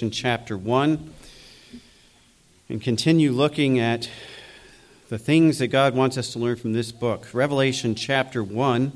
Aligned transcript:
Revelation 0.00 0.22
chapter 0.22 0.56
1 0.56 1.12
and 2.70 2.80
continue 2.80 3.32
looking 3.32 3.78
at 3.78 4.08
the 5.10 5.18
things 5.18 5.58
that 5.58 5.68
God 5.68 5.94
wants 5.94 6.16
us 6.16 6.32
to 6.32 6.38
learn 6.38 6.56
from 6.56 6.72
this 6.72 6.90
book. 6.90 7.28
Revelation 7.34 7.94
chapter 7.94 8.42
1. 8.42 8.92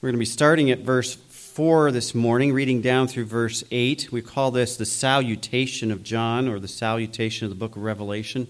We're 0.00 0.06
going 0.06 0.12
to 0.12 0.18
be 0.20 0.24
starting 0.24 0.70
at 0.70 0.80
verse 0.80 1.16
4 1.16 1.90
this 1.90 2.14
morning, 2.14 2.52
reading 2.52 2.80
down 2.80 3.08
through 3.08 3.24
verse 3.24 3.64
8. 3.72 4.12
We 4.12 4.22
call 4.22 4.52
this 4.52 4.76
the 4.76 4.86
salutation 4.86 5.90
of 5.90 6.04
John 6.04 6.46
or 6.46 6.60
the 6.60 6.68
salutation 6.68 7.46
of 7.46 7.50
the 7.50 7.58
book 7.58 7.74
of 7.74 7.82
Revelation. 7.82 8.46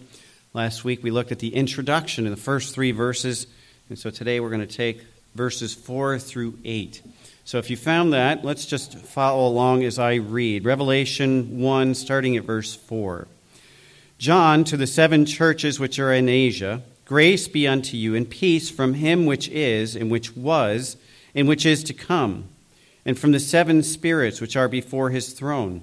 Last 0.53 0.85
week 0.85 1.03
we 1.03 1.11
looked 1.11 1.33
at 1.33 1.39
the 1.39 1.55
introduction 1.55 2.27
in 2.27 2.31
the 2.31 2.37
first 2.37 2.75
three 2.75 2.93
verses, 2.93 3.47
and 3.89 3.99
so 3.99 4.11
today 4.11 4.39
we're 4.39 4.51
going 4.51 4.61
to 4.61 4.67
take 4.67 5.01
verses 5.35 5.75
4 5.75 6.19
through 6.19 6.59
8. 6.63 7.01
So 7.49 7.57
if 7.57 7.71
you 7.71 7.79
found 7.79 8.13
that, 8.13 8.45
let's 8.45 8.67
just 8.67 8.99
follow 8.99 9.49
along 9.49 9.83
as 9.83 9.99
I 9.99 10.17
read. 10.17 10.67
Revelation 10.67 11.61
1, 11.61 11.95
starting 11.95 12.37
at 12.37 12.45
verse 12.45 12.75
4. 12.75 13.27
John, 14.19 14.65
to 14.65 14.77
the 14.77 14.87
seven 14.87 15.25
churches 15.25 15.81
which 15.81 15.99
are 15.99 16.13
in 16.13 16.29
Asia, 16.29 16.83
grace 17.07 17.49
be 17.49 17.67
unto 17.67 17.97
you, 17.97 18.15
and 18.15 18.29
peace 18.29 18.69
from 18.69 18.93
him 18.93 19.25
which 19.25 19.49
is, 19.49 19.97
and 19.97 20.11
which 20.11 20.37
was, 20.37 20.99
and 21.35 21.49
which 21.49 21.65
is 21.65 21.83
to 21.85 21.95
come, 21.95 22.51
and 23.07 23.19
from 23.19 23.33
the 23.33 23.41
seven 23.41 23.83
spirits 23.83 24.43
which 24.43 24.55
are 24.55 24.69
before 24.69 25.09
his 25.09 25.33
throne, 25.33 25.81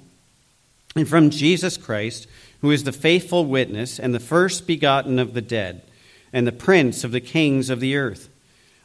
and 0.96 1.08
from 1.08 1.32
Jesus 1.32 1.78
Christ, 1.78 2.28
who 2.62 2.70
is 2.70 2.84
the 2.84 2.92
faithful 2.92 3.44
witness, 3.44 4.00
and 4.00 4.14
the 4.14 4.20
first 4.20 4.68
begotten 4.68 5.18
of 5.18 5.34
the 5.34 5.42
dead, 5.42 5.82
and 6.32 6.46
the 6.46 6.52
prince 6.52 7.04
of 7.04 7.12
the 7.12 7.20
kings 7.20 7.72
of 7.72 7.80
the 7.80 7.96
earth 7.96 8.30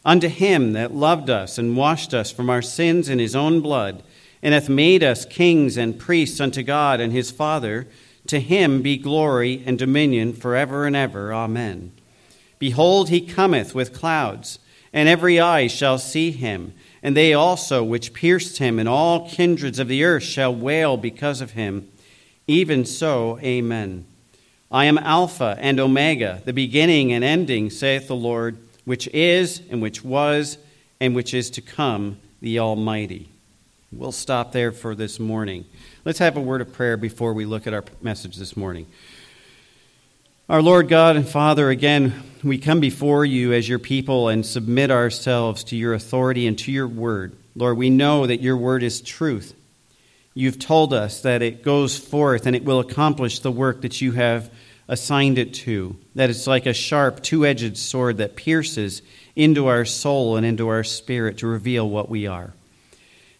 Unto 0.04 0.28
him 0.28 0.72
that 0.72 0.94
loved 0.94 1.28
us 1.28 1.58
and 1.58 1.76
washed 1.76 2.14
us 2.14 2.30
from 2.30 2.48
our 2.48 2.62
sins 2.62 3.08
in 3.08 3.18
his 3.18 3.36
own 3.36 3.60
blood, 3.60 4.02
and 4.42 4.54
hath 4.54 4.68
made 4.68 5.02
us 5.02 5.26
kings 5.26 5.76
and 5.76 5.98
priests 5.98 6.40
unto 6.40 6.62
God 6.62 7.00
and 7.00 7.12
his 7.12 7.30
Father, 7.30 7.86
to 8.26 8.40
him 8.40 8.80
be 8.80 8.96
glory 8.96 9.62
and 9.66 9.78
dominion 9.78 10.32
for 10.32 10.56
ever 10.56 10.86
and 10.86 10.96
ever. 10.96 11.32
Amen. 11.32 11.92
Behold, 12.58 13.10
he 13.10 13.20
cometh 13.20 13.74
with 13.74 13.92
clouds, 13.92 14.58
and 14.92 15.08
every 15.08 15.38
eye 15.38 15.66
shall 15.66 15.98
see 15.98 16.30
him, 16.30 16.72
and 17.02 17.16
they 17.16 17.34
also 17.34 17.84
which 17.84 18.14
pierced 18.14 18.58
him, 18.58 18.78
and 18.78 18.88
all 18.88 19.28
kindreds 19.28 19.78
of 19.78 19.88
the 19.88 20.04
earth 20.04 20.22
shall 20.22 20.54
wail 20.54 20.96
because 20.96 21.40
of 21.40 21.52
him. 21.52 21.88
Even 22.46 22.84
so, 22.86 23.38
Amen. 23.40 24.06
I 24.70 24.86
am 24.86 24.98
Alpha 24.98 25.56
and 25.58 25.78
Omega, 25.78 26.40
the 26.44 26.52
beginning 26.52 27.12
and 27.12 27.24
ending, 27.24 27.70
saith 27.70 28.06
the 28.06 28.16
Lord 28.16 28.56
which 28.84 29.06
is, 29.08 29.62
and 29.70 29.82
which 29.82 30.04
was, 30.04 30.58
and 31.00 31.14
which 31.14 31.34
is 31.34 31.50
to 31.50 31.60
come, 31.60 32.18
the 32.40 32.58
Almighty. 32.58 33.28
We'll 33.92 34.12
stop 34.12 34.52
there 34.52 34.72
for 34.72 34.94
this 34.94 35.18
morning. 35.18 35.64
Let's 36.04 36.20
have 36.20 36.36
a 36.36 36.40
word 36.40 36.60
of 36.60 36.72
prayer 36.72 36.96
before 36.96 37.32
we 37.32 37.44
look 37.44 37.66
at 37.66 37.74
our 37.74 37.84
message 38.00 38.36
this 38.36 38.56
morning. 38.56 38.86
Our 40.48 40.62
Lord 40.62 40.88
God 40.88 41.16
and 41.16 41.28
Father, 41.28 41.70
again, 41.70 42.22
we 42.42 42.58
come 42.58 42.80
before 42.80 43.24
you 43.24 43.52
as 43.52 43.68
your 43.68 43.78
people 43.78 44.28
and 44.28 44.44
submit 44.44 44.90
ourselves 44.90 45.64
to 45.64 45.76
your 45.76 45.94
authority 45.94 46.46
and 46.46 46.58
to 46.60 46.72
your 46.72 46.88
word. 46.88 47.36
Lord, 47.54 47.76
we 47.76 47.90
know 47.90 48.26
that 48.26 48.40
your 48.40 48.56
word 48.56 48.82
is 48.82 49.00
truth. 49.00 49.54
You've 50.34 50.58
told 50.58 50.94
us 50.94 51.22
that 51.22 51.42
it 51.42 51.62
goes 51.62 51.98
forth 51.98 52.46
and 52.46 52.56
it 52.56 52.64
will 52.64 52.80
accomplish 52.80 53.40
the 53.40 53.52
work 53.52 53.82
that 53.82 54.00
you 54.00 54.12
have 54.12 54.50
assigned 54.90 55.38
it 55.38 55.54
to, 55.54 55.96
that 56.16 56.28
it's 56.28 56.48
like 56.48 56.66
a 56.66 56.74
sharp, 56.74 57.22
two 57.22 57.46
edged 57.46 57.78
sword 57.78 58.18
that 58.18 58.34
pierces 58.34 59.02
into 59.36 59.68
our 59.68 59.84
soul 59.84 60.36
and 60.36 60.44
into 60.44 60.66
our 60.68 60.82
spirit 60.82 61.38
to 61.38 61.46
reveal 61.46 61.88
what 61.88 62.10
we 62.10 62.26
are. 62.26 62.52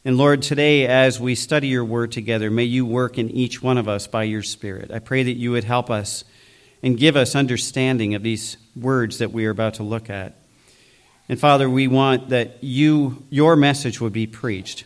And 0.05 0.17
Lord, 0.17 0.43
today, 0.43 0.87
as 0.87 1.19
we 1.21 1.35
study 1.35 1.67
your 1.67 1.85
word 1.85 2.13
together, 2.13 2.51
may 2.51 2.65
you 2.65 2.87
work 2.87 3.19
in 3.19 3.31
each 3.31 3.63
one 3.63 3.77
of 3.79 3.89
us 3.89 4.07
by 4.07 4.23
your 4.23 4.43
Spirit. 4.43 4.91
I 4.91 5.01
pray 5.01 5.25
that 5.25 5.37
you 5.37 5.51
would 5.51 5.65
help 5.65 5.91
us 5.91 6.25
and 6.83 6.97
give 6.97 7.17
us 7.17 7.35
understanding 7.35 8.15
of 8.15 8.23
these 8.23 8.57
words 8.75 9.19
that 9.19 9.33
we 9.33 9.45
are 9.45 9.51
about 9.51 9.75
to 9.75 9.83
look 9.83 10.09
at. 10.09 10.37
And 11.29 11.39
Father, 11.39 11.69
we 11.69 11.87
want 11.87 12.31
that 12.31 12.63
you, 12.65 13.25
your 13.29 13.57
message 13.57 14.01
would 14.01 14.15
be 14.15 14.27
preached. 14.27 14.85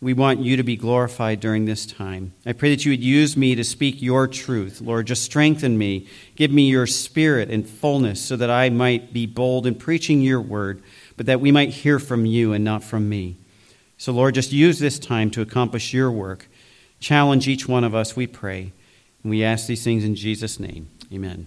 We 0.00 0.12
want 0.12 0.40
you 0.40 0.58
to 0.58 0.62
be 0.62 0.76
glorified 0.76 1.40
during 1.40 1.64
this 1.64 1.86
time. 1.86 2.34
I 2.44 2.52
pray 2.52 2.70
that 2.70 2.84
you 2.84 2.92
would 2.92 3.02
use 3.02 3.34
me 3.36 3.54
to 3.54 3.64
speak 3.64 4.02
your 4.02 4.28
truth. 4.28 4.82
Lord, 4.82 5.06
just 5.06 5.24
strengthen 5.24 5.78
me. 5.78 6.06
Give 6.34 6.50
me 6.50 6.68
your 6.68 6.86
spirit 6.86 7.50
and 7.50 7.66
fullness 7.66 8.20
so 8.20 8.36
that 8.36 8.50
I 8.50 8.68
might 8.68 9.14
be 9.14 9.24
bold 9.24 9.66
in 9.66 9.74
preaching 9.74 10.20
your 10.20 10.40
word, 10.40 10.82
but 11.16 11.24
that 11.26 11.40
we 11.40 11.50
might 11.50 11.70
hear 11.70 11.98
from 11.98 12.26
you 12.26 12.52
and 12.52 12.62
not 12.62 12.84
from 12.84 13.08
me. 13.08 13.36
So, 13.96 14.12
Lord, 14.12 14.34
just 14.34 14.52
use 14.52 14.78
this 14.78 14.98
time 14.98 15.30
to 15.30 15.40
accomplish 15.40 15.94
your 15.94 16.10
work. 16.10 16.46
Challenge 17.00 17.48
each 17.48 17.66
one 17.66 17.82
of 17.82 17.94
us, 17.94 18.14
we 18.14 18.26
pray. 18.26 18.72
And 19.22 19.30
we 19.30 19.42
ask 19.42 19.66
these 19.66 19.82
things 19.82 20.04
in 20.04 20.14
Jesus' 20.14 20.60
name. 20.60 20.88
Amen. 21.10 21.46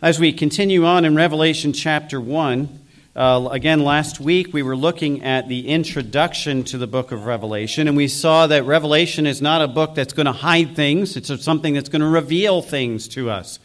As 0.00 0.18
we 0.18 0.32
continue 0.32 0.86
on 0.86 1.04
in 1.04 1.14
Revelation 1.14 1.74
chapter 1.74 2.18
1, 2.18 2.80
uh, 3.20 3.50
again, 3.50 3.84
last 3.84 4.18
week 4.18 4.54
we 4.54 4.62
were 4.62 4.74
looking 4.74 5.22
at 5.24 5.46
the 5.46 5.68
introduction 5.68 6.64
to 6.64 6.78
the 6.78 6.86
book 6.86 7.12
of 7.12 7.26
Revelation, 7.26 7.86
and 7.86 7.94
we 7.94 8.08
saw 8.08 8.46
that 8.46 8.64
Revelation 8.64 9.26
is 9.26 9.42
not 9.42 9.60
a 9.60 9.68
book 9.68 9.94
that's 9.94 10.14
going 10.14 10.24
to 10.24 10.32
hide 10.32 10.74
things, 10.74 11.18
it's 11.18 11.44
something 11.44 11.74
that's 11.74 11.90
going 11.90 12.00
to 12.00 12.08
reveal 12.08 12.62
things 12.62 13.08
to 13.08 13.28
us. 13.28 13.58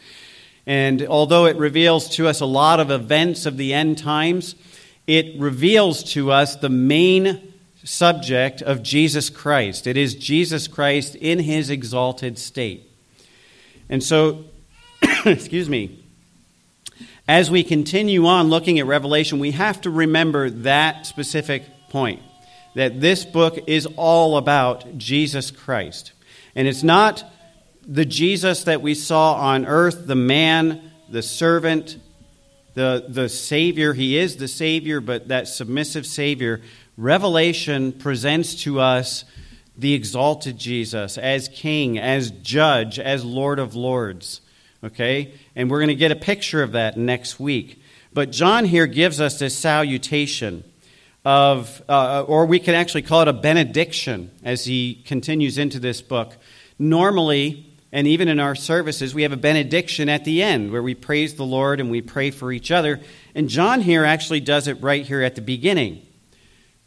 And 0.65 1.07
although 1.07 1.45
it 1.45 1.55
reveals 1.55 2.09
to 2.17 2.27
us 2.27 2.41
a 2.41 2.45
lot 2.45 2.81
of 2.81 2.91
events 2.91 3.45
of 3.45 3.55
the 3.55 3.73
end 3.73 3.97
times, 3.97 4.55
it 5.07 5.39
reveals 5.39 6.03
to 6.15 6.33
us 6.33 6.57
the 6.57 6.67
main 6.67 7.53
subject 7.81 8.61
of 8.61 8.83
Jesus 8.83 9.29
Christ. 9.29 9.87
It 9.87 9.95
is 9.95 10.15
Jesus 10.15 10.67
Christ 10.67 11.15
in 11.15 11.39
his 11.39 11.69
exalted 11.69 12.37
state. 12.37 12.91
And 13.87 14.03
so, 14.03 14.43
excuse 15.25 15.69
me, 15.69 16.04
as 17.27 17.49
we 17.49 17.63
continue 17.63 18.27
on 18.27 18.49
looking 18.49 18.79
at 18.79 18.85
Revelation, 18.85 19.39
we 19.39 19.51
have 19.51 19.81
to 19.81 19.89
remember 19.89 20.49
that 20.49 21.05
specific 21.05 21.63
point 21.89 22.21
that 22.75 22.99
this 22.99 23.25
book 23.25 23.57
is 23.67 23.87
all 23.95 24.37
about 24.37 24.97
Jesus 24.97 25.49
Christ. 25.49 26.11
And 26.55 26.67
it's 26.67 26.83
not 26.83 27.23
the 27.87 28.05
Jesus 28.05 28.65
that 28.65 28.81
we 28.81 28.93
saw 28.93 29.35
on 29.35 29.65
earth, 29.65 30.05
the 30.05 30.15
man, 30.15 30.91
the 31.09 31.21
servant, 31.21 31.97
the, 32.73 33.05
the 33.07 33.29
Savior. 33.29 33.93
He 33.93 34.17
is 34.17 34.35
the 34.35 34.47
Savior, 34.47 34.99
but 34.99 35.29
that 35.29 35.47
submissive 35.47 36.05
Savior. 36.05 36.61
Revelation 36.97 37.93
presents 37.93 38.63
to 38.63 38.79
us 38.79 39.23
the 39.77 39.93
exalted 39.93 40.57
Jesus 40.57 41.17
as 41.17 41.49
King, 41.49 41.97
as 41.97 42.31
Judge, 42.31 42.99
as 42.99 43.25
Lord 43.25 43.59
of 43.59 43.75
Lords. 43.75 44.41
Okay? 44.85 45.33
And 45.55 45.69
we're 45.69 45.79
going 45.79 45.89
to 45.89 45.95
get 45.95 46.11
a 46.11 46.15
picture 46.15 46.61
of 46.63 46.73
that 46.73 46.97
next 46.97 47.39
week. 47.39 47.81
But 48.13 48.31
John 48.31 48.65
here 48.65 48.87
gives 48.87 49.19
us 49.19 49.39
this 49.39 49.57
salutation 49.57 50.63
of, 51.25 51.81
uh, 51.89 52.23
or 52.27 52.45
we 52.45 52.59
can 52.59 52.75
actually 52.75 53.01
call 53.01 53.21
it 53.23 53.27
a 53.27 53.33
benediction 53.33 54.31
as 54.43 54.65
he 54.65 55.03
continues 55.05 55.57
into 55.57 55.79
this 55.79 56.01
book. 56.01 56.37
Normally, 56.77 57.65
and 57.91 58.07
even 58.07 58.27
in 58.27 58.39
our 58.39 58.55
services, 58.55 59.15
we 59.15 59.23
have 59.23 59.31
a 59.31 59.37
benediction 59.37 60.07
at 60.07 60.23
the 60.23 60.43
end 60.43 60.71
where 60.71 60.83
we 60.83 60.93
praise 60.93 61.35
the 61.35 61.45
Lord 61.45 61.79
and 61.79 61.89
we 61.89 62.01
pray 62.01 62.29
for 62.29 62.51
each 62.51 62.69
other. 62.69 63.01
And 63.33 63.49
John 63.49 63.81
here 63.81 64.05
actually 64.05 64.41
does 64.41 64.67
it 64.67 64.81
right 64.81 65.05
here 65.05 65.21
at 65.21 65.35
the 65.35 65.41
beginning. 65.41 66.05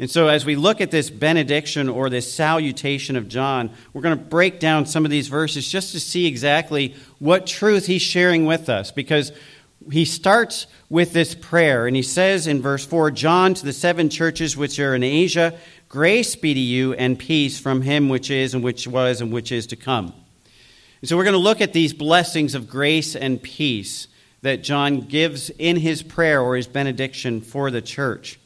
And 0.00 0.08
so, 0.08 0.28
as 0.28 0.44
we 0.44 0.54
look 0.54 0.80
at 0.80 0.92
this 0.92 1.10
benediction 1.10 1.88
or 1.88 2.08
this 2.08 2.32
salutation 2.32 3.16
of 3.16 3.26
John, 3.26 3.70
we're 3.92 4.02
going 4.02 4.16
to 4.16 4.24
break 4.24 4.60
down 4.60 4.86
some 4.86 5.04
of 5.04 5.10
these 5.10 5.26
verses 5.26 5.68
just 5.68 5.90
to 5.90 5.98
see 5.98 6.26
exactly 6.26 6.94
what 7.18 7.48
truth 7.48 7.86
he's 7.86 8.02
sharing 8.02 8.46
with 8.46 8.68
us. 8.68 8.92
Because 8.92 9.32
he 9.90 10.04
starts 10.04 10.68
with 10.88 11.12
this 11.12 11.34
prayer, 11.34 11.88
and 11.88 11.96
he 11.96 12.02
says 12.02 12.46
in 12.46 12.62
verse 12.62 12.86
4 12.86 13.10
John 13.10 13.54
to 13.54 13.64
the 13.64 13.72
seven 13.72 14.08
churches 14.08 14.56
which 14.56 14.78
are 14.78 14.94
in 14.94 15.02
Asia, 15.02 15.58
grace 15.88 16.36
be 16.36 16.54
to 16.54 16.60
you 16.60 16.92
and 16.92 17.18
peace 17.18 17.58
from 17.58 17.82
him 17.82 18.08
which 18.08 18.30
is, 18.30 18.54
and 18.54 18.62
which 18.62 18.86
was, 18.86 19.20
and 19.20 19.32
which 19.32 19.50
is 19.50 19.66
to 19.68 19.76
come. 19.76 20.14
And 21.00 21.08
so, 21.08 21.16
we're 21.16 21.24
going 21.24 21.32
to 21.32 21.38
look 21.38 21.60
at 21.60 21.72
these 21.72 21.92
blessings 21.92 22.54
of 22.54 22.70
grace 22.70 23.16
and 23.16 23.42
peace 23.42 24.06
that 24.42 24.62
John 24.62 25.00
gives 25.00 25.50
in 25.50 25.74
his 25.74 26.04
prayer 26.04 26.40
or 26.40 26.54
his 26.54 26.68
benediction 26.68 27.40
for 27.40 27.72
the 27.72 27.82
church. 27.82 28.37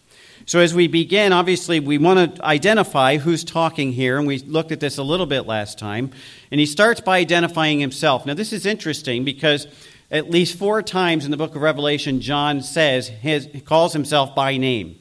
So, 0.44 0.59
as 0.59 0.75
we 0.75 0.89
begin, 0.89 1.33
obviously, 1.33 1.79
we 1.79 1.99
want 1.99 2.37
to 2.37 2.44
identify 2.44 3.19
who's 3.19 3.44
talking 3.44 3.93
here, 3.93 4.19
and 4.19 4.27
we 4.27 4.39
looked 4.39 4.73
at 4.73 4.81
this 4.81 4.99
a 4.99 5.03
little 5.03 5.27
bit 5.27 5.43
last 5.43 5.79
time. 5.79 6.11
And 6.50 6.59
he 6.59 6.67
starts 6.67 7.00
by 7.00 7.19
identifying 7.19 7.79
himself. 7.79 8.27
Now, 8.27 8.35
this 8.35 8.53
is 8.53 8.67
interesting 8.67 9.25
because 9.25 9.69
at 10.11 10.31
least 10.31 10.59
four 10.59 10.83
times 10.83 11.25
in 11.25 11.31
the 11.31 11.37
book 11.37 11.55
of 11.55 11.62
Revelation, 11.62 12.21
John 12.21 12.61
says, 12.61 13.09
his, 13.09 13.47
he 13.47 13.61
calls 13.61 13.93
himself 13.93 14.35
by 14.35 14.56
name. 14.56 14.99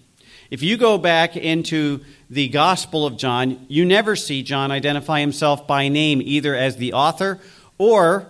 If 0.52 0.62
you 0.62 0.78
go 0.78 0.98
back 0.98 1.36
into 1.36 2.02
the 2.30 2.48
Gospel 2.50 3.06
of 3.06 3.18
John, 3.18 3.66
you 3.68 3.84
never 3.84 4.16
see 4.16 4.44
John 4.44 4.70
identify 4.70 5.22
himself 5.22 5.66
by 5.66 5.88
name, 5.88 6.22
either 6.22 6.56
as 6.56 6.78
the 6.78 6.94
author 6.94 7.40
or 7.78 8.28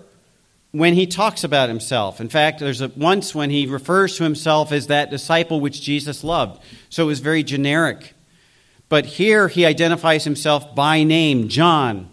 when 0.71 0.93
he 0.93 1.05
talks 1.05 1.43
about 1.43 1.69
himself. 1.69 2.21
In 2.21 2.29
fact, 2.29 2.59
there's 2.59 2.81
a, 2.81 2.87
once 2.89 3.35
when 3.35 3.49
he 3.49 3.65
refers 3.65 4.17
to 4.17 4.23
himself 4.23 4.71
as 4.71 4.87
that 4.87 5.09
disciple 5.09 5.59
which 5.59 5.81
Jesus 5.81 6.23
loved. 6.23 6.61
So 6.89 7.03
it 7.03 7.07
was 7.07 7.19
very 7.19 7.43
generic. 7.43 8.13
But 8.87 9.05
here 9.05 9.47
he 9.47 9.65
identifies 9.65 10.23
himself 10.23 10.75
by 10.75 11.03
name, 11.03 11.49
John. 11.49 12.09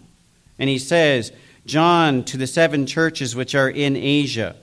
And 0.57 0.69
he 0.69 0.77
says, 0.77 1.31
John 1.65 2.23
to 2.25 2.37
the 2.37 2.47
seven 2.47 2.85
churches 2.85 3.35
which 3.35 3.55
are 3.55 3.69
in 3.69 3.95
Asia. 3.95 4.55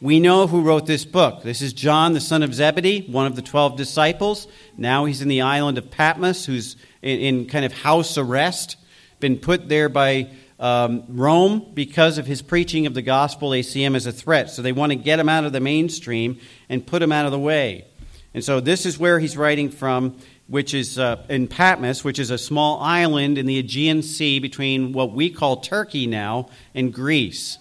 We 0.00 0.18
know 0.18 0.46
who 0.46 0.62
wrote 0.62 0.86
this 0.86 1.04
book. 1.04 1.42
This 1.42 1.62
is 1.62 1.72
John, 1.72 2.12
the 2.12 2.20
son 2.20 2.42
of 2.42 2.54
Zebedee, 2.54 3.06
one 3.08 3.26
of 3.26 3.36
the 3.36 3.42
12 3.42 3.76
disciples. 3.76 4.48
Now 4.76 5.04
he's 5.04 5.22
in 5.22 5.28
the 5.28 5.42
island 5.42 5.78
of 5.78 5.90
Patmos, 5.90 6.44
who's 6.44 6.76
in, 7.02 7.20
in 7.20 7.46
kind 7.46 7.64
of 7.64 7.72
house 7.72 8.18
arrest, 8.18 8.76
been 9.20 9.38
put 9.38 9.68
there 9.68 9.88
by 9.88 10.30
um, 10.62 11.02
Rome 11.08 11.72
because 11.74 12.18
of 12.18 12.26
his 12.26 12.40
preaching 12.40 12.86
of 12.86 12.94
the 12.94 13.02
gospel. 13.02 13.50
They 13.50 13.62
see 13.62 13.84
him 13.84 13.96
as 13.96 14.06
a 14.06 14.12
threat. 14.12 14.48
So 14.48 14.62
they 14.62 14.70
want 14.70 14.92
to 14.92 14.96
get 14.96 15.18
him 15.18 15.28
out 15.28 15.44
of 15.44 15.52
the 15.52 15.60
mainstream 15.60 16.38
and 16.68 16.86
put 16.86 17.02
him 17.02 17.10
out 17.10 17.26
of 17.26 17.32
the 17.32 17.38
way. 17.38 17.84
And 18.32 18.44
so 18.44 18.60
this 18.60 18.86
is 18.86 18.96
where 18.96 19.18
he's 19.18 19.36
writing 19.36 19.70
from, 19.70 20.16
which 20.46 20.72
is 20.72 21.00
uh, 21.00 21.26
in 21.28 21.48
Patmos, 21.48 22.04
which 22.04 22.20
is 22.20 22.30
a 22.30 22.38
small 22.38 22.80
island 22.80 23.38
in 23.38 23.46
the 23.46 23.58
Aegean 23.58 24.02
Sea 24.02 24.38
between 24.38 24.92
what 24.92 25.12
we 25.12 25.30
call 25.30 25.56
Turkey 25.56 26.06
now 26.06 26.48
and 26.74 26.94
Greece. 26.94 27.58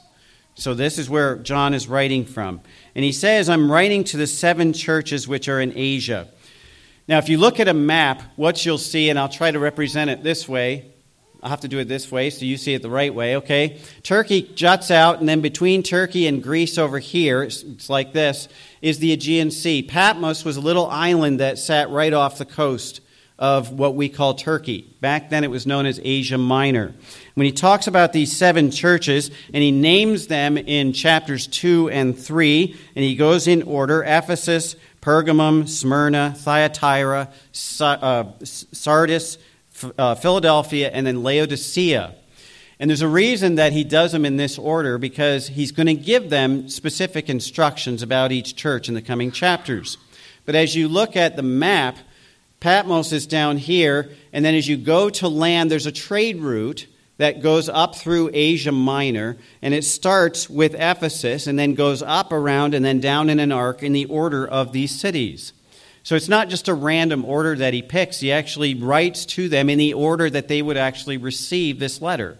So 0.53 0.75
this 0.75 0.99
is 0.99 1.09
where 1.09 1.37
John 1.37 1.73
is 1.73 1.87
writing 1.87 2.23
from. 2.23 2.61
And 2.93 3.03
he 3.03 3.11
says, 3.11 3.49
I'm 3.49 3.71
writing 3.71 4.03
to 4.05 4.17
the 4.17 4.27
seven 4.27 4.73
churches 4.73 5.27
which 5.27 5.49
are 5.49 5.59
in 5.59 5.73
Asia. 5.75 6.27
Now, 7.07 7.17
if 7.17 7.29
you 7.29 7.39
look 7.39 7.59
at 7.59 7.67
a 7.67 7.73
map, 7.73 8.21
what 8.35 8.63
you'll 8.63 8.77
see, 8.77 9.09
and 9.09 9.17
I'll 9.17 9.27
try 9.27 9.49
to 9.49 9.59
represent 9.59 10.11
it 10.11 10.21
this 10.21 10.47
way. 10.47 10.93
I'll 11.43 11.49
have 11.49 11.61
to 11.61 11.67
do 11.67 11.79
it 11.79 11.87
this 11.87 12.11
way 12.11 12.29
so 12.29 12.45
you 12.45 12.55
see 12.55 12.73
it 12.73 12.81
the 12.81 12.89
right 12.89 13.13
way, 13.13 13.37
okay? 13.37 13.79
Turkey 14.03 14.43
juts 14.53 14.91
out, 14.91 15.19
and 15.19 15.27
then 15.27 15.41
between 15.41 15.81
Turkey 15.81 16.27
and 16.27 16.43
Greece 16.43 16.77
over 16.77 16.99
here, 16.99 17.41
it's, 17.41 17.63
it's 17.63 17.89
like 17.89 18.13
this, 18.13 18.47
is 18.81 18.99
the 18.99 19.11
Aegean 19.11 19.49
Sea. 19.49 19.81
Patmos 19.81 20.45
was 20.45 20.57
a 20.57 20.61
little 20.61 20.87
island 20.87 21.39
that 21.39 21.57
sat 21.57 21.89
right 21.89 22.13
off 22.13 22.37
the 22.37 22.45
coast 22.45 23.01
of 23.39 23.71
what 23.71 23.95
we 23.95 24.07
call 24.07 24.35
Turkey. 24.35 24.95
Back 25.01 25.31
then 25.31 25.43
it 25.43 25.49
was 25.49 25.65
known 25.65 25.87
as 25.87 25.99
Asia 26.03 26.37
Minor. 26.37 26.93
When 27.33 27.45
he 27.45 27.51
talks 27.51 27.87
about 27.87 28.13
these 28.13 28.31
seven 28.37 28.69
churches, 28.69 29.31
and 29.51 29.63
he 29.63 29.71
names 29.71 30.27
them 30.27 30.59
in 30.59 30.93
chapters 30.93 31.47
2 31.47 31.89
and 31.89 32.17
3, 32.17 32.75
and 32.95 33.03
he 33.03 33.15
goes 33.15 33.47
in 33.47 33.63
order 33.63 34.03
Ephesus, 34.03 34.75
Pergamum, 35.01 35.67
Smyrna, 35.67 36.35
Thyatira, 36.37 37.31
uh, 37.79 38.25
Sardis, 38.43 39.39
uh, 39.97 40.15
Philadelphia, 40.15 40.89
and 40.91 41.05
then 41.05 41.23
Laodicea. 41.23 42.15
And 42.79 42.89
there's 42.89 43.01
a 43.01 43.07
reason 43.07 43.55
that 43.55 43.73
he 43.73 43.83
does 43.83 44.11
them 44.11 44.25
in 44.25 44.37
this 44.37 44.57
order 44.57 44.97
because 44.97 45.49
he's 45.49 45.71
going 45.71 45.87
to 45.87 45.93
give 45.93 46.29
them 46.29 46.67
specific 46.67 47.29
instructions 47.29 48.01
about 48.01 48.31
each 48.31 48.55
church 48.55 48.87
in 48.87 48.95
the 48.95 49.01
coming 49.03 49.31
chapters. 49.31 49.97
But 50.45 50.55
as 50.55 50.75
you 50.75 50.87
look 50.87 51.15
at 51.15 51.35
the 51.35 51.43
map, 51.43 51.97
Patmos 52.59 53.11
is 53.11 53.27
down 53.27 53.57
here, 53.57 54.09
and 54.33 54.43
then 54.43 54.55
as 54.55 54.67
you 54.67 54.77
go 54.77 55.09
to 55.09 55.27
land, 55.27 55.69
there's 55.69 55.85
a 55.85 55.91
trade 55.91 56.37
route 56.39 56.87
that 57.17 57.41
goes 57.41 57.69
up 57.69 57.95
through 57.95 58.31
Asia 58.33 58.71
Minor, 58.71 59.37
and 59.61 59.75
it 59.75 59.83
starts 59.83 60.49
with 60.49 60.73
Ephesus 60.73 61.45
and 61.45 61.59
then 61.59 61.75
goes 61.75 62.01
up 62.01 62.31
around 62.31 62.73
and 62.73 62.83
then 62.83 62.99
down 62.99 63.29
in 63.29 63.39
an 63.39 63.51
arc 63.51 63.83
in 63.83 63.93
the 63.93 64.05
order 64.05 64.47
of 64.47 64.71
these 64.71 64.99
cities. 64.99 65.53
So 66.03 66.15
it's 66.15 66.29
not 66.29 66.49
just 66.49 66.67
a 66.67 66.73
random 66.73 67.25
order 67.25 67.55
that 67.57 67.73
he 67.73 67.81
picks, 67.81 68.19
he 68.19 68.31
actually 68.31 68.75
writes 68.75 69.25
to 69.27 69.49
them 69.49 69.69
in 69.69 69.77
the 69.77 69.93
order 69.93 70.29
that 70.29 70.47
they 70.47 70.61
would 70.61 70.77
actually 70.77 71.17
receive 71.17 71.79
this 71.79 72.01
letter. 72.01 72.37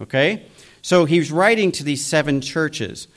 Okay? 0.00 0.46
So 0.82 1.04
he's 1.04 1.30
writing 1.30 1.72
to 1.72 1.84
these 1.84 2.04
seven 2.04 2.40
churches. 2.40 3.08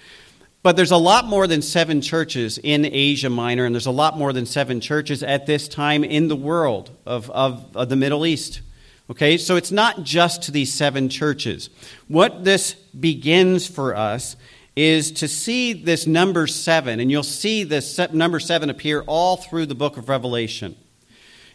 But 0.63 0.75
there's 0.75 0.91
a 0.91 0.97
lot 0.97 1.25
more 1.25 1.47
than 1.47 1.61
seven 1.61 2.01
churches 2.01 2.57
in 2.57 2.83
Asia 2.85 3.29
Minor, 3.29 3.65
and 3.65 3.73
there's 3.73 3.85
a 3.85 3.91
lot 3.91 4.17
more 4.17 4.33
than 4.33 4.45
seven 4.45 4.81
churches 4.81 5.23
at 5.23 5.45
this 5.45 5.67
time 5.67 6.03
in 6.03 6.27
the 6.27 6.35
world 6.35 6.91
of, 7.05 7.29
of, 7.31 7.75
of, 7.75 7.89
the 7.89 7.95
Middle 7.95 8.25
East. 8.25 8.61
Okay, 9.09 9.37
so 9.37 9.55
it's 9.55 9.71
not 9.71 10.03
just 10.03 10.43
to 10.43 10.51
these 10.51 10.73
seven 10.73 11.07
churches. 11.07 11.69
What 12.07 12.43
this 12.43 12.73
begins 12.73 13.65
for 13.65 13.95
us 13.95 14.35
is 14.77 15.11
to 15.11 15.27
see 15.27 15.73
this 15.73 16.05
number 16.05 16.45
seven, 16.45 16.99
and 16.99 17.09
you'll 17.09 17.23
see 17.23 17.63
this 17.63 17.97
number 18.13 18.39
seven 18.39 18.69
appear 18.69 19.01
all 19.07 19.35
through 19.35 19.65
the 19.65 19.73
book 19.73 19.97
of 19.97 20.07
Revelation. 20.07 20.75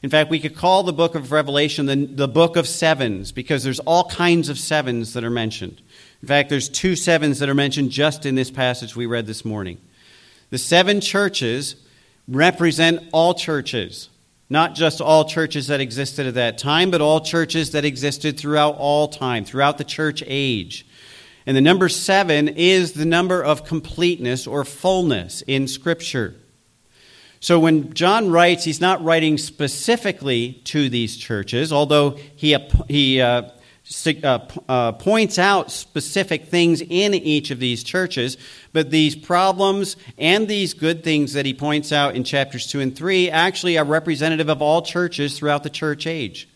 In 0.03 0.11
fact, 0.11 0.29
we 0.29 0.41
could 0.41 0.57
call 0.57 0.83
the 0.83 0.93
book 0.93 1.15
of 1.15 1.31
Revelation 1.31 1.87
the, 1.87 1.95
the 1.95 2.27
book 2.27 2.57
of 2.57 2.67
sevens 2.67 3.31
because 3.31 3.63
there's 3.63 3.79
all 3.79 4.09
kinds 4.09 4.49
of 4.49 4.59
sevens 4.59 5.13
that 5.13 5.23
are 5.23 5.31
mentioned. 5.31 5.81
In 6.21 6.27
fact, 6.27 6.51
there's 6.51 6.69
two 6.69 6.97
sevens 6.97 7.39
that 7.39 7.49
are 7.49 7.55
mentioned 7.55 7.93
just 7.93 8.27
in 8.27 8.35
this 8.35 8.51
passage 8.51 8.97
we 8.97 9.07
read 9.07 9.29
this 9.29 9.45
morning. 9.45 9.79
The 10.51 10.59
seven 10.59 11.01
churches 11.01 11.77
represent 12.27 13.05
all 13.13 13.35
churches, 13.35 14.09
not 14.51 14.75
just 14.75 15.01
all 15.01 15.27
churches 15.27 15.69
that 15.69 15.81
existed 15.81 16.27
at 16.27 16.35
that 16.35 16.59
time, 16.59 16.91
but 16.91 17.01
all 17.01 17.21
churches 17.21 17.71
that 17.71 17.85
existed 17.85 18.37
throughout 18.37 18.75
all 18.79 19.07
time, 19.07 19.45
throughout 19.45 19.79
the 19.79 19.85
church 19.85 20.25
age. 20.27 20.85
And 21.47 21.57
the 21.57 21.61
number 21.61 21.89
seven 21.89 22.49
is 22.49 22.93
the 22.93 23.05
number 23.05 23.43
of 23.43 23.65
completeness 23.65 24.47
or 24.47 24.65
fullness 24.65 25.43
in 25.43 25.67
Scripture. 25.67 26.37
So 27.41 27.59
when 27.59 27.93
John 27.93 28.31
writes, 28.31 28.63
he's 28.63 28.81
not 28.81 29.03
writing 29.03 29.37
specifically 29.37 30.61
to 30.65 30.89
these 30.89 31.17
churches, 31.17 31.73
although 31.73 32.11
he, 32.37 32.57
he 32.89 33.21
uh, 33.21 33.51
uh, 34.23 34.39
uh, 34.69 34.93
points 34.93 35.41
out 35.41 35.73
specific 35.73 36.47
things 36.47 36.81
in 36.81 37.15
each 37.15 37.51
of 37.51 37.59
these 37.59 37.83
churches, 37.83 38.37
but 38.73 38.91
these 38.91 39.17
problems 39.17 39.97
and 40.17 40.47
these 40.47 40.73
good 40.73 41.03
things 41.03 41.33
that 41.33 41.45
he 41.45 41.53
points 41.53 41.91
out 41.91 42.15
in 42.15 42.23
chapters 42.23 42.69
2 42.69 42.79
and 42.79 42.95
3 42.95 43.29
actually 43.31 43.77
are 43.77 43.85
representative 43.85 44.49
of 44.49 44.63
all 44.63 44.81
churches 44.81 45.37
throughout 45.37 45.65
the 45.65 45.71
church 45.71 46.07
age. 46.07 46.49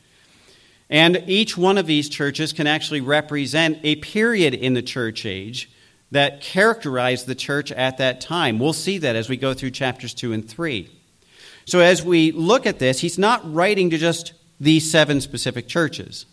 And 0.88 1.24
each 1.26 1.56
one 1.56 1.78
of 1.78 1.86
these 1.86 2.08
churches 2.08 2.52
can 2.52 2.66
actually 2.66 3.00
represent 3.00 3.78
a 3.82 3.96
period 3.96 4.54
in 4.54 4.74
the 4.74 4.82
church 4.82 5.26
age 5.26 5.70
that 6.12 6.40
characterized 6.40 7.26
the 7.26 7.34
church 7.34 7.72
at 7.72 7.98
that 7.98 8.20
time. 8.20 8.58
We'll 8.58 8.72
see 8.72 8.98
that 8.98 9.16
as 9.16 9.28
we 9.28 9.36
go 9.36 9.54
through 9.54 9.70
chapters 9.70 10.14
2 10.14 10.32
and 10.32 10.48
3. 10.48 10.88
So, 11.64 11.80
as 11.80 12.04
we 12.04 12.30
look 12.30 12.64
at 12.64 12.78
this, 12.78 13.00
he's 13.00 13.18
not 13.18 13.52
writing 13.52 13.90
to 13.90 13.98
just 13.98 14.32
these 14.60 14.88
seven 14.90 15.20
specific 15.20 15.66
churches. 15.66 16.26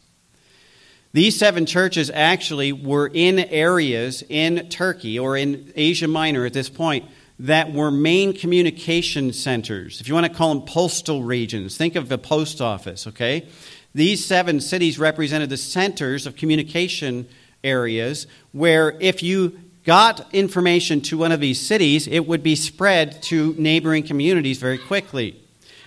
These 1.11 1.37
seven 1.37 1.65
churches 1.65 2.11
actually 2.11 2.71
were 2.71 3.09
in 3.11 3.39
areas 3.39 4.23
in 4.29 4.69
Turkey 4.69 5.17
or 5.17 5.37
in 5.37 5.71
Asia 5.75 6.07
Minor 6.07 6.45
at 6.45 6.53
this 6.53 6.69
point 6.69 7.05
that 7.39 7.73
were 7.73 7.91
main 7.91 8.33
communication 8.33 9.33
centers. 9.33 10.01
If 10.01 10.07
you 10.07 10.13
want 10.13 10.27
to 10.27 10.33
call 10.33 10.53
them 10.53 10.65
postal 10.65 11.23
regions, 11.23 11.77
think 11.77 11.95
of 11.95 12.09
the 12.09 12.17
post 12.17 12.61
office, 12.61 13.07
okay? 13.07 13.47
These 13.95 14.25
seven 14.25 14.59
cities 14.59 14.97
represented 14.97 15.49
the 15.49 15.57
centers 15.57 16.25
of 16.25 16.35
communication 16.35 17.27
areas 17.63 18.27
where 18.51 18.97
if 18.99 19.21
you 19.21 19.59
got 19.85 20.33
information 20.33 21.01
to 21.01 21.17
one 21.17 21.31
of 21.31 21.39
these 21.39 21.59
cities, 21.59 22.07
it 22.07 22.25
would 22.27 22.41
be 22.41 22.55
spread 22.55 23.21
to 23.23 23.53
neighboring 23.57 24.03
communities 24.03 24.57
very 24.57 24.77
quickly. 24.77 25.39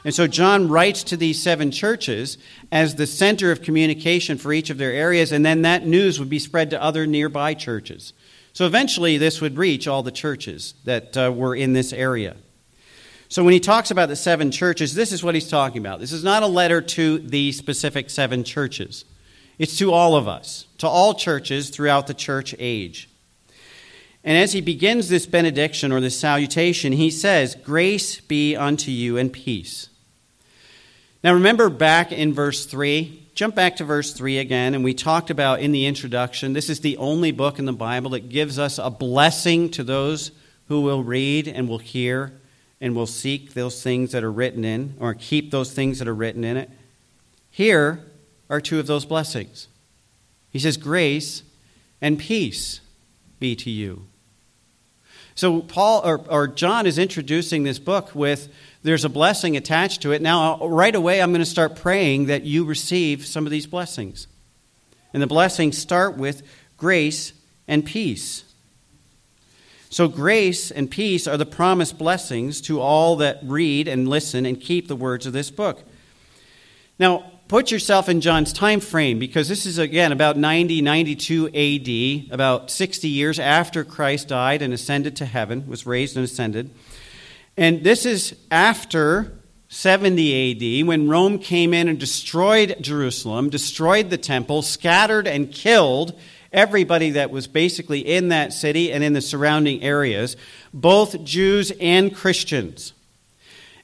And 0.04 0.14
so 0.14 0.28
John 0.28 0.68
writes 0.68 1.02
to 1.04 1.16
these 1.16 1.42
seven 1.42 1.72
churches 1.72 2.38
as 2.70 2.94
the 2.94 3.08
center 3.08 3.50
of 3.50 3.62
communication 3.62 4.38
for 4.38 4.52
each 4.52 4.70
of 4.70 4.78
their 4.78 4.92
areas, 4.92 5.32
and 5.32 5.44
then 5.44 5.62
that 5.62 5.84
news 5.84 6.20
would 6.20 6.30
be 6.30 6.38
spread 6.38 6.70
to 6.70 6.82
other 6.82 7.06
nearby 7.06 7.54
churches. 7.54 8.12
So 8.52 8.66
eventually, 8.66 9.18
this 9.18 9.40
would 9.40 9.58
reach 9.58 9.88
all 9.88 10.04
the 10.04 10.12
churches 10.12 10.74
that 10.84 11.16
uh, 11.16 11.32
were 11.34 11.56
in 11.56 11.72
this 11.72 11.92
area. 11.92 12.36
So 13.28 13.42
when 13.42 13.52
he 13.52 13.60
talks 13.60 13.90
about 13.90 14.08
the 14.08 14.16
seven 14.16 14.50
churches, 14.50 14.94
this 14.94 15.12
is 15.12 15.22
what 15.22 15.34
he's 15.34 15.48
talking 15.48 15.78
about. 15.78 16.00
This 16.00 16.12
is 16.12 16.22
not 16.22 16.42
a 16.42 16.46
letter 16.46 16.80
to 16.80 17.18
the 17.18 17.52
specific 17.52 18.10
seven 18.10 18.44
churches, 18.44 19.04
it's 19.58 19.76
to 19.78 19.92
all 19.92 20.14
of 20.14 20.28
us, 20.28 20.66
to 20.78 20.86
all 20.86 21.14
churches 21.14 21.70
throughout 21.70 22.06
the 22.06 22.14
church 22.14 22.54
age. 22.58 23.08
And 24.22 24.36
as 24.36 24.52
he 24.52 24.60
begins 24.60 25.08
this 25.08 25.26
benediction 25.26 25.92
or 25.92 26.00
this 26.00 26.18
salutation, 26.18 26.92
he 26.92 27.10
says, 27.10 27.54
Grace 27.54 28.20
be 28.20 28.56
unto 28.56 28.90
you 28.90 29.16
and 29.16 29.32
peace 29.32 29.88
now, 31.26 31.34
remember 31.34 31.70
back 31.70 32.12
in 32.12 32.32
verse 32.32 32.66
3, 32.66 33.30
jump 33.34 33.56
back 33.56 33.74
to 33.78 33.84
verse 33.84 34.12
3 34.12 34.38
again, 34.38 34.76
and 34.76 34.84
we 34.84 34.94
talked 34.94 35.28
about 35.28 35.58
in 35.58 35.72
the 35.72 35.86
introduction 35.86 36.52
this 36.52 36.70
is 36.70 36.78
the 36.78 36.96
only 36.98 37.32
book 37.32 37.58
in 37.58 37.64
the 37.64 37.72
Bible 37.72 38.10
that 38.10 38.28
gives 38.28 38.60
us 38.60 38.78
a 38.78 38.90
blessing 38.90 39.70
to 39.70 39.82
those 39.82 40.30
who 40.68 40.82
will 40.82 41.02
read 41.02 41.48
and 41.48 41.68
will 41.68 41.78
hear 41.78 42.32
and 42.80 42.94
will 42.94 43.06
seek 43.06 43.54
those 43.54 43.82
things 43.82 44.12
that 44.12 44.22
are 44.22 44.32
written 44.32 44.64
in, 44.64 44.94
or 45.00 45.14
keep 45.14 45.50
those 45.50 45.72
things 45.72 45.98
that 45.98 46.08
are 46.08 46.14
written 46.14 46.44
in 46.44 46.56
it. 46.56 46.70
Here 47.50 48.04
are 48.50 48.60
two 48.60 48.78
of 48.78 48.86
those 48.86 49.04
blessings. 49.04 49.68
He 50.50 50.58
says, 50.58 50.76
Grace 50.76 51.42
and 52.00 52.18
peace 52.18 52.80
be 53.40 53.56
to 53.56 53.70
you. 53.70 54.06
So 55.34 55.60
Paul 55.60 56.00
or, 56.04 56.18
or 56.28 56.48
John 56.48 56.86
is 56.86 56.98
introducing 56.98 57.62
this 57.62 57.78
book 57.78 58.14
with 58.14 58.48
there's 58.82 59.04
a 59.04 59.10
blessing 59.10 59.56
attached 59.56 60.02
to 60.02 60.12
it. 60.12 60.22
Now, 60.22 60.66
right 60.66 60.94
away, 60.94 61.20
I'm 61.20 61.30
going 61.30 61.40
to 61.40 61.46
start 61.46 61.76
praying 61.76 62.26
that 62.26 62.44
you 62.44 62.64
receive 62.64 63.26
some 63.26 63.44
of 63.44 63.50
these 63.50 63.66
blessings. 63.66 64.28
And 65.12 65.22
the 65.22 65.26
blessings 65.26 65.76
start 65.76 66.16
with 66.16 66.42
grace 66.78 67.34
and 67.68 67.84
peace. 67.84 68.44
So, 69.96 70.08
grace 70.08 70.70
and 70.70 70.90
peace 70.90 71.26
are 71.26 71.38
the 71.38 71.46
promised 71.46 71.96
blessings 71.96 72.60
to 72.60 72.82
all 72.82 73.16
that 73.16 73.38
read 73.42 73.88
and 73.88 74.06
listen 74.06 74.44
and 74.44 74.60
keep 74.60 74.88
the 74.88 74.94
words 74.94 75.24
of 75.24 75.32
this 75.32 75.50
book. 75.50 75.84
Now, 76.98 77.32
put 77.48 77.70
yourself 77.70 78.06
in 78.06 78.20
John's 78.20 78.52
time 78.52 78.80
frame 78.80 79.18
because 79.18 79.48
this 79.48 79.64
is, 79.64 79.78
again, 79.78 80.12
about 80.12 80.36
90, 80.36 80.82
92 80.82 82.26
AD, 82.28 82.30
about 82.30 82.70
60 82.70 83.08
years 83.08 83.38
after 83.38 83.84
Christ 83.84 84.28
died 84.28 84.60
and 84.60 84.74
ascended 84.74 85.16
to 85.16 85.24
heaven, 85.24 85.66
was 85.66 85.86
raised 85.86 86.14
and 86.14 86.26
ascended. 86.26 86.70
And 87.56 87.82
this 87.82 88.04
is 88.04 88.36
after 88.50 89.32
70 89.68 90.82
AD 90.82 90.86
when 90.86 91.08
Rome 91.08 91.38
came 91.38 91.72
in 91.72 91.88
and 91.88 91.98
destroyed 91.98 92.76
Jerusalem, 92.82 93.48
destroyed 93.48 94.10
the 94.10 94.18
temple, 94.18 94.60
scattered 94.60 95.26
and 95.26 95.50
killed 95.50 96.20
everybody 96.56 97.10
that 97.10 97.30
was 97.30 97.46
basically 97.46 98.00
in 98.00 98.30
that 98.30 98.52
city 98.52 98.90
and 98.90 99.04
in 99.04 99.12
the 99.12 99.20
surrounding 99.20 99.82
areas, 99.82 100.36
both 100.72 101.22
Jews 101.22 101.70
and 101.80 102.12
Christians. 102.16 102.94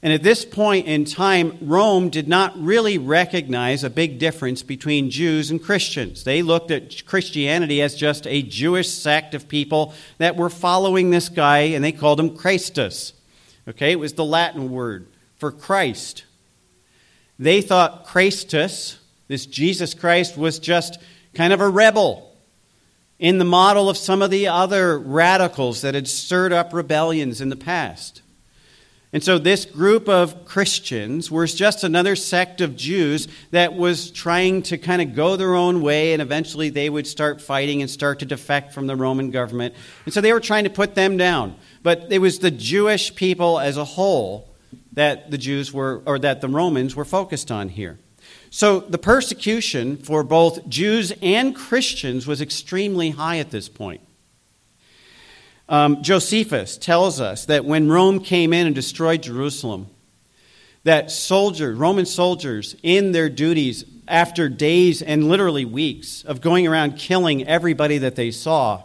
And 0.01 0.11
at 0.11 0.21
this 0.23 0.43
point 0.43 0.87
in 0.87 1.05
time, 1.05 1.57
Rome 1.61 2.09
did 2.09 2.27
not 2.27 2.61
really 2.61 2.97
recognize 2.97 3.85
a 3.85 3.89
big 3.89 4.19
difference 4.19 4.61
between 4.61 5.09
Jews 5.09 5.49
and 5.49 5.63
Christians. 5.63 6.25
They 6.25 6.41
looked 6.41 6.71
at 6.71 7.05
Christianity 7.05 7.81
as 7.81 7.95
just 7.95 8.27
a 8.27 8.41
Jewish 8.41 8.89
sect 8.89 9.33
of 9.33 9.47
people 9.47 9.93
that 10.17 10.35
were 10.35 10.49
following 10.49 11.09
this 11.09 11.29
guy, 11.29 11.59
and 11.59 11.81
they 11.81 11.93
called 11.93 12.19
him 12.19 12.35
Christus. 12.35 13.13
Okay, 13.69 13.93
it 13.93 13.99
was 13.99 14.13
the 14.13 14.25
Latin 14.25 14.71
word 14.71 15.07
for 15.37 15.53
Christ. 15.53 16.25
They 17.39 17.61
thought 17.61 18.05
Christus, 18.05 18.99
this 19.29 19.45
Jesus 19.45 19.93
Christ, 19.93 20.37
was 20.37 20.59
just 20.59 20.99
kind 21.33 21.53
of 21.53 21.61
a 21.61 21.69
rebel 21.69 22.32
in 23.19 23.37
the 23.37 23.45
model 23.45 23.89
of 23.89 23.97
some 23.97 24.21
of 24.21 24.31
the 24.31 24.47
other 24.47 24.99
radicals 24.99 25.81
that 25.81 25.95
had 25.95 26.07
stirred 26.07 26.51
up 26.51 26.73
rebellions 26.73 27.41
in 27.41 27.49
the 27.49 27.55
past. 27.55 28.21
And 29.13 29.23
so 29.23 29.37
this 29.37 29.65
group 29.65 30.09
of 30.09 30.43
Christians 30.43 31.29
was 31.29 31.53
just 31.53 31.83
another 31.83 32.15
sect 32.15 32.61
of 32.61 32.75
Jews 32.75 33.27
that 33.51 33.75
was 33.75 34.09
trying 34.09 34.63
to 34.63 34.77
kind 34.79 35.03
of 35.03 35.15
go 35.15 35.35
their 35.35 35.53
own 35.53 35.83
way, 35.83 36.13
and 36.13 36.21
eventually 36.21 36.69
they 36.69 36.89
would 36.89 37.05
start 37.05 37.39
fighting 37.39 37.81
and 37.81 37.91
start 37.91 38.19
to 38.19 38.25
defect 38.25 38.73
from 38.73 38.87
the 38.87 38.95
Roman 38.95 39.29
government. 39.29 39.75
And 40.05 40.13
so 40.13 40.19
they 40.19 40.33
were 40.33 40.39
trying 40.39 40.63
to 40.63 40.71
put 40.71 40.95
them 40.95 41.15
down. 41.15 41.55
But 41.83 42.07
it 42.09 42.17
was 42.17 42.39
the 42.39 42.49
Jewish 42.49 43.13
people 43.13 43.59
as 43.59 43.77
a 43.77 43.85
whole 43.85 44.49
that 44.93 45.29
the 45.29 45.37
Jews 45.37 45.71
were, 45.71 46.01
or 46.07 46.17
that 46.17 46.41
the 46.41 46.47
Romans 46.49 46.95
were 46.95 47.05
focused 47.05 47.51
on 47.51 47.69
here. 47.69 47.99
So 48.55 48.81
the 48.81 48.99
persecution 48.99 49.97
for 49.97 50.23
both 50.23 50.69
Jews 50.69 51.11
and 51.23 51.55
Christians 51.55 52.27
was 52.27 52.39
extremely 52.39 53.09
high 53.09 53.39
at 53.39 53.49
this 53.49 53.67
point. 53.67 54.01
Um, 55.67 56.03
Josephus 56.03 56.77
tells 56.77 57.19
us 57.19 57.45
that 57.45 57.65
when 57.65 57.89
Rome 57.89 58.19
came 58.19 58.53
in 58.53 58.67
and 58.67 58.75
destroyed 58.75 59.23
Jerusalem, 59.23 59.87
that 60.83 61.09
soldiers, 61.09 61.75
Roman 61.75 62.05
soldiers, 62.05 62.75
in 62.83 63.11
their 63.11 63.27
duties, 63.27 63.85
after 64.07 64.49
days 64.49 65.01
and 65.01 65.27
literally 65.27 65.65
weeks 65.65 66.23
of 66.23 66.39
going 66.39 66.67
around 66.67 66.99
killing 66.99 67.47
everybody 67.47 67.97
that 67.97 68.15
they 68.15 68.29
saw, 68.29 68.83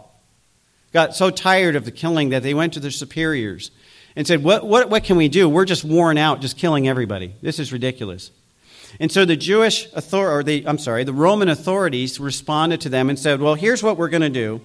got 0.93 1.15
so 1.15 1.29
tired 1.29 1.75
of 1.75 1.85
the 1.85 1.91
killing 1.91 2.29
that 2.29 2.41
they 2.41 2.55
went 2.55 2.73
to 2.73 2.79
their 2.79 2.89
superiors 2.89 3.69
and 4.15 4.25
said, 4.25 4.43
What, 4.43 4.65
what, 4.65 4.89
what 4.89 5.03
can 5.03 5.15
we 5.15 5.29
do? 5.29 5.47
We're 5.47 5.65
just 5.65 5.83
worn 5.83 6.17
out 6.17 6.41
just 6.41 6.57
killing 6.57 6.87
everybody. 6.87 7.35
This 7.43 7.59
is 7.59 7.71
ridiculous. 7.71 8.31
And 8.99 9.11
so 9.11 9.25
the 9.25 9.35
Jewish 9.35 9.87
author, 9.93 10.29
or 10.29 10.43
the, 10.43 10.65
I'm 10.67 10.77
sorry, 10.77 11.03
the 11.03 11.13
Roman 11.13 11.49
authorities 11.49 12.19
responded 12.19 12.81
to 12.81 12.89
them 12.89 13.09
and 13.09 13.19
said, 13.19 13.41
Well, 13.41 13.55
here's 13.55 13.83
what 13.83 13.97
we're 13.97 14.09
going 14.09 14.21
to 14.21 14.29
do. 14.29 14.61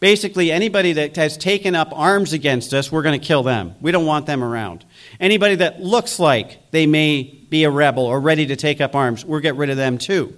Basically, 0.00 0.52
anybody 0.52 0.92
that 0.92 1.16
has 1.16 1.36
taken 1.36 1.74
up 1.74 1.90
arms 1.92 2.32
against 2.32 2.72
us, 2.72 2.92
we're 2.92 3.02
going 3.02 3.18
to 3.18 3.26
kill 3.26 3.42
them. 3.42 3.74
We 3.80 3.90
don't 3.90 4.06
want 4.06 4.26
them 4.26 4.44
around. 4.44 4.84
Anybody 5.18 5.56
that 5.56 5.80
looks 5.80 6.20
like 6.20 6.70
they 6.70 6.86
may 6.86 7.22
be 7.22 7.64
a 7.64 7.70
rebel 7.70 8.04
or 8.04 8.20
ready 8.20 8.46
to 8.46 8.56
take 8.56 8.80
up 8.80 8.94
arms, 8.94 9.24
we'll 9.24 9.40
get 9.40 9.56
rid 9.56 9.70
of 9.70 9.76
them 9.76 9.98
too. 9.98 10.34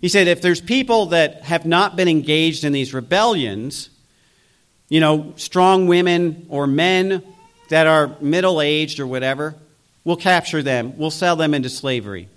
He 0.00 0.08
said 0.08 0.26
if 0.26 0.42
there's 0.42 0.60
people 0.60 1.06
that 1.06 1.42
have 1.42 1.64
not 1.64 1.94
been 1.94 2.08
engaged 2.08 2.64
in 2.64 2.72
these 2.72 2.92
rebellions, 2.92 3.88
you 4.88 4.98
know, 4.98 5.32
strong 5.36 5.86
women 5.86 6.46
or 6.48 6.66
men 6.66 7.22
that 7.68 7.86
are 7.86 8.16
middle 8.20 8.60
aged 8.60 8.98
or 8.98 9.06
whatever, 9.06 9.54
we'll 10.04 10.16
capture 10.16 10.60
them. 10.60 10.98
We'll 10.98 11.12
sell 11.12 11.36
them 11.36 11.54
into 11.54 11.70
slavery. 11.70 12.28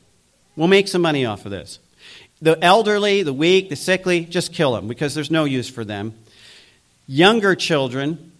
We'll 0.56 0.68
make 0.68 0.88
some 0.88 1.02
money 1.02 1.26
off 1.26 1.46
of 1.46 1.52
this. 1.52 1.80
The 2.42 2.62
elderly, 2.64 3.24
the 3.24 3.34
weak, 3.34 3.70
the 3.70 3.76
sickly, 3.76 4.26
just 4.26 4.54
kill 4.54 4.74
them 4.74 4.88
because 4.88 5.16
there's 5.16 5.32
no 5.32 5.46
use 5.46 5.70
for 5.70 5.86
them 5.86 6.16
younger 7.08 7.56
children, 7.56 8.32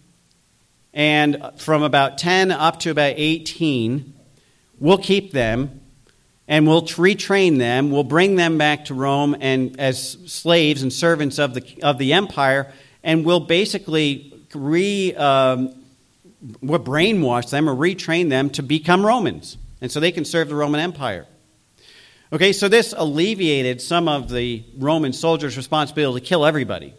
and 0.92 1.50
from 1.56 1.82
about 1.82 2.18
10 2.18 2.50
up 2.50 2.80
to 2.80 2.90
about 2.90 3.14
18, 3.16 4.14
we'll 4.80 4.98
keep 4.98 5.32
them 5.32 5.80
and 6.48 6.66
we'll 6.66 6.82
retrain 6.82 7.58
them. 7.58 7.90
We'll 7.90 8.04
bring 8.04 8.36
them 8.36 8.56
back 8.56 8.86
to 8.86 8.94
Rome 8.94 9.36
and 9.40 9.78
as 9.80 10.12
slaves 10.26 10.82
and 10.82 10.92
servants 10.92 11.38
of 11.38 11.54
the, 11.54 11.82
of 11.82 11.98
the 11.98 12.12
empire, 12.12 12.72
and 13.02 13.24
we'll 13.24 13.40
basically 13.40 14.32
re, 14.54 15.14
um, 15.16 15.74
we'll 16.62 16.80
brainwash 16.80 17.50
them 17.50 17.68
or 17.68 17.74
retrain 17.74 18.30
them 18.30 18.50
to 18.50 18.62
become 18.62 19.04
Romans. 19.04 19.58
And 19.80 19.92
so 19.92 20.00
they 20.00 20.12
can 20.12 20.24
serve 20.24 20.48
the 20.48 20.54
Roman 20.54 20.80
Empire. 20.80 21.26
Okay, 22.32 22.52
so 22.52 22.68
this 22.68 22.92
alleviated 22.96 23.80
some 23.80 24.08
of 24.08 24.28
the 24.28 24.64
Roman 24.76 25.12
soldiers' 25.12 25.56
responsibility 25.56 26.20
to 26.20 26.26
kill 26.26 26.44
everybody. 26.44 26.92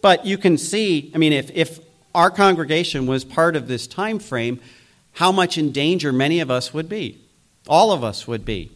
But 0.00 0.26
you 0.26 0.36
can 0.36 0.58
see, 0.58 1.12
I 1.14 1.18
mean, 1.18 1.32
if, 1.32 1.50
if 1.54 1.80
our 2.14 2.30
congregation 2.30 3.06
was 3.06 3.24
part 3.24 3.54
of 3.54 3.68
this 3.68 3.86
time 3.86 4.18
frame, 4.18 4.60
how 5.12 5.30
much 5.30 5.58
in 5.58 5.70
danger 5.70 6.12
many 6.12 6.40
of 6.40 6.50
us 6.50 6.74
would 6.74 6.88
be. 6.88 7.20
All 7.68 7.92
of 7.92 8.02
us 8.02 8.26
would 8.26 8.44
be. 8.44 8.72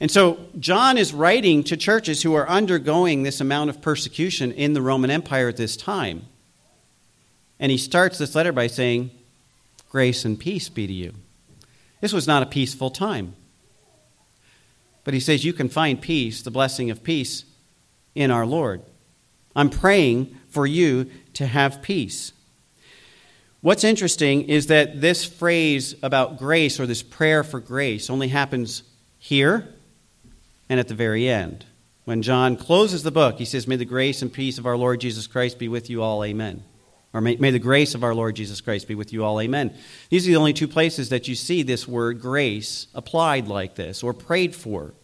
And 0.00 0.10
so 0.10 0.38
John 0.58 0.98
is 0.98 1.14
writing 1.14 1.64
to 1.64 1.76
churches 1.76 2.22
who 2.22 2.34
are 2.34 2.48
undergoing 2.48 3.22
this 3.22 3.40
amount 3.40 3.70
of 3.70 3.80
persecution 3.80 4.52
in 4.52 4.72
the 4.72 4.82
Roman 4.82 5.10
Empire 5.10 5.48
at 5.48 5.56
this 5.56 5.76
time. 5.76 6.26
And 7.60 7.70
he 7.70 7.78
starts 7.78 8.18
this 8.18 8.34
letter 8.34 8.52
by 8.52 8.66
saying, 8.66 9.10
Grace 9.90 10.24
and 10.24 10.38
peace 10.38 10.68
be 10.68 10.86
to 10.86 10.92
you. 10.92 11.14
This 12.00 12.12
was 12.12 12.26
not 12.26 12.42
a 12.42 12.46
peaceful 12.46 12.90
time. 12.90 13.36
But 15.04 15.14
he 15.14 15.20
says 15.20 15.44
you 15.44 15.52
can 15.52 15.68
find 15.68 16.00
peace, 16.00 16.42
the 16.42 16.50
blessing 16.50 16.90
of 16.90 17.02
peace, 17.02 17.44
in 18.14 18.30
our 18.30 18.46
Lord. 18.46 18.82
I'm 19.54 19.70
praying 19.70 20.36
for 20.48 20.66
you 20.66 21.10
to 21.34 21.46
have 21.46 21.82
peace. 21.82 22.32
What's 23.60 23.84
interesting 23.84 24.48
is 24.48 24.66
that 24.66 25.00
this 25.00 25.24
phrase 25.24 25.94
about 26.02 26.38
grace 26.38 26.80
or 26.80 26.86
this 26.86 27.02
prayer 27.02 27.44
for 27.44 27.60
grace 27.60 28.10
only 28.10 28.28
happens 28.28 28.82
here 29.18 29.68
and 30.68 30.80
at 30.80 30.88
the 30.88 30.94
very 30.94 31.28
end. 31.28 31.64
When 32.04 32.22
John 32.22 32.56
closes 32.56 33.04
the 33.04 33.12
book, 33.12 33.38
he 33.38 33.44
says, 33.44 33.68
May 33.68 33.76
the 33.76 33.84
grace 33.84 34.20
and 34.22 34.32
peace 34.32 34.58
of 34.58 34.66
our 34.66 34.76
Lord 34.76 35.00
Jesus 35.00 35.28
Christ 35.28 35.58
be 35.58 35.68
with 35.68 35.88
you 35.88 36.02
all, 36.02 36.24
amen. 36.24 36.64
Or 37.14 37.20
may, 37.20 37.36
may, 37.36 37.50
the 37.50 37.58
grace 37.58 37.94
of 37.94 38.02
our 38.02 38.14
Lord 38.14 38.36
Jesus 38.36 38.60
Christ 38.60 38.88
be 38.88 38.94
with 38.94 39.12
you 39.12 39.22
all, 39.24 39.40
amen. 39.40 39.74
These 40.08 40.26
are 40.26 40.30
the 40.30 40.36
only 40.36 40.54
two 40.54 40.68
places 40.68 41.10
that 41.10 41.28
you 41.28 41.34
see 41.34 41.62
this 41.62 41.86
word 41.86 42.20
grace 42.20 42.86
applied 42.94 43.48
like 43.48 43.74
this 43.74 44.02
or 44.02 44.14
prayed 44.14 44.54
for. 44.54 44.94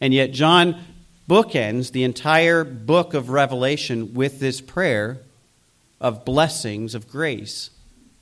And 0.00 0.14
yet, 0.14 0.32
John 0.32 0.82
bookends 1.28 1.92
the 1.92 2.04
entire 2.04 2.64
book 2.64 3.12
of 3.12 3.28
Revelation 3.28 4.14
with 4.14 4.40
this 4.40 4.60
prayer 4.60 5.20
of 6.00 6.24
blessings 6.24 6.94
of 6.94 7.08
grace 7.08 7.70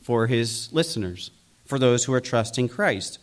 for 0.02 0.26
his 0.26 0.68
listeners, 0.72 1.30
for 1.64 1.78
those 1.78 2.04
who 2.04 2.12
are 2.12 2.20
trusting 2.20 2.68
Christ. 2.68 3.20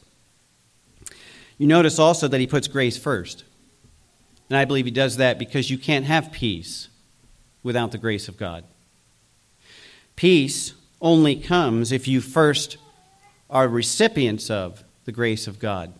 You 1.58 1.68
notice 1.68 2.00
also 2.00 2.28
that 2.28 2.40
he 2.40 2.48
puts 2.48 2.68
grace 2.68 2.98
first. 2.98 3.44
And 4.50 4.58
I 4.58 4.66
believe 4.66 4.86
he 4.86 4.92
does 4.92 5.18
that 5.18 5.40
because 5.40 5.70
you 5.70 5.78
can't 5.78 6.06
have 6.06 6.32
peace 6.32 6.90
without 7.64 7.92
the 7.92 7.98
grace 7.98 8.28
of 8.28 8.38
God. 8.38 8.64
Peace 10.16 10.74
only 11.02 11.36
comes 11.36 11.92
if 11.92 12.08
you 12.08 12.22
first 12.22 12.78
are 13.50 13.68
recipients 13.68 14.50
of 14.50 14.84
the 15.06 15.12
grace 15.12 15.48
of 15.48 15.60
God. 15.60 15.94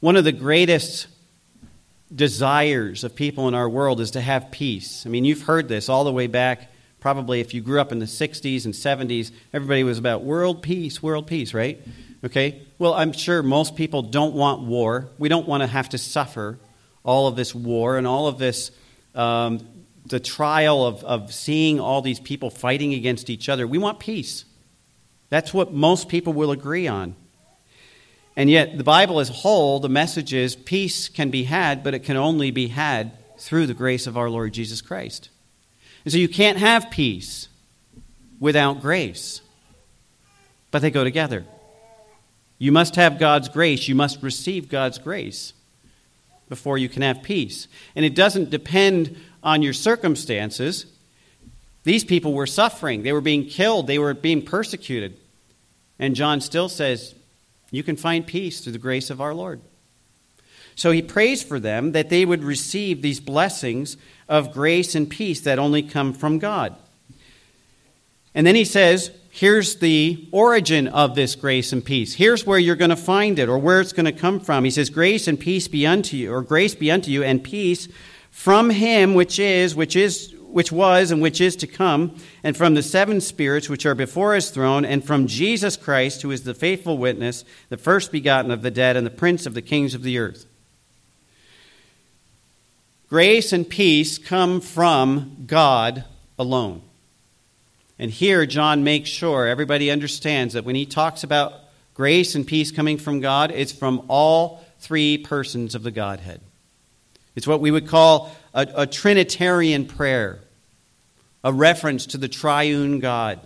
One 0.00 0.16
of 0.16 0.24
the 0.24 0.32
greatest 0.32 1.08
desires 2.14 3.04
of 3.04 3.14
people 3.14 3.48
in 3.48 3.54
our 3.54 3.68
world 3.68 4.00
is 4.00 4.12
to 4.12 4.20
have 4.20 4.50
peace. 4.50 5.04
I 5.04 5.08
mean, 5.08 5.24
you've 5.24 5.42
heard 5.42 5.68
this 5.68 5.88
all 5.88 6.04
the 6.04 6.12
way 6.12 6.26
back, 6.26 6.70
probably 7.00 7.40
if 7.40 7.52
you 7.52 7.60
grew 7.60 7.80
up 7.80 7.92
in 7.92 7.98
the 7.98 8.06
60s 8.06 8.64
and 8.64 8.74
70s, 8.74 9.30
everybody 9.52 9.84
was 9.84 9.98
about 9.98 10.22
world 10.22 10.62
peace, 10.62 11.02
world 11.02 11.26
peace, 11.26 11.52
right? 11.52 11.80
Okay? 12.24 12.62
Well, 12.78 12.94
I'm 12.94 13.12
sure 13.12 13.42
most 13.42 13.76
people 13.76 14.02
don't 14.02 14.34
want 14.34 14.62
war. 14.62 15.08
We 15.18 15.28
don't 15.28 15.46
want 15.46 15.62
to 15.62 15.66
have 15.66 15.90
to 15.90 15.98
suffer 15.98 16.58
all 17.04 17.26
of 17.26 17.36
this 17.36 17.54
war 17.54 17.98
and 17.98 18.06
all 18.06 18.26
of 18.26 18.38
this, 18.38 18.70
um, 19.14 19.66
the 20.08 20.20
trial 20.20 20.84
of, 20.84 21.04
of 21.04 21.32
seeing 21.32 21.80
all 21.80 22.02
these 22.02 22.20
people 22.20 22.50
fighting 22.50 22.94
against 22.94 23.30
each 23.30 23.48
other. 23.48 23.66
We 23.66 23.78
want 23.78 23.98
peace. 23.98 24.44
That's 25.30 25.52
what 25.52 25.72
most 25.72 26.08
people 26.08 26.32
will 26.32 26.50
agree 26.50 26.86
on. 26.86 27.14
And 28.36 28.48
yet, 28.48 28.78
the 28.78 28.84
Bible 28.84 29.18
as 29.18 29.30
a 29.30 29.34
whole, 29.34 29.80
the 29.80 29.88
message 29.88 30.32
is 30.32 30.54
peace 30.54 31.08
can 31.08 31.30
be 31.30 31.44
had, 31.44 31.82
but 31.82 31.94
it 31.94 32.04
can 32.04 32.16
only 32.16 32.50
be 32.50 32.68
had 32.68 33.12
through 33.36 33.66
the 33.66 33.74
grace 33.74 34.06
of 34.06 34.16
our 34.16 34.30
Lord 34.30 34.52
Jesus 34.52 34.80
Christ. 34.80 35.30
And 36.04 36.12
so 36.12 36.18
you 36.18 36.28
can't 36.28 36.58
have 36.58 36.90
peace 36.90 37.48
without 38.38 38.80
grace, 38.80 39.40
but 40.70 40.82
they 40.82 40.90
go 40.90 41.04
together. 41.04 41.44
You 42.58 42.72
must 42.72 42.96
have 42.96 43.18
God's 43.18 43.48
grace, 43.48 43.88
you 43.88 43.94
must 43.94 44.22
receive 44.22 44.68
God's 44.68 44.98
grace 44.98 45.52
before 46.48 46.78
you 46.78 46.88
can 46.88 47.02
have 47.02 47.22
peace. 47.22 47.68
And 47.94 48.04
it 48.04 48.14
doesn't 48.14 48.50
depend 48.50 49.16
on 49.48 49.62
your 49.62 49.72
circumstances. 49.72 50.84
These 51.84 52.04
people 52.04 52.34
were 52.34 52.46
suffering, 52.46 53.02
they 53.02 53.14
were 53.14 53.22
being 53.22 53.46
killed, 53.46 53.86
they 53.86 53.98
were 53.98 54.12
being 54.12 54.42
persecuted. 54.44 55.18
And 55.98 56.14
John 56.14 56.42
still 56.42 56.68
says, 56.68 57.14
You 57.70 57.82
can 57.82 57.96
find 57.96 58.26
peace 58.26 58.60
through 58.60 58.74
the 58.74 58.78
grace 58.78 59.08
of 59.08 59.22
our 59.22 59.34
Lord. 59.34 59.62
So 60.74 60.90
he 60.90 61.00
prays 61.00 61.42
for 61.42 61.58
them 61.58 61.92
that 61.92 62.10
they 62.10 62.26
would 62.26 62.44
receive 62.44 63.00
these 63.00 63.20
blessings 63.20 63.96
of 64.28 64.52
grace 64.52 64.94
and 64.94 65.08
peace 65.08 65.40
that 65.40 65.58
only 65.58 65.82
come 65.82 66.12
from 66.12 66.38
God. 66.38 66.76
And 68.34 68.46
then 68.46 68.54
he 68.54 68.66
says, 68.66 69.10
here's 69.30 69.76
the 69.76 70.28
origin 70.30 70.88
of 70.88 71.14
this 71.14 71.34
grace 71.34 71.72
and 71.72 71.84
peace. 71.84 72.14
Here's 72.14 72.46
where 72.46 72.58
you're 72.58 72.76
going 72.76 72.90
to 72.90 72.96
find 72.96 73.38
it 73.38 73.48
or 73.48 73.58
where 73.58 73.80
it's 73.80 73.94
going 73.94 74.06
to 74.06 74.12
come 74.12 74.40
from. 74.40 74.64
He 74.64 74.70
says, 74.70 74.90
Grace 74.90 75.26
and 75.26 75.40
peace 75.40 75.68
be 75.68 75.86
unto 75.86 76.16
you, 76.16 76.32
or 76.32 76.42
grace 76.42 76.74
be 76.74 76.90
unto 76.90 77.10
you, 77.10 77.24
and 77.24 77.42
peace 77.42 77.88
from 78.38 78.70
him 78.70 79.14
which 79.14 79.40
is, 79.40 79.74
which 79.74 79.96
is, 79.96 80.32
which 80.52 80.70
was, 80.70 81.10
and 81.10 81.20
which 81.20 81.40
is 81.40 81.56
to 81.56 81.66
come, 81.66 82.14
and 82.44 82.56
from 82.56 82.74
the 82.74 82.82
seven 82.84 83.20
spirits 83.20 83.68
which 83.68 83.84
are 83.84 83.96
before 83.96 84.36
his 84.36 84.50
throne, 84.50 84.84
and 84.84 85.04
from 85.04 85.26
Jesus 85.26 85.76
Christ, 85.76 86.22
who 86.22 86.30
is 86.30 86.44
the 86.44 86.54
faithful 86.54 86.96
witness, 86.98 87.44
the 87.68 87.76
first 87.76 88.12
begotten 88.12 88.52
of 88.52 88.62
the 88.62 88.70
dead, 88.70 88.96
and 88.96 89.04
the 89.04 89.10
prince 89.10 89.44
of 89.44 89.54
the 89.54 89.60
kings 89.60 89.92
of 89.92 90.04
the 90.04 90.18
earth. 90.18 90.46
Grace 93.08 93.52
and 93.52 93.68
peace 93.68 94.18
come 94.18 94.60
from 94.60 95.42
God 95.48 96.04
alone. 96.38 96.82
And 97.98 98.12
here, 98.12 98.46
John 98.46 98.84
makes 98.84 99.10
sure 99.10 99.48
everybody 99.48 99.90
understands 99.90 100.54
that 100.54 100.64
when 100.64 100.76
he 100.76 100.86
talks 100.86 101.24
about 101.24 101.54
grace 101.92 102.36
and 102.36 102.46
peace 102.46 102.70
coming 102.70 102.98
from 102.98 103.18
God, 103.18 103.50
it's 103.50 103.72
from 103.72 104.04
all 104.06 104.64
three 104.78 105.18
persons 105.18 105.74
of 105.74 105.82
the 105.82 105.90
Godhead. 105.90 106.40
It's 107.38 107.46
what 107.46 107.60
we 107.60 107.70
would 107.70 107.86
call 107.86 108.34
a, 108.52 108.66
a 108.74 108.86
Trinitarian 108.88 109.86
prayer, 109.86 110.40
a 111.44 111.52
reference 111.52 112.04
to 112.06 112.18
the 112.18 112.26
triune 112.26 112.98
God. 112.98 113.38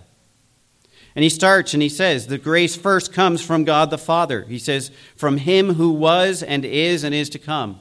And 1.15 1.23
he 1.23 1.29
starts 1.29 1.75
and 1.75 1.83
he 1.83 1.91
says, 1.91 2.27
The 2.27 2.39
grace 2.39 2.75
first 2.75 3.13
comes 3.13 3.45
from 3.45 3.65
God 3.65 3.91
the 3.91 3.99
Father. 3.99 4.45
He 4.45 4.59
says, 4.59 4.91
From 5.15 5.37
him 5.37 5.75
who 5.75 5.91
was 5.91 6.43
and 6.43 6.65
is 6.65 7.05
and 7.05 7.15
is 7.15 7.29
to 7.29 7.39
come. 7.39 7.81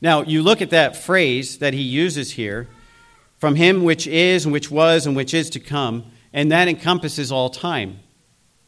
Now, 0.00 0.22
you 0.22 0.42
look 0.42 0.62
at 0.62 0.70
that 0.70 0.96
phrase 0.96 1.58
that 1.58 1.74
he 1.74 1.82
uses 1.82 2.32
here 2.32 2.68
from 3.36 3.56
him 3.56 3.84
which 3.84 4.06
is, 4.06 4.46
and 4.46 4.54
which 4.54 4.70
was, 4.70 5.04
and 5.04 5.14
which 5.14 5.34
is 5.34 5.50
to 5.50 5.60
come, 5.60 6.12
and 6.32 6.50
that 6.50 6.66
encompasses 6.66 7.30
all 7.30 7.50
time. 7.50 7.98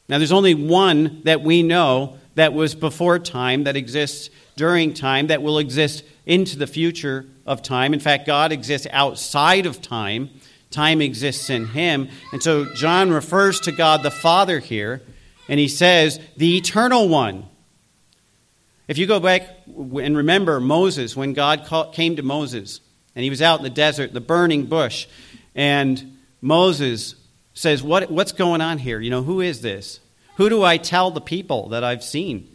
Now, 0.07 0.19
there's 0.19 0.33
only 0.33 0.55
one 0.55 1.23
that 1.25 1.41
we 1.41 1.63
know 1.63 2.19
that 2.35 2.53
was 2.53 2.75
before 2.75 3.19
time, 3.19 3.65
that 3.65 3.75
exists 3.75 4.29
during 4.59 4.93
time, 4.93 5.29
that 5.29 5.41
will 5.41 5.59
exist 5.59 6.05
into 6.27 6.59
the 6.59 6.67
future 6.67 7.25
of 7.47 7.63
time. 7.63 7.95
In 7.95 8.01
fact, 8.01 8.27
God 8.27 8.53
exists 8.53 8.87
outside 8.91 9.65
of 9.65 9.81
time, 9.81 10.29
time 10.71 11.01
exists 11.01 11.49
in 11.49 11.69
him. 11.69 12.09
And 12.33 12.43
so, 12.43 12.67
John 12.75 13.11
refers 13.11 13.61
to 13.61 13.73
God 13.73 14.03
the 14.03 14.11
Father 14.11 14.59
here, 14.59 15.01
and 15.49 15.59
he 15.59 15.69
says, 15.69 16.21
the 16.37 16.59
eternal 16.59 17.09
one. 17.09 17.47
If 18.89 18.99
you 18.99 19.07
go 19.07 19.21
back 19.21 19.49
and 19.67 20.17
remember 20.17 20.61
Moses, 20.61 21.17
when 21.17 21.33
God 21.33 21.67
came 21.93 22.17
to 22.17 22.23
Moses 22.23 22.81
and 23.15 23.23
he 23.23 23.31
was 23.31 23.41
out 23.41 23.61
in 23.61 23.63
the 23.63 23.71
desert, 23.71 24.13
the 24.13 24.21
burning 24.21 24.67
bush, 24.67 25.07
and 25.55 26.19
Moses 26.41 27.15
says, 27.55 27.83
what, 27.83 28.11
What's 28.11 28.33
going 28.33 28.61
on 28.61 28.79
here? 28.79 29.01
You 29.01 29.11
know, 29.11 29.23
who 29.23 29.41
is 29.41 29.61
this? 29.61 30.01
Who 30.37 30.49
do 30.49 30.63
I 30.63 30.79
tell 30.79 31.11
the 31.11 31.21
people 31.21 31.69
that 31.71 31.85
I've 31.85 32.03
seen? 32.03 32.49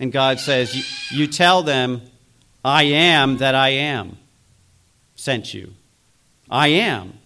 And 0.00 0.10
God 0.10 0.40
says, 0.40 1.12
You 1.12 1.28
tell 1.28 1.62
them, 1.62 2.02
I 2.64 2.82
am 2.84 3.36
that 3.36 3.54
I 3.54 3.68
am 3.68 4.16
sent 5.14 5.54
you. 5.54 5.74
I 6.50 6.68
am. 6.68 7.18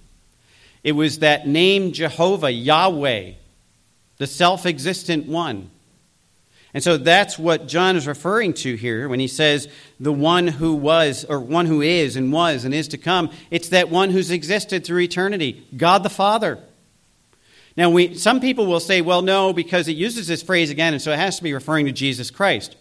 It 0.83 0.93
was 0.93 1.21
that 1.21 1.47
name 1.47 1.93
Jehovah, 1.93 2.51
Yahweh, 2.51 3.33
the 4.19 4.27
self 4.27 4.67
existent 4.67 5.27
one. 5.27 5.71
And 6.75 6.83
so 6.83 6.97
that's 6.97 7.39
what 7.39 7.69
John 7.69 7.95
is 7.95 8.09
referring 8.09 8.53
to 8.55 8.75
here 8.75 9.09
when 9.09 9.21
he 9.21 9.29
says 9.29 9.69
the 10.01 10.13
one 10.13 10.49
who 10.49 10.75
was, 10.75 11.25
or 11.25 11.39
one 11.39 11.67
who 11.67 11.81
is 11.81 12.17
and 12.17 12.33
was 12.33 12.65
and 12.65 12.75
is 12.75 12.89
to 12.89 12.99
come. 12.99 13.31
It's 13.53 13.69
that 13.69 13.91
one 13.91 14.11
who's 14.11 14.33
existed 14.33 14.85
through 14.85 15.03
eternity, 15.03 15.65
God 15.77 16.03
the 16.03 16.11
Father. 16.11 16.59
Now, 17.77 17.91
we, 17.91 18.15
some 18.15 18.41
people 18.41 18.67
will 18.67 18.81
say, 18.81 19.01
well, 19.01 19.23
no, 19.23 19.53
because 19.53 19.89
it 19.89 19.97
uses 19.97 20.29
this 20.29 20.43
phrase 20.43 20.71
again, 20.71 20.93
and 20.93 21.03
so 21.03 21.13
it 21.13 21.19
has 21.19 21.37
to 21.39 21.43
be 21.43 21.53
referring 21.53 21.87
to 21.87 21.93
Jesus 21.93 22.31
Christ. 22.31 22.77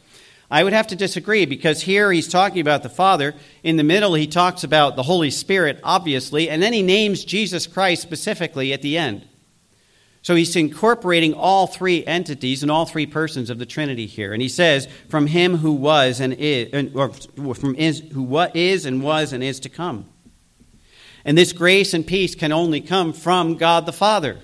I 0.52 0.64
would 0.64 0.74
have 0.74 0.88
to 0.88 0.96
disagree 0.96 1.46
because 1.46 1.82
here 1.82 2.12
he's 2.12 2.28
talking 2.28 2.62
about 2.62 2.84
the 2.84 2.90
Father. 2.90 3.34
In 3.64 3.78
the 3.78 3.84
middle, 3.84 4.14
he 4.14 4.28
talks 4.28 4.64
about 4.64 4.96
the 4.96 5.04
Holy 5.04 5.32
Spirit, 5.32 5.80
obviously, 5.84 6.48
and 6.48 6.62
then 6.62 6.74
he 6.74 6.84
names 6.84 7.26
Jesus 7.26 7.66
Christ 7.66 8.04
specifically 8.04 8.72
at 8.72 8.84
the 8.84 8.96
end. 8.96 9.28
So 10.22 10.36
he's 10.36 10.56
incorporating 10.56 11.34
all 11.34 11.66
three 11.66 12.06
entities 12.06 12.62
and 12.62 12.72
all 12.72 12.86
three 12.86 13.08
persons 13.08 13.50
of 13.50 13.58
the 13.58 13.66
Trinity 13.66 14.06
here. 14.06 14.32
And 14.32 14.42
he 14.42 14.48
says, 14.48 14.88
from 15.10 15.28
him 15.28 15.58
who 15.58 15.74
was 15.74 16.22
and 16.22 16.34
is, 16.34 16.94
or 16.94 17.10
from 17.56 17.76
is, 17.76 18.02
who 18.14 18.22
what 18.22 18.56
is 18.56 18.86
and 18.86 19.02
was 19.02 19.34
and 19.34 19.44
is 19.44 19.60
to 19.62 19.70
come. 19.70 20.06
And 21.26 21.38
this 21.38 21.52
grace 21.52 21.94
and 21.94 22.06
peace 22.06 22.36
can 22.36 22.52
only 22.52 22.80
come 22.80 23.12
from 23.12 23.58
God 23.58 23.86
the 23.86 23.92
Father. 23.92 24.38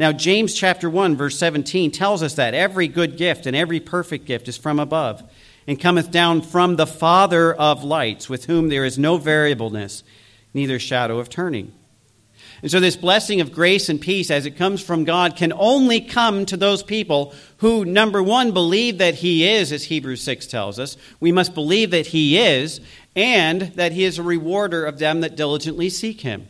Now, 0.00 0.12
James 0.12 0.54
chapter 0.54 0.88
1, 0.88 1.14
verse 1.14 1.38
17 1.38 1.90
tells 1.90 2.22
us 2.22 2.36
that 2.36 2.54
every 2.54 2.88
good 2.88 3.18
gift 3.18 3.44
and 3.44 3.54
every 3.54 3.80
perfect 3.80 4.24
gift 4.24 4.48
is 4.48 4.56
from 4.56 4.80
above 4.80 5.22
and 5.66 5.78
cometh 5.78 6.10
down 6.10 6.40
from 6.40 6.76
the 6.76 6.86
Father 6.86 7.52
of 7.52 7.84
lights, 7.84 8.26
with 8.26 8.46
whom 8.46 8.70
there 8.70 8.86
is 8.86 8.98
no 8.98 9.18
variableness, 9.18 10.02
neither 10.54 10.78
shadow 10.78 11.18
of 11.18 11.28
turning. 11.28 11.74
And 12.62 12.70
so, 12.70 12.80
this 12.80 12.96
blessing 12.96 13.42
of 13.42 13.52
grace 13.52 13.90
and 13.90 14.00
peace 14.00 14.30
as 14.30 14.46
it 14.46 14.56
comes 14.56 14.80
from 14.80 15.04
God 15.04 15.36
can 15.36 15.52
only 15.52 16.00
come 16.00 16.46
to 16.46 16.56
those 16.56 16.82
people 16.82 17.34
who, 17.58 17.84
number 17.84 18.22
one, 18.22 18.52
believe 18.52 18.96
that 18.96 19.16
He 19.16 19.46
is, 19.46 19.70
as 19.70 19.84
Hebrews 19.84 20.22
6 20.22 20.46
tells 20.46 20.78
us. 20.78 20.96
We 21.20 21.30
must 21.30 21.52
believe 21.52 21.90
that 21.90 22.06
He 22.06 22.38
is, 22.38 22.80
and 23.14 23.60
that 23.74 23.92
He 23.92 24.04
is 24.04 24.18
a 24.18 24.22
rewarder 24.22 24.86
of 24.86 24.98
them 24.98 25.20
that 25.20 25.36
diligently 25.36 25.90
seek 25.90 26.22
Him. 26.22 26.48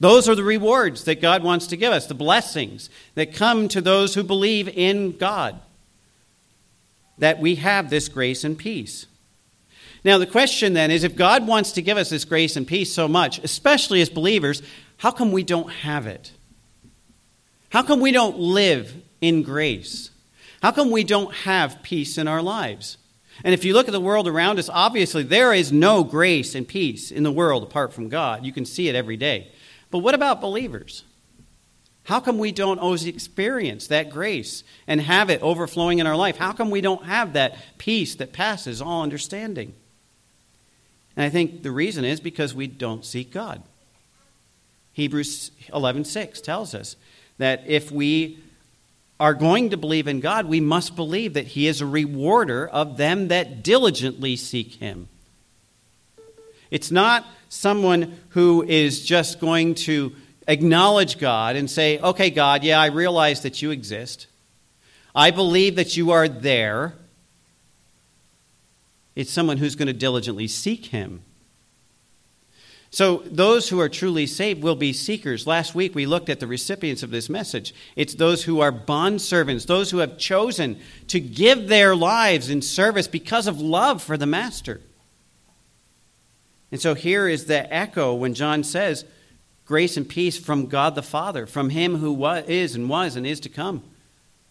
Those 0.00 0.28
are 0.28 0.34
the 0.34 0.44
rewards 0.44 1.04
that 1.04 1.20
God 1.20 1.42
wants 1.42 1.68
to 1.68 1.76
give 1.76 1.92
us, 1.92 2.06
the 2.06 2.14
blessings 2.14 2.90
that 3.14 3.34
come 3.34 3.68
to 3.68 3.80
those 3.80 4.14
who 4.14 4.22
believe 4.22 4.68
in 4.68 5.16
God, 5.16 5.60
that 7.18 7.38
we 7.38 7.56
have 7.56 7.90
this 7.90 8.08
grace 8.08 8.44
and 8.44 8.58
peace. 8.58 9.06
Now, 10.04 10.18
the 10.18 10.26
question 10.26 10.74
then 10.74 10.90
is 10.90 11.04
if 11.04 11.16
God 11.16 11.46
wants 11.46 11.72
to 11.72 11.82
give 11.82 11.96
us 11.96 12.10
this 12.10 12.26
grace 12.26 12.56
and 12.56 12.66
peace 12.66 12.92
so 12.92 13.08
much, 13.08 13.38
especially 13.38 14.02
as 14.02 14.10
believers, 14.10 14.62
how 14.98 15.10
come 15.10 15.32
we 15.32 15.42
don't 15.42 15.70
have 15.70 16.06
it? 16.06 16.32
How 17.70 17.82
come 17.82 18.00
we 18.00 18.12
don't 18.12 18.38
live 18.38 18.94
in 19.20 19.42
grace? 19.42 20.10
How 20.62 20.70
come 20.70 20.90
we 20.90 21.04
don't 21.04 21.34
have 21.34 21.82
peace 21.82 22.18
in 22.18 22.28
our 22.28 22.42
lives? 22.42 22.98
And 23.42 23.52
if 23.52 23.64
you 23.64 23.72
look 23.74 23.88
at 23.88 23.92
the 23.92 24.00
world 24.00 24.28
around 24.28 24.58
us, 24.58 24.68
obviously 24.72 25.22
there 25.22 25.52
is 25.52 25.72
no 25.72 26.04
grace 26.04 26.54
and 26.54 26.68
peace 26.68 27.10
in 27.10 27.22
the 27.22 27.32
world 27.32 27.62
apart 27.62 27.92
from 27.92 28.08
God. 28.08 28.44
You 28.44 28.52
can 28.52 28.64
see 28.64 28.88
it 28.88 28.94
every 28.94 29.16
day. 29.16 29.50
But 29.94 30.00
what 30.00 30.16
about 30.16 30.40
believers? 30.40 31.04
How 32.02 32.18
come 32.18 32.36
we 32.36 32.50
don't 32.50 32.80
always 32.80 33.06
experience 33.06 33.86
that 33.86 34.10
grace 34.10 34.64
and 34.88 35.00
have 35.00 35.30
it 35.30 35.40
overflowing 35.40 36.00
in 36.00 36.06
our 36.08 36.16
life? 36.16 36.36
How 36.36 36.50
come 36.50 36.70
we 36.70 36.80
don't 36.80 37.04
have 37.04 37.34
that 37.34 37.56
peace 37.78 38.16
that 38.16 38.32
passes 38.32 38.82
all 38.82 39.04
understanding? 39.04 39.72
And 41.16 41.24
I 41.24 41.30
think 41.30 41.62
the 41.62 41.70
reason 41.70 42.04
is 42.04 42.18
because 42.18 42.56
we 42.56 42.66
don't 42.66 43.04
seek 43.04 43.30
God. 43.30 43.62
Hebrews 44.94 45.52
11:6 45.72 46.40
tells 46.40 46.74
us 46.74 46.96
that 47.38 47.62
if 47.68 47.92
we 47.92 48.40
are 49.20 49.32
going 49.32 49.70
to 49.70 49.76
believe 49.76 50.08
in 50.08 50.18
God, 50.18 50.46
we 50.46 50.58
must 50.58 50.96
believe 50.96 51.34
that 51.34 51.46
he 51.46 51.68
is 51.68 51.80
a 51.80 51.86
rewarder 51.86 52.66
of 52.66 52.96
them 52.96 53.28
that 53.28 53.62
diligently 53.62 54.34
seek 54.34 54.74
him. 54.74 55.08
It's 56.70 56.90
not 56.90 57.26
someone 57.48 58.18
who 58.30 58.62
is 58.62 59.04
just 59.04 59.40
going 59.40 59.74
to 59.74 60.14
acknowledge 60.46 61.18
God 61.18 61.56
and 61.56 61.70
say, 61.70 61.98
"Okay, 61.98 62.30
God, 62.30 62.64
yeah, 62.64 62.80
I 62.80 62.86
realize 62.86 63.42
that 63.42 63.62
you 63.62 63.70
exist. 63.70 64.26
I 65.14 65.30
believe 65.30 65.76
that 65.76 65.96
you 65.96 66.10
are 66.10 66.28
there." 66.28 66.94
It's 69.14 69.30
someone 69.30 69.58
who's 69.58 69.76
going 69.76 69.86
to 69.86 69.92
diligently 69.92 70.48
seek 70.48 70.86
him. 70.86 71.22
So, 72.90 73.24
those 73.26 73.70
who 73.70 73.80
are 73.80 73.88
truly 73.88 74.24
saved 74.24 74.62
will 74.62 74.76
be 74.76 74.92
seekers. 74.92 75.48
Last 75.48 75.74
week 75.74 75.96
we 75.96 76.06
looked 76.06 76.28
at 76.28 76.38
the 76.38 76.46
recipients 76.46 77.02
of 77.02 77.10
this 77.10 77.28
message. 77.28 77.74
It's 77.96 78.14
those 78.14 78.44
who 78.44 78.60
are 78.60 78.70
bond 78.70 79.20
servants, 79.20 79.64
those 79.64 79.90
who 79.90 79.98
have 79.98 80.16
chosen 80.16 80.78
to 81.08 81.18
give 81.18 81.66
their 81.66 81.96
lives 81.96 82.50
in 82.50 82.62
service 82.62 83.08
because 83.08 83.48
of 83.48 83.60
love 83.60 84.00
for 84.00 84.16
the 84.16 84.26
Master. 84.26 84.80
And 86.74 86.82
so, 86.82 86.94
here 86.94 87.28
is 87.28 87.44
the 87.44 87.72
echo 87.72 88.14
when 88.14 88.34
John 88.34 88.64
says, 88.64 89.04
Grace 89.64 89.96
and 89.96 90.08
peace 90.08 90.36
from 90.36 90.66
God 90.66 90.96
the 90.96 91.04
Father, 91.04 91.46
from 91.46 91.70
Him 91.70 91.98
who 91.98 92.12
was, 92.12 92.46
is 92.48 92.74
and 92.74 92.88
was 92.88 93.14
and 93.14 93.24
is 93.24 93.38
to 93.38 93.48
come. 93.48 93.84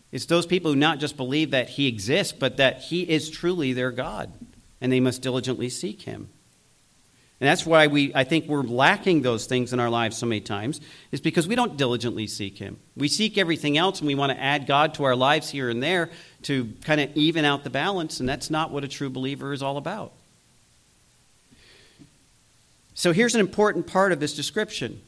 It's 0.09 0.27
those 0.27 0.45
people 0.45 0.71
who 0.71 0.77
not 0.77 0.99
just 0.99 1.17
believe 1.17 1.51
that 1.51 1.67
He 1.67 1.86
exists, 1.86 2.31
but 2.31 2.55
that 2.55 2.79
He 2.79 3.01
is 3.01 3.29
truly 3.29 3.73
their 3.73 3.91
God, 3.91 4.31
and 4.79 4.89
they 4.89 5.01
must 5.01 5.21
diligently 5.21 5.67
seek 5.67 6.03
Him. 6.03 6.29
And 7.41 7.49
that's 7.49 7.65
why 7.65 7.88
we, 7.88 8.15
I 8.15 8.23
think 8.23 8.47
we're 8.47 8.63
lacking 8.63 9.21
those 9.21 9.45
things 9.45 9.73
in 9.73 9.81
our 9.81 9.89
lives 9.89 10.15
so 10.15 10.25
many 10.25 10.39
times, 10.39 10.79
is 11.12 11.19
because 11.19 11.45
we 11.45 11.55
don't 11.55 11.75
diligently 11.75 12.27
seek 12.27 12.57
Him. 12.57 12.79
We 12.95 13.09
seek 13.09 13.38
everything 13.38 13.77
else, 13.77 13.99
and 13.99 14.07
we 14.07 14.15
want 14.15 14.31
to 14.31 14.41
add 14.41 14.65
God 14.65 14.93
to 14.93 15.03
our 15.03 15.15
lives 15.17 15.49
here 15.49 15.69
and 15.69 15.83
there 15.83 16.09
to 16.43 16.71
kind 16.86 17.01
of 17.01 17.17
even 17.17 17.43
out 17.43 17.65
the 17.65 17.69
balance, 17.69 18.21
and 18.21 18.29
that's 18.29 18.49
not 18.49 18.71
what 18.71 18.86
a 18.86 18.88
true 18.88 19.09
believer 19.09 19.51
is 19.51 19.62
all 19.62 19.75
about. 19.75 20.13
So 22.93 23.12
here's 23.12 23.36
an 23.36 23.41
important 23.41 23.88
part 23.88 24.12
of 24.12 24.19
this 24.19 24.36
description. 24.36 25.01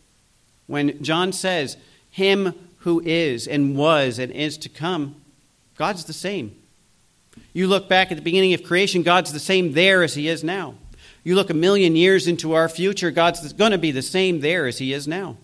When 0.67 1.01
John 1.03 1.31
says, 1.31 1.77
Him 2.09 2.53
who 2.79 3.01
is 3.05 3.47
and 3.47 3.75
was 3.75 4.19
and 4.19 4.31
is 4.31 4.57
to 4.59 4.69
come, 4.69 5.21
God's 5.77 6.05
the 6.05 6.13
same. 6.13 6.55
You 7.53 7.67
look 7.67 7.87
back 7.87 8.11
at 8.11 8.17
the 8.17 8.23
beginning 8.23 8.53
of 8.53 8.63
creation, 8.63 9.03
God's 9.03 9.33
the 9.33 9.39
same 9.39 9.73
there 9.73 10.03
as 10.03 10.15
He 10.15 10.27
is 10.27 10.43
now. 10.43 10.75
You 11.23 11.35
look 11.35 11.49
a 11.49 11.55
million 11.55 11.95
years 11.95 12.27
into 12.27 12.53
our 12.53 12.69
future, 12.69 13.11
God's 13.11 13.51
going 13.53 13.71
to 13.71 13.77
be 13.77 13.91
the 13.91 14.01
same 14.01 14.39
there 14.39 14.67
as 14.67 14.77
He 14.77 14.93
is 14.93 15.07
now. 15.07 15.37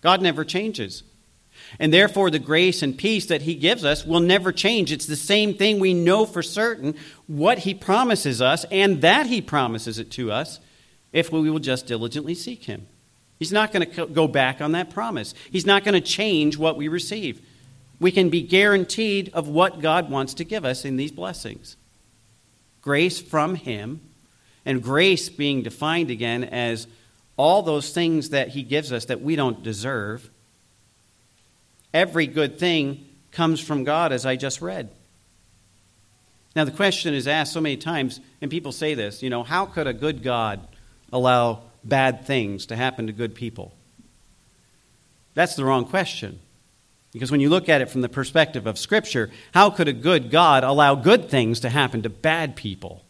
God 0.00 0.22
never 0.22 0.44
changes. 0.44 1.02
And 1.78 1.92
therefore, 1.92 2.30
the 2.30 2.38
grace 2.38 2.82
and 2.82 2.96
peace 2.96 3.26
that 3.26 3.42
He 3.42 3.54
gives 3.54 3.84
us 3.84 4.04
will 4.04 4.20
never 4.20 4.52
change. 4.52 4.90
It's 4.90 5.06
the 5.06 5.16
same 5.16 5.54
thing 5.54 5.78
we 5.78 5.94
know 5.94 6.26
for 6.26 6.42
certain 6.42 6.94
what 7.26 7.60
He 7.60 7.74
promises 7.74 8.42
us 8.42 8.64
and 8.70 9.02
that 9.02 9.26
He 9.26 9.40
promises 9.40 9.98
it 9.98 10.10
to 10.12 10.32
us 10.32 10.58
if 11.12 11.32
we 11.32 11.50
will 11.50 11.58
just 11.58 11.86
diligently 11.86 12.34
seek 12.34 12.64
Him. 12.64 12.86
He's 13.38 13.52
not 13.52 13.72
going 13.72 13.90
to 13.90 14.06
go 14.06 14.28
back 14.28 14.60
on 14.60 14.72
that 14.72 14.90
promise, 14.90 15.34
He's 15.50 15.66
not 15.66 15.84
going 15.84 15.94
to 15.94 16.06
change 16.06 16.56
what 16.56 16.76
we 16.76 16.88
receive. 16.88 17.40
We 17.98 18.10
can 18.10 18.30
be 18.30 18.40
guaranteed 18.42 19.30
of 19.34 19.46
what 19.46 19.80
God 19.80 20.10
wants 20.10 20.32
to 20.34 20.44
give 20.44 20.64
us 20.64 20.84
in 20.84 20.96
these 20.96 21.12
blessings 21.12 21.76
grace 22.82 23.20
from 23.20 23.56
Him, 23.56 24.00
and 24.64 24.82
grace 24.82 25.28
being 25.28 25.62
defined 25.62 26.10
again 26.10 26.44
as 26.44 26.86
all 27.36 27.62
those 27.62 27.92
things 27.92 28.30
that 28.30 28.48
He 28.48 28.62
gives 28.62 28.92
us 28.92 29.06
that 29.06 29.20
we 29.20 29.36
don't 29.36 29.62
deserve. 29.62 30.30
Every 31.92 32.26
good 32.26 32.58
thing 32.58 33.06
comes 33.32 33.60
from 33.60 33.84
God, 33.84 34.12
as 34.12 34.26
I 34.26 34.36
just 34.36 34.60
read. 34.60 34.90
Now, 36.54 36.64
the 36.64 36.70
question 36.72 37.14
is 37.14 37.28
asked 37.28 37.52
so 37.52 37.60
many 37.60 37.76
times, 37.76 38.20
and 38.40 38.50
people 38.50 38.72
say 38.72 38.94
this, 38.94 39.22
you 39.22 39.30
know, 39.30 39.42
how 39.42 39.66
could 39.66 39.86
a 39.86 39.92
good 39.92 40.22
God 40.22 40.66
allow 41.12 41.62
bad 41.84 42.26
things 42.26 42.66
to 42.66 42.76
happen 42.76 43.06
to 43.06 43.12
good 43.12 43.34
people? 43.34 43.72
That's 45.34 45.54
the 45.54 45.64
wrong 45.64 45.84
question. 45.84 46.40
Because 47.12 47.30
when 47.30 47.40
you 47.40 47.48
look 47.48 47.68
at 47.68 47.80
it 47.80 47.90
from 47.90 48.02
the 48.02 48.08
perspective 48.08 48.66
of 48.66 48.78
Scripture, 48.78 49.30
how 49.52 49.70
could 49.70 49.88
a 49.88 49.92
good 49.92 50.30
God 50.30 50.62
allow 50.62 50.94
good 50.94 51.28
things 51.28 51.60
to 51.60 51.68
happen 51.68 52.02
to 52.02 52.08
bad 52.08 52.54
people? 52.54 53.02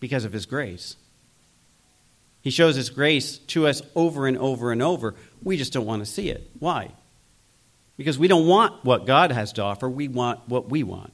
Because 0.00 0.24
of 0.24 0.32
His 0.32 0.44
grace. 0.44 0.96
He 2.42 2.50
shows 2.50 2.76
His 2.76 2.90
grace 2.90 3.38
to 3.38 3.66
us 3.66 3.80
over 3.94 4.26
and 4.26 4.36
over 4.36 4.72
and 4.72 4.82
over. 4.82 5.14
We 5.42 5.56
just 5.56 5.72
don't 5.72 5.86
want 5.86 6.04
to 6.04 6.10
see 6.10 6.28
it. 6.28 6.50
Why? 6.58 6.90
Because 7.96 8.18
we 8.18 8.28
don't 8.28 8.46
want 8.46 8.84
what 8.84 9.06
God 9.06 9.32
has 9.32 9.52
to 9.54 9.62
offer, 9.62 9.88
we 9.88 10.08
want 10.08 10.40
what 10.48 10.68
we 10.68 10.82
want. 10.82 11.12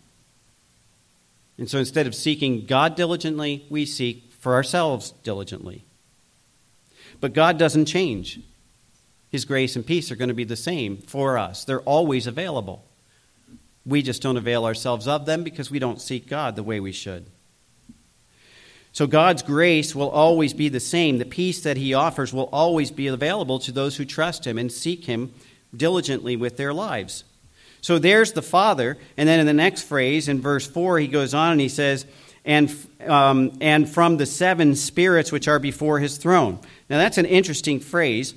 And 1.58 1.68
so 1.68 1.78
instead 1.78 2.06
of 2.06 2.14
seeking 2.14 2.66
God 2.66 2.94
diligently, 2.94 3.66
we 3.68 3.84
seek 3.84 4.27
for 4.38 4.54
ourselves 4.54 5.12
diligently. 5.22 5.84
But 7.20 7.32
God 7.32 7.58
doesn't 7.58 7.86
change. 7.86 8.40
His 9.30 9.44
grace 9.44 9.76
and 9.76 9.84
peace 9.84 10.10
are 10.10 10.16
going 10.16 10.28
to 10.28 10.34
be 10.34 10.44
the 10.44 10.56
same 10.56 10.98
for 10.98 11.36
us, 11.36 11.64
they're 11.64 11.80
always 11.80 12.26
available. 12.26 12.84
We 13.84 14.02
just 14.02 14.20
don't 14.20 14.36
avail 14.36 14.66
ourselves 14.66 15.08
of 15.08 15.24
them 15.24 15.42
because 15.42 15.70
we 15.70 15.78
don't 15.78 16.00
seek 16.00 16.28
God 16.28 16.56
the 16.56 16.62
way 16.62 16.78
we 16.78 16.92
should. 16.92 17.26
So 18.92 19.06
God's 19.06 19.42
grace 19.42 19.94
will 19.94 20.10
always 20.10 20.52
be 20.52 20.68
the 20.68 20.80
same. 20.80 21.18
The 21.18 21.24
peace 21.24 21.62
that 21.62 21.78
He 21.78 21.94
offers 21.94 22.32
will 22.32 22.50
always 22.52 22.90
be 22.90 23.06
available 23.06 23.58
to 23.60 23.72
those 23.72 23.96
who 23.96 24.04
trust 24.04 24.46
Him 24.46 24.58
and 24.58 24.70
seek 24.70 25.04
Him 25.04 25.32
diligently 25.74 26.36
with 26.36 26.56
their 26.56 26.74
lives. 26.74 27.24
So 27.80 27.98
there's 27.98 28.32
the 28.32 28.42
Father. 28.42 28.98
And 29.16 29.28
then 29.28 29.40
in 29.40 29.46
the 29.46 29.52
next 29.52 29.82
phrase, 29.82 30.28
in 30.28 30.40
verse 30.40 30.66
4, 30.66 30.98
he 30.98 31.08
goes 31.08 31.32
on 31.32 31.52
and 31.52 31.60
he 31.60 31.68
says, 31.68 32.06
and, 32.48 32.74
um, 33.06 33.58
and 33.60 33.86
from 33.86 34.16
the 34.16 34.24
seven 34.24 34.74
spirits 34.74 35.30
which 35.30 35.46
are 35.46 35.58
before 35.58 35.98
his 35.98 36.16
throne. 36.16 36.58
Now, 36.88 36.96
that's 36.96 37.18
an 37.18 37.26
interesting 37.26 37.78
phrase 37.78 38.32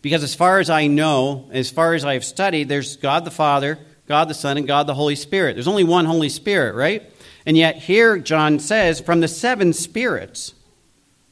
because, 0.00 0.22
as 0.22 0.36
far 0.36 0.60
as 0.60 0.70
I 0.70 0.86
know, 0.86 1.50
as 1.52 1.70
far 1.70 1.94
as 1.94 2.04
I've 2.04 2.24
studied, 2.24 2.68
there's 2.68 2.96
God 2.96 3.24
the 3.24 3.32
Father, 3.32 3.80
God 4.06 4.28
the 4.28 4.34
Son, 4.34 4.56
and 4.56 4.66
God 4.66 4.86
the 4.86 4.94
Holy 4.94 5.16
Spirit. 5.16 5.54
There's 5.54 5.66
only 5.66 5.82
one 5.82 6.04
Holy 6.04 6.28
Spirit, 6.28 6.76
right? 6.76 7.02
And 7.44 7.56
yet, 7.56 7.78
here 7.78 8.16
John 8.16 8.60
says, 8.60 9.00
from 9.00 9.18
the 9.18 9.28
seven 9.28 9.72
spirits. 9.72 10.54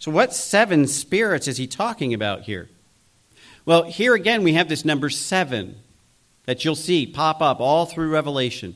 So, 0.00 0.10
what 0.10 0.34
seven 0.34 0.88
spirits 0.88 1.46
is 1.46 1.58
he 1.58 1.68
talking 1.68 2.12
about 2.12 2.42
here? 2.42 2.68
Well, 3.64 3.84
here 3.84 4.14
again, 4.14 4.42
we 4.42 4.54
have 4.54 4.68
this 4.68 4.84
number 4.84 5.10
seven 5.10 5.76
that 6.46 6.64
you'll 6.64 6.74
see 6.74 7.06
pop 7.06 7.40
up 7.40 7.60
all 7.60 7.86
through 7.86 8.10
Revelation. 8.10 8.74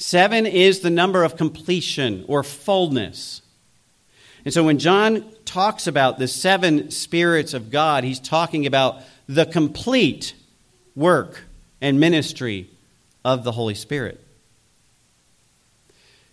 Seven 0.00 0.46
is 0.46 0.80
the 0.80 0.88
number 0.88 1.24
of 1.24 1.36
completion 1.36 2.24
or 2.26 2.42
fullness. 2.42 3.42
And 4.46 4.54
so 4.54 4.64
when 4.64 4.78
John 4.78 5.30
talks 5.44 5.86
about 5.86 6.18
the 6.18 6.26
seven 6.26 6.90
spirits 6.90 7.52
of 7.52 7.70
God, 7.70 8.02
he's 8.02 8.18
talking 8.18 8.64
about 8.64 9.02
the 9.28 9.44
complete 9.44 10.32
work 10.96 11.42
and 11.82 12.00
ministry 12.00 12.70
of 13.26 13.44
the 13.44 13.52
Holy 13.52 13.74
Spirit. 13.74 14.18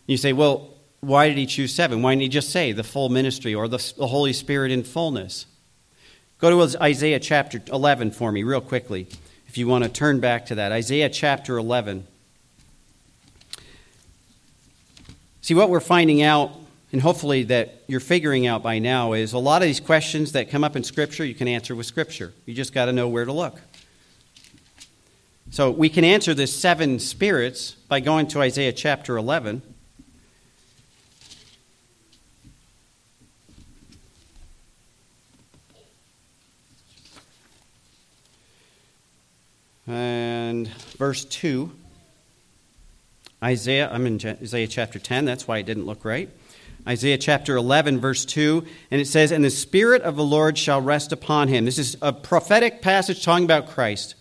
You 0.06 0.15
say, 0.15 0.32
well, 0.32 0.69
why 1.01 1.27
did 1.27 1.38
he 1.38 1.45
choose 1.45 1.75
seven? 1.75 2.01
Why 2.01 2.13
didn't 2.13 2.21
he 2.21 2.30
just 2.30 2.51
say 2.51 2.71
the 2.71 2.86
full 2.86 3.10
ministry 3.10 3.53
or 3.53 3.67
the, 3.67 3.93
the 3.97 4.08
Holy 4.08 4.32
Spirit 4.32 4.71
in 4.71 4.86
fullness? 4.86 5.45
Go 6.39 6.65
to 6.65 6.82
Isaiah 6.82 7.19
chapter 7.19 7.62
11 7.69 8.12
for 8.12 8.32
me, 8.32 8.43
real 8.43 8.62
quickly, 8.62 9.10
if 9.45 9.58
you 9.58 9.67
want 9.67 9.84
to 9.84 9.89
turn 9.89 10.21
back 10.21 10.45
to 10.45 10.56
that. 10.56 10.71
Isaiah 10.71 11.10
chapter 11.10 11.58
11. 11.58 12.08
See, 15.47 15.53
what 15.53 15.69
we're 15.69 15.79
finding 15.79 16.21
out, 16.21 16.51
and 16.91 17.01
hopefully 17.01 17.43
that 17.43 17.81
you're 17.88 18.01
figuring 18.01 18.47
out 18.47 18.62
by 18.62 18.79
now, 18.79 19.13
is 19.13 19.31
a 19.31 19.38
lot 19.38 19.62
of 19.62 19.65
these 19.65 19.79
questions 19.79 20.33
that 20.33 20.49
come 20.49 20.62
up 20.62 20.75
in 20.75 20.83
Scripture 20.83 21.23
you 21.23 21.33
can 21.33 21.47
answer 21.47 21.73
with 21.73 21.86
Scripture. 21.86 22.33
You 22.45 22.53
just 22.53 22.73
got 22.73 22.88
to 22.88 22.91
know 22.91 23.07
where 23.07 23.23
to 23.23 23.31
look. 23.31 23.62
So 25.51 25.71
we 25.71 25.88
can 25.88 26.03
answer 26.03 26.33
the 26.33 26.47
seven 26.47 26.99
spirits 26.99 27.71
by 27.88 28.01
going 28.01 28.27
to 28.27 28.41
Isaiah 28.41 28.73
chapter 28.73 29.15
11. 29.15 29.62
And 39.88 40.67
verse 40.97 41.23
2. 41.23 41.71
Isaiah, 43.43 43.89
I'm 43.91 44.08
in 44.08 44.19
Isaiah 44.26 44.67
chapter 44.67 44.97
10, 44.97 45.26
that's 45.26 45.47
why 45.47 45.60
it 45.60 45.65
didn't 45.65 45.86
look 45.86 46.04
right. 46.04 46.30
Isaiah 46.88 47.17
chapter 47.17 47.56
11, 47.56 48.00
verse 48.00 48.26
2, 48.26 48.65
and 48.91 49.02
it 49.02 49.08
says, 49.08 49.32
And 49.32 49.43
the 49.43 49.50
Spirit 49.50 50.02
of 50.02 50.15
the 50.15 50.23
Lord 50.23 50.58
shall 50.58 50.82
rest 50.82 51.12
upon 51.12 51.50
him. 51.50 51.65
This 51.65 51.78
is 51.78 51.97
a 52.02 52.13
prophetic 52.13 52.82
passage 52.82 53.23
talking 53.23 53.43
about 53.43 53.67
Christ. 53.67 54.15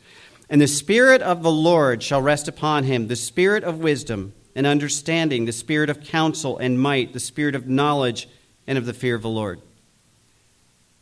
And 0.50 0.60
the 0.60 0.66
Spirit 0.66 1.22
of 1.22 1.42
the 1.42 1.50
Lord 1.50 2.02
shall 2.02 2.20
rest 2.20 2.48
upon 2.48 2.84
him, 2.84 3.06
the 3.06 3.16
Spirit 3.16 3.64
of 3.64 3.78
wisdom 3.78 4.34
and 4.54 4.66
understanding, 4.66 5.44
the 5.44 5.52
Spirit 5.52 5.90
of 5.90 6.02
counsel 6.02 6.58
and 6.58 6.80
might, 6.80 7.12
the 7.12 7.20
Spirit 7.20 7.54
of 7.54 7.68
knowledge 7.68 8.28
and 8.66 8.76
of 8.76 8.84
the 8.86 8.94
fear 8.94 9.14
of 9.14 9.22
the 9.22 9.28
Lord. 9.28 9.60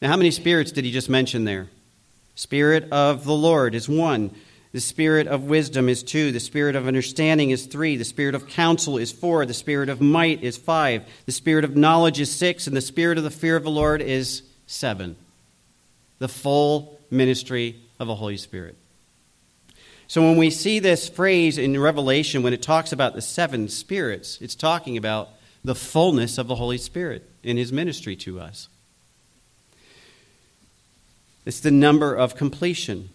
Now, 0.03 0.09
how 0.09 0.16
many 0.16 0.31
spirits 0.31 0.70
did 0.70 0.85
he 0.85 0.92
just 0.92 1.09
mention 1.09 1.44
there? 1.44 1.68
Spirit 2.35 2.92
of 2.92 3.24
the 3.24 3.35
Lord 3.35 3.74
is 3.74 3.88
one. 3.88 4.35
The 4.74 4.80
spirit 4.80 5.28
of 5.28 5.44
wisdom 5.44 5.88
is 5.88 6.02
two. 6.02 6.32
The 6.32 6.40
spirit 6.40 6.74
of 6.74 6.88
understanding 6.88 7.50
is 7.50 7.66
three. 7.66 7.96
The 7.96 8.04
spirit 8.04 8.34
of 8.34 8.48
counsel 8.48 8.98
is 8.98 9.12
four. 9.12 9.46
The 9.46 9.54
spirit 9.54 9.88
of 9.88 10.00
might 10.00 10.42
is 10.42 10.56
five. 10.56 11.04
The 11.26 11.32
spirit 11.32 11.64
of 11.64 11.76
knowledge 11.76 12.18
is 12.18 12.34
six. 12.34 12.66
And 12.66 12.76
the 12.76 12.80
spirit 12.80 13.16
of 13.16 13.22
the 13.22 13.30
fear 13.30 13.54
of 13.54 13.62
the 13.62 13.70
Lord 13.70 14.02
is 14.02 14.42
seven. 14.66 15.14
The 16.18 16.26
full 16.26 16.98
ministry 17.08 17.76
of 18.00 18.08
the 18.08 18.16
Holy 18.16 18.37
Spirit. 18.37 18.76
So 20.08 20.22
when 20.22 20.38
we 20.38 20.50
see 20.50 20.80
this 20.80 21.08
phrase 21.08 21.56
in 21.56 21.78
Revelation, 21.80 22.42
when 22.42 22.52
it 22.52 22.60
talks 22.60 22.90
about 22.90 23.14
the 23.14 23.22
seven 23.22 23.68
spirits, 23.68 24.38
it's 24.40 24.56
talking 24.56 24.96
about 24.96 25.28
the 25.62 25.76
fullness 25.76 26.37
of 26.37 26.48
the 26.48 26.56
Holy 26.56 26.78
Spirit 26.78 27.30
in 27.44 27.56
his 27.56 27.72
ministry 27.72 28.16
to 28.16 28.40
us. 28.40 28.68
It's 31.46 31.60
the 31.60 31.70
number 31.70 32.12
of 32.12 32.34
completion. 32.34 33.10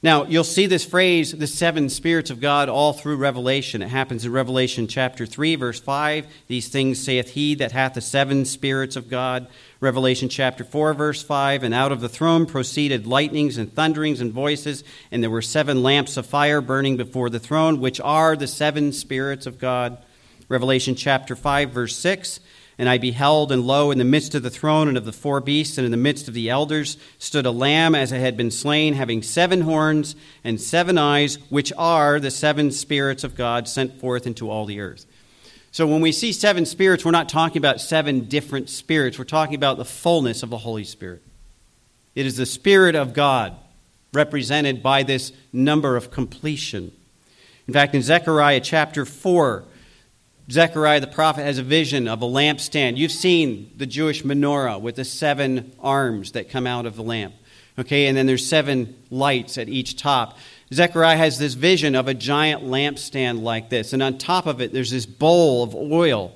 Now, 0.00 0.26
you'll 0.26 0.44
see 0.44 0.66
this 0.66 0.84
phrase, 0.84 1.32
the 1.32 1.48
seven 1.48 1.88
spirits 1.88 2.30
of 2.30 2.40
God, 2.40 2.68
all 2.68 2.92
through 2.92 3.16
Revelation. 3.16 3.82
It 3.82 3.88
happens 3.88 4.24
in 4.24 4.30
Revelation 4.30 4.86
chapter 4.86 5.26
3, 5.26 5.56
verse 5.56 5.80
5. 5.80 6.24
These 6.46 6.68
things 6.68 7.02
saith 7.02 7.30
he 7.30 7.56
that 7.56 7.72
hath 7.72 7.94
the 7.94 8.00
seven 8.00 8.44
spirits 8.44 8.94
of 8.94 9.10
God. 9.10 9.48
Revelation 9.80 10.28
chapter 10.28 10.62
4, 10.62 10.94
verse 10.94 11.20
5. 11.24 11.64
And 11.64 11.74
out 11.74 11.90
of 11.90 12.00
the 12.00 12.08
throne 12.08 12.46
proceeded 12.46 13.08
lightnings 13.08 13.58
and 13.58 13.72
thunderings 13.72 14.20
and 14.20 14.32
voices, 14.32 14.84
and 15.10 15.20
there 15.20 15.30
were 15.30 15.42
seven 15.42 15.82
lamps 15.82 16.16
of 16.16 16.26
fire 16.26 16.60
burning 16.60 16.96
before 16.96 17.28
the 17.28 17.40
throne, 17.40 17.80
which 17.80 18.00
are 18.00 18.36
the 18.36 18.46
seven 18.46 18.92
spirits 18.92 19.46
of 19.46 19.58
God. 19.58 19.98
Revelation 20.48 20.94
chapter 20.94 21.34
5, 21.34 21.70
verse 21.70 21.96
6. 21.96 22.38
And 22.78 22.88
I 22.88 22.96
beheld, 22.96 23.50
and 23.50 23.66
lo, 23.66 23.90
in 23.90 23.98
the 23.98 24.04
midst 24.04 24.36
of 24.36 24.44
the 24.44 24.50
throne 24.50 24.86
and 24.86 24.96
of 24.96 25.04
the 25.04 25.12
four 25.12 25.40
beasts, 25.40 25.78
and 25.78 25.84
in 25.84 25.90
the 25.90 25.96
midst 25.96 26.28
of 26.28 26.34
the 26.34 26.48
elders, 26.48 26.96
stood 27.18 27.44
a 27.44 27.50
lamb 27.50 27.96
as 27.96 28.12
it 28.12 28.20
had 28.20 28.36
been 28.36 28.52
slain, 28.52 28.94
having 28.94 29.20
seven 29.20 29.62
horns 29.62 30.14
and 30.44 30.60
seven 30.60 30.96
eyes, 30.96 31.38
which 31.50 31.72
are 31.76 32.20
the 32.20 32.30
seven 32.30 32.70
spirits 32.70 33.24
of 33.24 33.34
God 33.34 33.66
sent 33.66 34.00
forth 34.00 34.28
into 34.28 34.48
all 34.48 34.64
the 34.64 34.80
earth. 34.80 35.06
So 35.72 35.86
when 35.86 36.00
we 36.00 36.12
see 36.12 36.32
seven 36.32 36.64
spirits, 36.66 37.04
we're 37.04 37.10
not 37.10 37.28
talking 37.28 37.58
about 37.58 37.80
seven 37.80 38.26
different 38.26 38.70
spirits. 38.70 39.18
We're 39.18 39.24
talking 39.24 39.56
about 39.56 39.76
the 39.76 39.84
fullness 39.84 40.42
of 40.42 40.50
the 40.50 40.58
Holy 40.58 40.84
Spirit. 40.84 41.22
It 42.14 42.26
is 42.26 42.36
the 42.36 42.46
Spirit 42.46 42.94
of 42.94 43.12
God 43.12 43.56
represented 44.12 44.82
by 44.82 45.02
this 45.02 45.32
number 45.52 45.96
of 45.96 46.10
completion. 46.10 46.92
In 47.66 47.74
fact, 47.74 47.94
in 47.94 48.02
Zechariah 48.02 48.60
chapter 48.60 49.04
4, 49.04 49.64
Zechariah 50.50 51.00
the 51.00 51.06
prophet 51.06 51.42
has 51.42 51.58
a 51.58 51.62
vision 51.62 52.08
of 52.08 52.22
a 52.22 52.26
lampstand. 52.26 52.96
You've 52.96 53.12
seen 53.12 53.70
the 53.76 53.86
Jewish 53.86 54.22
menorah 54.22 54.80
with 54.80 54.96
the 54.96 55.04
seven 55.04 55.72
arms 55.78 56.32
that 56.32 56.48
come 56.48 56.66
out 56.66 56.86
of 56.86 56.96
the 56.96 57.02
lamp. 57.02 57.34
Okay, 57.78 58.06
and 58.06 58.16
then 58.16 58.26
there's 58.26 58.46
seven 58.46 58.96
lights 59.10 59.58
at 59.58 59.68
each 59.68 59.96
top. 59.96 60.38
Zechariah 60.72 61.16
has 61.16 61.38
this 61.38 61.54
vision 61.54 61.94
of 61.94 62.08
a 62.08 62.14
giant 62.14 62.64
lampstand 62.64 63.42
like 63.42 63.68
this, 63.68 63.92
and 63.92 64.02
on 64.02 64.18
top 64.18 64.46
of 64.46 64.60
it, 64.60 64.72
there's 64.72 64.90
this 64.90 65.06
bowl 65.06 65.62
of 65.62 65.74
oil. 65.74 66.34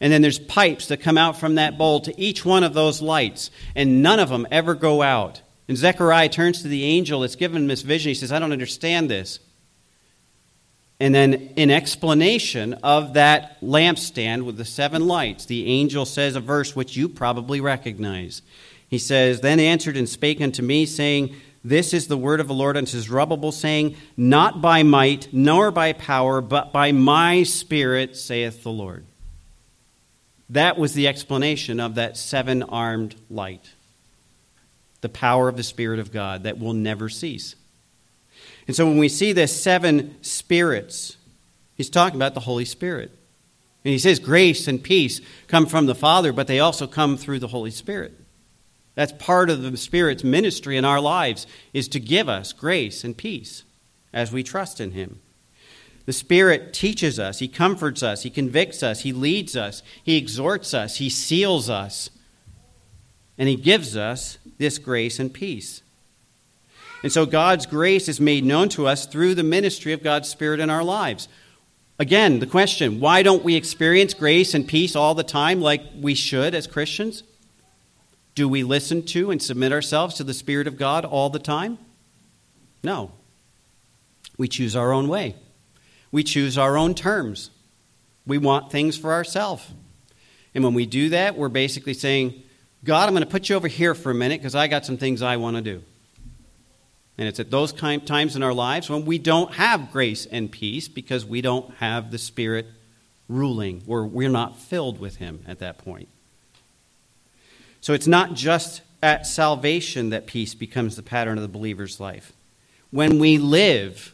And 0.00 0.12
then 0.12 0.22
there's 0.22 0.40
pipes 0.40 0.88
that 0.88 1.00
come 1.00 1.16
out 1.16 1.38
from 1.38 1.54
that 1.54 1.78
bowl 1.78 2.00
to 2.00 2.20
each 2.20 2.44
one 2.44 2.64
of 2.64 2.74
those 2.74 3.00
lights, 3.00 3.50
and 3.76 4.02
none 4.02 4.18
of 4.18 4.30
them 4.30 4.46
ever 4.50 4.74
go 4.74 5.02
out. 5.02 5.42
And 5.68 5.76
Zechariah 5.76 6.28
turns 6.28 6.62
to 6.62 6.68
the 6.68 6.84
angel 6.84 7.20
that's 7.20 7.36
given 7.36 7.62
him 7.62 7.68
this 7.68 7.82
vision. 7.82 8.10
He 8.10 8.14
says, 8.14 8.32
I 8.32 8.38
don't 8.38 8.52
understand 8.52 9.08
this. 9.08 9.38
And 11.02 11.12
then, 11.12 11.34
in 11.56 11.68
explanation 11.68 12.74
of 12.74 13.14
that 13.14 13.60
lampstand 13.60 14.44
with 14.44 14.56
the 14.56 14.64
seven 14.64 15.08
lights, 15.08 15.46
the 15.46 15.66
angel 15.66 16.04
says 16.04 16.36
a 16.36 16.40
verse 16.40 16.76
which 16.76 16.96
you 16.96 17.08
probably 17.08 17.60
recognize. 17.60 18.40
He 18.88 18.98
says, 18.98 19.40
Then 19.40 19.58
answered 19.58 19.96
and 19.96 20.08
spake 20.08 20.40
unto 20.40 20.62
me, 20.62 20.86
saying, 20.86 21.34
This 21.64 21.92
is 21.92 22.06
the 22.06 22.16
word 22.16 22.38
of 22.38 22.46
the 22.46 22.54
Lord 22.54 22.76
unto 22.76 23.00
Zerubbabel, 23.00 23.50
saying, 23.50 23.96
Not 24.16 24.62
by 24.62 24.84
might, 24.84 25.26
nor 25.32 25.72
by 25.72 25.92
power, 25.92 26.40
but 26.40 26.72
by 26.72 26.92
my 26.92 27.42
spirit, 27.42 28.16
saith 28.16 28.62
the 28.62 28.70
Lord. 28.70 29.04
That 30.50 30.78
was 30.78 30.94
the 30.94 31.08
explanation 31.08 31.80
of 31.80 31.96
that 31.96 32.16
seven 32.16 32.62
armed 32.62 33.16
light. 33.28 33.72
The 35.00 35.08
power 35.08 35.48
of 35.48 35.56
the 35.56 35.64
Spirit 35.64 35.98
of 35.98 36.12
God 36.12 36.44
that 36.44 36.60
will 36.60 36.74
never 36.74 37.08
cease. 37.08 37.56
And 38.66 38.76
so 38.76 38.86
when 38.86 38.98
we 38.98 39.08
see 39.08 39.32
the 39.32 39.46
seven 39.46 40.16
spirits, 40.22 41.16
he's 41.74 41.90
talking 41.90 42.16
about 42.16 42.34
the 42.34 42.40
Holy 42.40 42.64
Spirit. 42.64 43.10
And 43.84 43.92
he 43.92 43.98
says 43.98 44.18
grace 44.18 44.68
and 44.68 44.82
peace 44.82 45.20
come 45.48 45.66
from 45.66 45.86
the 45.86 45.94
Father, 45.94 46.32
but 46.32 46.46
they 46.46 46.60
also 46.60 46.86
come 46.86 47.16
through 47.16 47.40
the 47.40 47.48
Holy 47.48 47.72
Spirit. 47.72 48.14
That's 48.94 49.12
part 49.12 49.50
of 49.50 49.62
the 49.62 49.76
Spirit's 49.76 50.22
ministry 50.22 50.76
in 50.76 50.84
our 50.84 51.00
lives 51.00 51.46
is 51.72 51.88
to 51.88 52.00
give 52.00 52.28
us 52.28 52.52
grace 52.52 53.04
and 53.04 53.16
peace 53.16 53.64
as 54.12 54.30
we 54.30 54.42
trust 54.42 54.80
in 54.80 54.92
him. 54.92 55.20
The 56.04 56.12
Spirit 56.12 56.72
teaches 56.72 57.18
us, 57.18 57.38
He 57.38 57.48
comforts 57.48 58.02
us, 58.02 58.22
He 58.22 58.30
convicts 58.30 58.82
us, 58.82 59.00
He 59.00 59.12
leads 59.12 59.56
us, 59.56 59.82
He 60.02 60.16
exhorts 60.16 60.74
us, 60.74 60.96
He 60.96 61.08
seals 61.08 61.70
us, 61.70 62.10
and 63.38 63.48
He 63.48 63.56
gives 63.56 63.96
us 63.96 64.38
this 64.58 64.78
grace 64.78 65.18
and 65.18 65.32
peace. 65.32 65.82
And 67.02 67.12
so 67.12 67.26
God's 67.26 67.66
grace 67.66 68.08
is 68.08 68.20
made 68.20 68.44
known 68.44 68.68
to 68.70 68.86
us 68.86 69.06
through 69.06 69.34
the 69.34 69.42
ministry 69.42 69.92
of 69.92 70.02
God's 70.02 70.28
Spirit 70.28 70.60
in 70.60 70.70
our 70.70 70.84
lives. 70.84 71.28
Again, 71.98 72.38
the 72.38 72.46
question 72.46 73.00
why 73.00 73.22
don't 73.22 73.44
we 73.44 73.54
experience 73.54 74.14
grace 74.14 74.54
and 74.54 74.66
peace 74.66 74.96
all 74.96 75.14
the 75.14 75.24
time 75.24 75.60
like 75.60 75.82
we 76.00 76.14
should 76.14 76.54
as 76.54 76.66
Christians? 76.66 77.22
Do 78.34 78.48
we 78.48 78.62
listen 78.62 79.04
to 79.06 79.30
and 79.30 79.42
submit 79.42 79.72
ourselves 79.72 80.14
to 80.16 80.24
the 80.24 80.34
Spirit 80.34 80.66
of 80.66 80.76
God 80.76 81.04
all 81.04 81.28
the 81.28 81.38
time? 81.38 81.78
No. 82.82 83.12
We 84.38 84.48
choose 84.48 84.74
our 84.74 84.92
own 84.92 85.08
way, 85.08 85.36
we 86.10 86.24
choose 86.24 86.56
our 86.58 86.76
own 86.76 86.94
terms. 86.94 87.50
We 88.24 88.38
want 88.38 88.70
things 88.70 88.96
for 88.96 89.12
ourselves. 89.12 89.68
And 90.54 90.62
when 90.62 90.74
we 90.74 90.86
do 90.86 91.08
that, 91.08 91.36
we're 91.36 91.48
basically 91.48 91.94
saying, 91.94 92.42
God, 92.84 93.08
I'm 93.08 93.14
going 93.14 93.24
to 93.24 93.30
put 93.30 93.48
you 93.48 93.56
over 93.56 93.66
here 93.66 93.96
for 93.96 94.10
a 94.12 94.14
minute 94.14 94.40
because 94.40 94.54
I 94.54 94.68
got 94.68 94.86
some 94.86 94.96
things 94.96 95.22
I 95.22 95.38
want 95.38 95.56
to 95.56 95.62
do. 95.62 95.82
And 97.22 97.28
it's 97.28 97.38
at 97.38 97.52
those 97.52 97.70
kind 97.70 98.04
times 98.04 98.34
in 98.34 98.42
our 98.42 98.52
lives 98.52 98.90
when 98.90 99.04
we 99.04 99.16
don't 99.16 99.52
have 99.52 99.92
grace 99.92 100.26
and 100.26 100.50
peace 100.50 100.88
because 100.88 101.24
we 101.24 101.40
don't 101.40 101.72
have 101.76 102.10
the 102.10 102.18
Spirit 102.18 102.66
ruling, 103.28 103.84
or 103.86 104.04
we're 104.06 104.28
not 104.28 104.58
filled 104.58 104.98
with 104.98 105.18
Him 105.18 105.44
at 105.46 105.60
that 105.60 105.78
point. 105.78 106.08
So 107.80 107.92
it's 107.92 108.08
not 108.08 108.34
just 108.34 108.82
at 109.04 109.24
salvation 109.24 110.10
that 110.10 110.26
peace 110.26 110.52
becomes 110.52 110.96
the 110.96 111.02
pattern 111.04 111.38
of 111.38 111.42
the 111.42 111.48
believer's 111.48 112.00
life. 112.00 112.32
When 112.90 113.20
we 113.20 113.38
live 113.38 114.12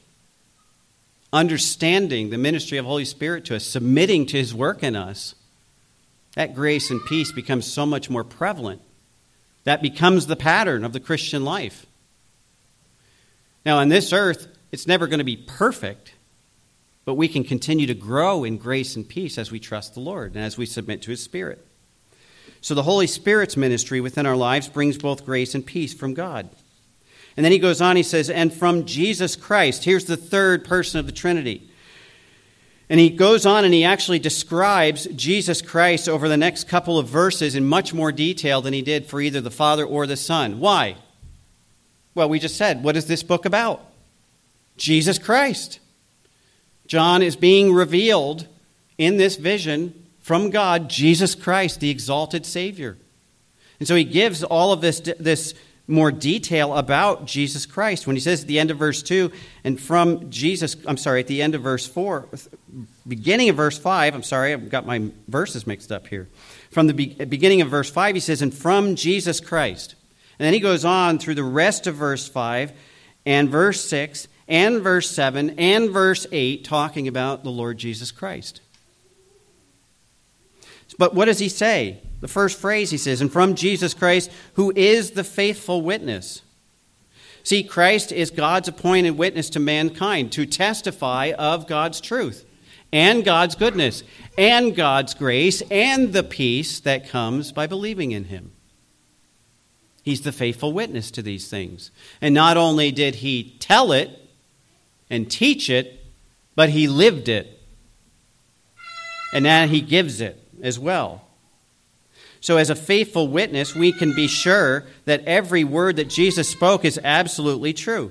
understanding 1.33 2.29
the 2.29 2.37
ministry 2.37 2.77
of 2.77 2.85
Holy 2.85 3.07
Spirit 3.07 3.47
to 3.47 3.57
us, 3.57 3.65
submitting 3.65 4.27
to 4.27 4.37
His 4.37 4.55
work 4.55 4.83
in 4.83 4.95
us, 4.95 5.35
that 6.35 6.55
grace 6.55 6.91
and 6.91 7.01
peace 7.07 7.33
becomes 7.33 7.67
so 7.67 7.87
much 7.87 8.11
more 8.11 8.23
prevalent. 8.23 8.83
That 9.65 9.81
becomes 9.81 10.27
the 10.27 10.37
pattern 10.37 10.85
of 10.85 10.93
the 10.93 11.01
Christian 11.01 11.43
life. 11.43 11.87
Now, 13.65 13.79
on 13.79 13.89
this 13.89 14.13
earth, 14.13 14.49
it's 14.73 14.87
never 14.87 15.07
going 15.07 15.19
to 15.19 15.25
be 15.25 15.37
perfect, 15.37 16.15
but 17.05 17.15
we 17.15 17.29
can 17.29 17.45
continue 17.45 17.87
to 17.87 17.95
grow 17.95 18.45
in 18.45 18.59
grace 18.59 18.97
and 18.97 19.09
peace 19.09 19.39
as 19.39 19.51
we 19.51 19.59
trust 19.59 19.95
the 19.95 20.01
Lord 20.01 20.35
and 20.35 20.45
as 20.45 20.57
we 20.57 20.67
submit 20.67 21.03
to 21.03 21.11
His 21.11 21.23
Spirit. 21.23 21.65
So, 22.61 22.75
the 22.75 22.83
Holy 22.83 23.07
Spirit's 23.07 23.57
ministry 23.57 24.01
within 24.01 24.27
our 24.27 24.37
lives 24.37 24.69
brings 24.69 24.99
both 24.99 25.25
grace 25.25 25.55
and 25.55 25.65
peace 25.65 25.95
from 25.95 26.15
God. 26.15 26.49
And 27.37 27.45
then 27.45 27.53
he 27.53 27.61
goes 27.61 27.81
on, 27.81 27.95
he 27.95 28.03
says, 28.03 28.31
and 28.31 28.53
from 28.53 28.85
Jesus 28.85 29.37
Christ. 29.37 29.85
Here's 29.85 30.07
the 30.07 30.17
third 30.17 30.65
person 30.65 30.99
of 30.99 31.07
the 31.07 31.13
Trinity. 31.13 31.71
And 32.91 32.99
he 32.99 33.11
goes 33.11 33.47
on 33.47 33.65
and 33.65 33.73
he 33.73 33.85
actually 33.85 34.19
describes 34.19 35.07
Jesus 35.15 35.63
Christ 35.63 36.09
over 36.09 36.29
the 36.29 36.37
next 36.37 36.69
couple 36.69 36.99
of 36.99 37.07
verses 37.07 37.55
in 37.55 37.65
much 37.65 37.95
more 37.95 38.11
detail 38.11 38.61
than 38.61 38.73
he 38.73 38.83
did 38.83 39.07
for 39.07 39.21
either 39.21 39.41
the 39.41 39.53
Father 39.53 39.85
or 39.85 40.05
the 40.05 40.17
Son. 40.17 40.59
Why? 40.59 40.97
Well, 42.19 42.29
we 42.29 42.41
just 42.41 42.57
said, 42.57 42.83
what 42.83 42.97
is 42.97 43.07
this 43.07 43.23
book 43.23 43.45
about? 43.45 43.81
Jesus 44.77 45.21
Christ. 45.21 45.79
John 46.89 47.23
is 47.23 47.37
being 47.37 47.73
revealed 47.73 48.49
in 48.99 49.19
this 49.19 49.37
vision 49.37 49.95
from 50.19 50.51
God, 50.51 50.91
Jesus 50.91 51.37
Christ, 51.37 51.79
the 51.79 51.91
exalted 51.91 52.45
Savior. 52.45 52.97
And 53.79 53.87
so 53.87 53.95
he 53.95 54.03
gives 54.03 54.43
all 54.43 54.73
of 54.73 54.81
this, 54.81 54.99
this 54.99 55.55
more 55.87 56.11
detail 56.11 56.77
about 56.77 57.25
Jesus 57.25 57.67
Christ 57.67 58.09
when 58.09 58.17
he 58.17 58.21
says 58.21 58.43
at 58.43 58.49
the 58.49 58.59
end 58.59 58.73
of 58.73 58.79
verse 58.79 59.01
2 59.01 59.31
and 59.63 59.81
from 59.81 60.29
Jesus, 60.29 60.75
I'm 60.87 60.97
sorry, 60.97 61.21
at 61.21 61.29
the 61.29 61.41
end 61.41 61.55
of 61.55 61.63
verse 61.63 61.87
4, 61.87 62.27
beginning 63.07 63.49
of 63.49 63.55
verse 63.55 63.79
5, 63.79 64.17
I'm 64.17 64.25
sorry, 64.25 64.53
I've 64.53 64.71
got 64.71 64.85
my 64.85 65.09
verses 65.29 65.69
mixed 65.69 65.93
up 65.93 66.09
here. 66.09 66.27
From 66.73 66.89
the 66.89 66.95
beginning 66.95 67.61
of 67.61 67.69
verse 67.69 67.89
5, 67.93 68.17
he 68.17 68.21
says, 68.21 68.43
and 68.43 68.53
from 68.53 68.97
Jesus 68.97 69.39
Christ. 69.39 69.95
And 70.39 70.47
then 70.47 70.55
he 70.55 70.61
goes 70.61 70.85
on 70.85 71.19
through 71.19 71.35
the 71.35 71.43
rest 71.43 71.87
of 71.87 71.97
verse 71.97 72.29
5 72.29 72.73
and 73.27 73.49
verse 73.49 73.85
6 73.85 74.29
and 74.47 74.81
verse 74.81 75.11
7 75.11 75.51
and 75.59 75.91
verse 75.91 76.27
8 76.31 76.65
talking 76.65 77.09
about 77.09 77.45
the 77.45 77.51
Lord 77.51 77.79
Jesus 77.79 78.11
Christ. 78.11 78.61
But 80.99 81.15
what 81.15 81.27
does 81.27 81.39
he 81.39 81.49
say? 81.49 82.01
The 82.21 82.29
first 82.29 82.59
phrase 82.59 82.91
he 82.91 82.99
says, 82.99 83.21
and 83.21 83.33
from 83.33 83.55
Jesus 83.55 83.95
Christ, 83.95 84.31
who 84.55 84.73
is 84.75 85.13
the 85.13 85.23
faithful 85.23 85.83
witness. 85.83 86.43
See, 87.45 87.63
Christ 87.63 88.11
is 88.11 88.31
God's 88.31 88.69
appointed 88.69 89.13
witness 89.13 89.49
to 89.51 89.61
mankind 89.61 90.33
to 90.33 90.45
testify 90.45 91.33
of 91.39 91.69
God's 91.69 92.01
truth 92.01 92.45
and 92.93 93.25
God's 93.25 93.55
goodness 93.55 94.03
and 94.37 94.75
God's 94.75 95.15
grace 95.15 95.63
and 95.71 96.13
the 96.13 96.25
peace 96.25 96.81
that 96.81 97.09
comes 97.09 97.53
by 97.53 97.67
believing 97.67 98.11
in 98.11 98.25
him. 98.25 98.53
He's 100.09 100.23
the 100.23 100.33
faithful 100.33 100.73
witness 100.73 101.11
to 101.11 101.23
these 101.23 101.51
things. 101.51 101.91
And 102.23 102.35
not 102.35 102.57
only 102.57 102.91
did 102.91 103.17
he 103.17 103.55
tell 103.61 103.93
it 103.93 104.09
and 105.11 105.31
teach 105.31 105.69
it, 105.69 106.03
but 106.55 106.71
he 106.71 106.89
lived 106.89 107.29
it. 107.29 107.61
And 109.35 109.45
now 109.45 109.67
he 109.67 109.83
gives 109.83 110.23
it 110.23 110.43
as 110.63 110.79
well. 110.79 111.27
So, 112.41 112.57
as 112.57 112.71
a 112.71 112.75
faithful 112.75 113.29
witness, 113.29 113.75
we 113.75 113.93
can 113.93 114.15
be 114.15 114.29
sure 114.29 114.87
that 115.05 115.27
every 115.27 115.63
word 115.63 115.97
that 115.97 116.09
Jesus 116.09 116.49
spoke 116.49 116.87
is 116.87 116.99
absolutely 117.05 117.75
true. 117.75 118.11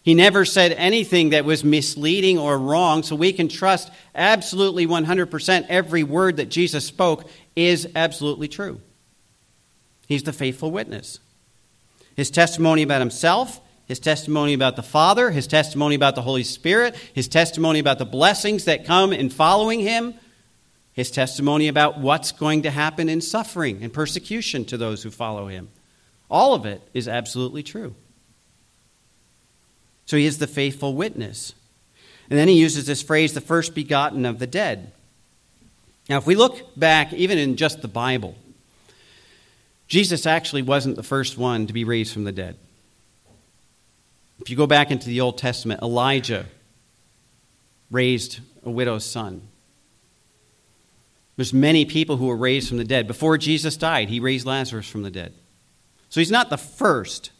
He 0.00 0.14
never 0.14 0.46
said 0.46 0.72
anything 0.72 1.30
that 1.30 1.44
was 1.44 1.62
misleading 1.64 2.38
or 2.38 2.56
wrong, 2.56 3.02
so 3.02 3.14
we 3.14 3.34
can 3.34 3.48
trust 3.48 3.90
absolutely 4.14 4.86
100% 4.86 5.66
every 5.68 6.02
word 6.02 6.38
that 6.38 6.48
Jesus 6.48 6.86
spoke 6.86 7.28
is 7.54 7.86
absolutely 7.94 8.48
true. 8.48 8.80
He's 10.06 10.22
the 10.22 10.32
faithful 10.32 10.70
witness. 10.70 11.20
His 12.16 12.30
testimony 12.30 12.82
about 12.82 13.00
himself, 13.00 13.60
his 13.86 13.98
testimony 13.98 14.54
about 14.54 14.76
the 14.76 14.82
Father, 14.82 15.30
his 15.30 15.46
testimony 15.46 15.94
about 15.94 16.14
the 16.14 16.22
Holy 16.22 16.44
Spirit, 16.44 16.94
his 17.12 17.28
testimony 17.28 17.78
about 17.78 17.98
the 17.98 18.04
blessings 18.04 18.64
that 18.64 18.84
come 18.84 19.12
in 19.12 19.30
following 19.30 19.80
him, 19.80 20.14
his 20.92 21.10
testimony 21.10 21.68
about 21.68 21.98
what's 21.98 22.32
going 22.32 22.62
to 22.62 22.70
happen 22.70 23.08
in 23.08 23.20
suffering 23.20 23.82
and 23.82 23.92
persecution 23.92 24.64
to 24.66 24.76
those 24.76 25.02
who 25.02 25.10
follow 25.10 25.48
him. 25.48 25.68
All 26.30 26.54
of 26.54 26.64
it 26.66 26.80
is 26.94 27.08
absolutely 27.08 27.62
true. 27.62 27.94
So 30.06 30.16
he 30.16 30.26
is 30.26 30.38
the 30.38 30.46
faithful 30.46 30.94
witness. 30.94 31.54
And 32.30 32.38
then 32.38 32.48
he 32.48 32.58
uses 32.58 32.86
this 32.86 33.02
phrase, 33.02 33.34
the 33.34 33.40
first 33.40 33.74
begotten 33.74 34.24
of 34.24 34.38
the 34.38 34.46
dead. 34.46 34.92
Now, 36.08 36.18
if 36.18 36.26
we 36.26 36.34
look 36.34 36.78
back, 36.78 37.12
even 37.12 37.38
in 37.38 37.56
just 37.56 37.82
the 37.82 37.88
Bible, 37.88 38.36
Jesus 39.94 40.26
actually 40.26 40.62
wasn't 40.62 40.96
the 40.96 41.04
first 41.04 41.38
one 41.38 41.68
to 41.68 41.72
be 41.72 41.84
raised 41.84 42.12
from 42.12 42.24
the 42.24 42.32
dead. 42.32 42.56
If 44.40 44.50
you 44.50 44.56
go 44.56 44.66
back 44.66 44.90
into 44.90 45.06
the 45.06 45.20
Old 45.20 45.38
Testament, 45.38 45.82
Elijah 45.82 46.46
raised 47.92 48.40
a 48.64 48.72
widow's 48.72 49.04
son. 49.04 49.42
There's 51.36 51.52
many 51.52 51.84
people 51.84 52.16
who 52.16 52.26
were 52.26 52.36
raised 52.36 52.70
from 52.70 52.78
the 52.78 52.84
dead. 52.84 53.06
Before 53.06 53.38
Jesus 53.38 53.76
died, 53.76 54.08
he 54.08 54.18
raised 54.18 54.44
Lazarus 54.44 54.88
from 54.88 55.04
the 55.04 55.12
dead. 55.12 55.32
So 56.08 56.20
he's 56.20 56.28
not 56.28 56.50
the 56.50 56.58
first, 56.58 57.30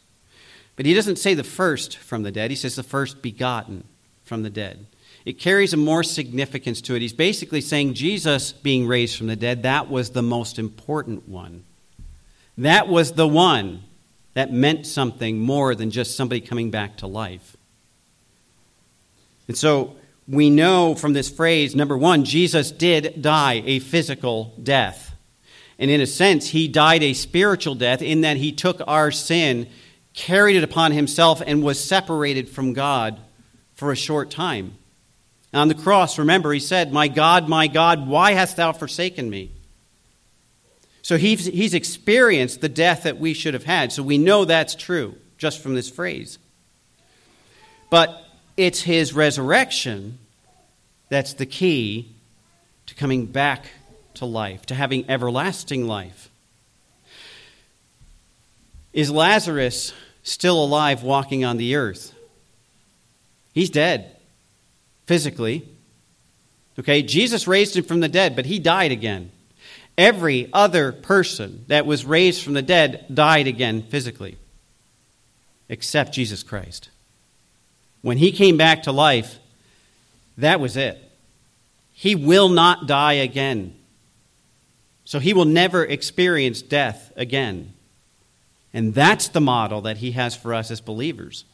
but 0.76 0.86
he 0.86 0.94
doesn't 0.94 1.16
say 1.16 1.34
the 1.34 1.42
first 1.42 1.96
from 1.96 2.22
the 2.22 2.30
dead. 2.30 2.52
He 2.52 2.56
says 2.56 2.76
the 2.76 2.84
first 2.84 3.20
begotten 3.20 3.82
from 4.22 4.44
the 4.44 4.50
dead. 4.50 4.86
It 5.24 5.40
carries 5.40 5.72
a 5.72 5.76
more 5.76 6.04
significance 6.04 6.80
to 6.82 6.94
it. 6.94 7.02
He's 7.02 7.12
basically 7.12 7.60
saying 7.60 7.94
Jesus 7.94 8.52
being 8.52 8.86
raised 8.86 9.18
from 9.18 9.26
the 9.26 9.34
dead, 9.34 9.64
that 9.64 9.90
was 9.90 10.10
the 10.10 10.22
most 10.22 10.56
important 10.56 11.28
one. 11.28 11.64
That 12.58 12.88
was 12.88 13.12
the 13.12 13.28
one 13.28 13.82
that 14.34 14.52
meant 14.52 14.86
something 14.86 15.38
more 15.38 15.74
than 15.74 15.90
just 15.90 16.16
somebody 16.16 16.40
coming 16.40 16.70
back 16.70 16.98
to 16.98 17.06
life. 17.06 17.56
And 19.48 19.56
so 19.56 19.96
we 20.26 20.50
know 20.50 20.94
from 20.94 21.12
this 21.12 21.30
phrase 21.30 21.74
number 21.74 21.96
one, 21.96 22.24
Jesus 22.24 22.70
did 22.70 23.20
die 23.20 23.62
a 23.64 23.78
physical 23.78 24.54
death. 24.62 25.14
And 25.78 25.90
in 25.90 26.00
a 26.00 26.06
sense, 26.06 26.48
he 26.48 26.68
died 26.68 27.02
a 27.02 27.14
spiritual 27.14 27.74
death 27.74 28.00
in 28.00 28.22
that 28.22 28.36
he 28.36 28.52
took 28.52 28.80
our 28.86 29.10
sin, 29.10 29.68
carried 30.12 30.56
it 30.56 30.64
upon 30.64 30.92
himself, 30.92 31.42
and 31.44 31.62
was 31.62 31.82
separated 31.82 32.48
from 32.48 32.72
God 32.72 33.20
for 33.74 33.90
a 33.90 33.96
short 33.96 34.30
time. 34.30 34.78
On 35.52 35.68
the 35.68 35.74
cross, 35.74 36.18
remember, 36.18 36.52
he 36.52 36.60
said, 36.60 36.92
My 36.92 37.08
God, 37.08 37.48
my 37.48 37.66
God, 37.66 38.08
why 38.08 38.32
hast 38.32 38.56
thou 38.56 38.72
forsaken 38.72 39.28
me? 39.28 39.52
So 41.04 41.18
he's, 41.18 41.44
he's 41.44 41.74
experienced 41.74 42.62
the 42.62 42.68
death 42.70 43.02
that 43.02 43.18
we 43.18 43.34
should 43.34 43.52
have 43.52 43.64
had. 43.64 43.92
So 43.92 44.02
we 44.02 44.16
know 44.16 44.46
that's 44.46 44.74
true 44.74 45.16
just 45.36 45.62
from 45.62 45.74
this 45.74 45.90
phrase. 45.90 46.38
But 47.90 48.24
it's 48.56 48.80
his 48.80 49.12
resurrection 49.12 50.18
that's 51.10 51.34
the 51.34 51.44
key 51.44 52.10
to 52.86 52.94
coming 52.94 53.26
back 53.26 53.66
to 54.14 54.24
life, 54.24 54.64
to 54.64 54.74
having 54.74 55.04
everlasting 55.10 55.86
life. 55.86 56.30
Is 58.94 59.10
Lazarus 59.10 59.92
still 60.22 60.64
alive 60.64 61.02
walking 61.02 61.44
on 61.44 61.58
the 61.58 61.76
earth? 61.76 62.14
He's 63.52 63.68
dead, 63.68 64.16
physically. 65.04 65.68
Okay, 66.78 67.02
Jesus 67.02 67.46
raised 67.46 67.76
him 67.76 67.84
from 67.84 68.00
the 68.00 68.08
dead, 68.08 68.34
but 68.34 68.46
he 68.46 68.58
died 68.58 68.90
again. 68.90 69.30
Every 69.96 70.48
other 70.52 70.92
person 70.92 71.64
that 71.68 71.86
was 71.86 72.04
raised 72.04 72.42
from 72.42 72.54
the 72.54 72.62
dead 72.62 73.06
died 73.12 73.46
again 73.46 73.82
physically, 73.82 74.36
except 75.68 76.12
Jesus 76.12 76.42
Christ. 76.42 76.90
When 78.02 78.18
he 78.18 78.32
came 78.32 78.56
back 78.56 78.82
to 78.82 78.92
life, 78.92 79.38
that 80.36 80.60
was 80.60 80.76
it. 80.76 81.00
He 81.92 82.14
will 82.14 82.48
not 82.48 82.86
die 82.86 83.14
again. 83.14 83.74
So 85.04 85.20
he 85.20 85.32
will 85.32 85.44
never 85.44 85.84
experience 85.84 86.60
death 86.60 87.12
again. 87.14 87.72
And 88.72 88.92
that's 88.92 89.28
the 89.28 89.40
model 89.40 89.82
that 89.82 89.98
he 89.98 90.10
has 90.12 90.34
for 90.34 90.52
us 90.52 90.70
as 90.70 90.80
believers. 90.80 91.44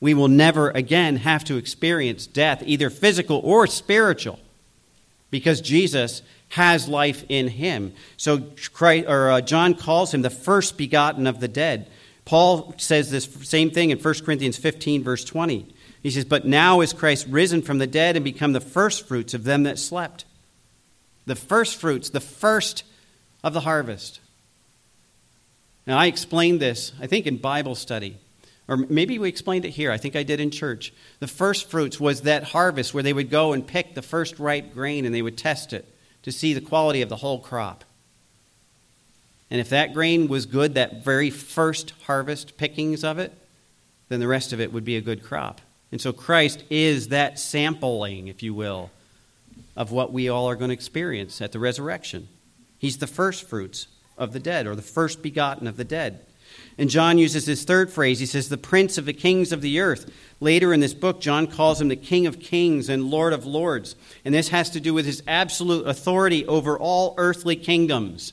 We 0.00 0.14
will 0.14 0.28
never 0.28 0.70
again 0.70 1.16
have 1.16 1.44
to 1.44 1.56
experience 1.56 2.26
death, 2.26 2.62
either 2.64 2.88
physical 2.88 3.40
or 3.44 3.66
spiritual, 3.66 4.38
because 5.30 5.60
Jesus 5.60 6.22
has 6.48 6.88
life 6.88 7.24
in 7.28 7.48
him. 7.48 7.92
So 8.16 8.42
Christ, 8.72 9.06
or, 9.08 9.30
uh, 9.30 9.40
John 9.40 9.74
calls 9.74 10.12
him 10.12 10.22
the 10.22 10.30
first 10.30 10.76
begotten 10.76 11.26
of 11.26 11.40
the 11.40 11.48
dead. 11.48 11.88
Paul 12.24 12.74
says 12.78 13.10
this 13.10 13.28
same 13.42 13.70
thing 13.70 13.90
in 13.90 13.98
1 13.98 14.14
Corinthians 14.24 14.56
15, 14.56 15.02
verse 15.02 15.24
20. 15.24 15.66
He 16.02 16.10
says, 16.10 16.24
But 16.24 16.46
now 16.46 16.80
is 16.80 16.92
Christ 16.92 17.26
risen 17.28 17.62
from 17.62 17.78
the 17.78 17.86
dead 17.86 18.16
and 18.16 18.24
become 18.24 18.52
the 18.52 18.60
firstfruits 18.60 19.34
of 19.34 19.44
them 19.44 19.64
that 19.64 19.78
slept. 19.78 20.24
The 21.26 21.36
firstfruits, 21.36 22.10
the 22.10 22.20
first 22.20 22.84
of 23.44 23.52
the 23.52 23.60
harvest. 23.60 24.20
Now, 25.86 25.98
I 25.98 26.06
explained 26.06 26.60
this, 26.60 26.92
I 27.00 27.06
think, 27.06 27.26
in 27.26 27.38
Bible 27.38 27.74
study. 27.74 28.18
Or 28.68 28.76
maybe 28.76 29.18
we 29.18 29.28
explained 29.28 29.64
it 29.64 29.70
here. 29.70 29.90
I 29.90 29.96
think 29.96 30.14
I 30.14 30.22
did 30.22 30.40
in 30.40 30.50
church. 30.50 30.92
The 31.20 31.26
first 31.26 31.70
fruits 31.70 31.98
was 31.98 32.22
that 32.22 32.44
harvest 32.44 32.92
where 32.92 33.02
they 33.02 33.14
would 33.14 33.30
go 33.30 33.54
and 33.54 33.66
pick 33.66 33.94
the 33.94 34.02
first 34.02 34.38
ripe 34.38 34.74
grain 34.74 35.06
and 35.06 35.14
they 35.14 35.22
would 35.22 35.38
test 35.38 35.72
it 35.72 35.86
to 36.22 36.32
see 36.32 36.52
the 36.52 36.60
quality 36.60 37.02
of 37.02 37.08
the 37.08 37.16
whole 37.16 37.38
crop. 37.38 37.84
And 39.50 39.60
if 39.60 39.70
that 39.70 39.94
grain 39.94 40.28
was 40.28 40.46
good, 40.46 40.74
that 40.74 41.04
very 41.04 41.30
first 41.30 41.92
harvest 42.06 42.56
pickings 42.56 43.02
of 43.02 43.18
it, 43.18 43.32
then 44.08 44.20
the 44.20 44.28
rest 44.28 44.52
of 44.52 44.60
it 44.60 44.72
would 44.72 44.84
be 44.84 44.96
a 44.96 45.00
good 45.00 45.22
crop. 45.22 45.60
And 45.90 46.00
so 46.00 46.12
Christ 46.12 46.64
is 46.68 47.08
that 47.08 47.38
sampling, 47.38 48.28
if 48.28 48.42
you 48.42 48.52
will, 48.52 48.90
of 49.76 49.90
what 49.90 50.12
we 50.12 50.28
all 50.28 50.48
are 50.48 50.56
going 50.56 50.68
to 50.68 50.74
experience 50.74 51.40
at 51.40 51.52
the 51.52 51.58
resurrection. 51.58 52.28
He's 52.78 52.98
the 52.98 53.06
first 53.06 53.48
fruits 53.48 53.86
of 54.18 54.32
the 54.32 54.40
dead, 54.40 54.66
or 54.66 54.74
the 54.74 54.82
first 54.82 55.22
begotten 55.22 55.66
of 55.66 55.76
the 55.76 55.84
dead. 55.84 56.20
And 56.76 56.90
John 56.90 57.18
uses 57.18 57.46
this 57.46 57.64
third 57.64 57.90
phrase. 57.90 58.20
He 58.20 58.26
says, 58.26 58.48
the 58.48 58.56
prince 58.56 58.98
of 58.98 59.04
the 59.04 59.12
kings 59.12 59.52
of 59.52 59.62
the 59.62 59.80
earth. 59.80 60.10
Later 60.40 60.72
in 60.72 60.80
this 60.80 60.94
book, 60.94 61.20
John 61.20 61.46
calls 61.46 61.80
him 61.80 61.88
the 61.88 61.96
king 61.96 62.26
of 62.26 62.40
kings 62.40 62.88
and 62.88 63.10
lord 63.10 63.32
of 63.32 63.46
lords. 63.46 63.96
And 64.24 64.34
this 64.34 64.48
has 64.48 64.70
to 64.70 64.80
do 64.80 64.94
with 64.94 65.06
his 65.06 65.22
absolute 65.26 65.86
authority 65.86 66.46
over 66.46 66.78
all 66.78 67.14
earthly 67.16 67.56
kingdoms. 67.56 68.32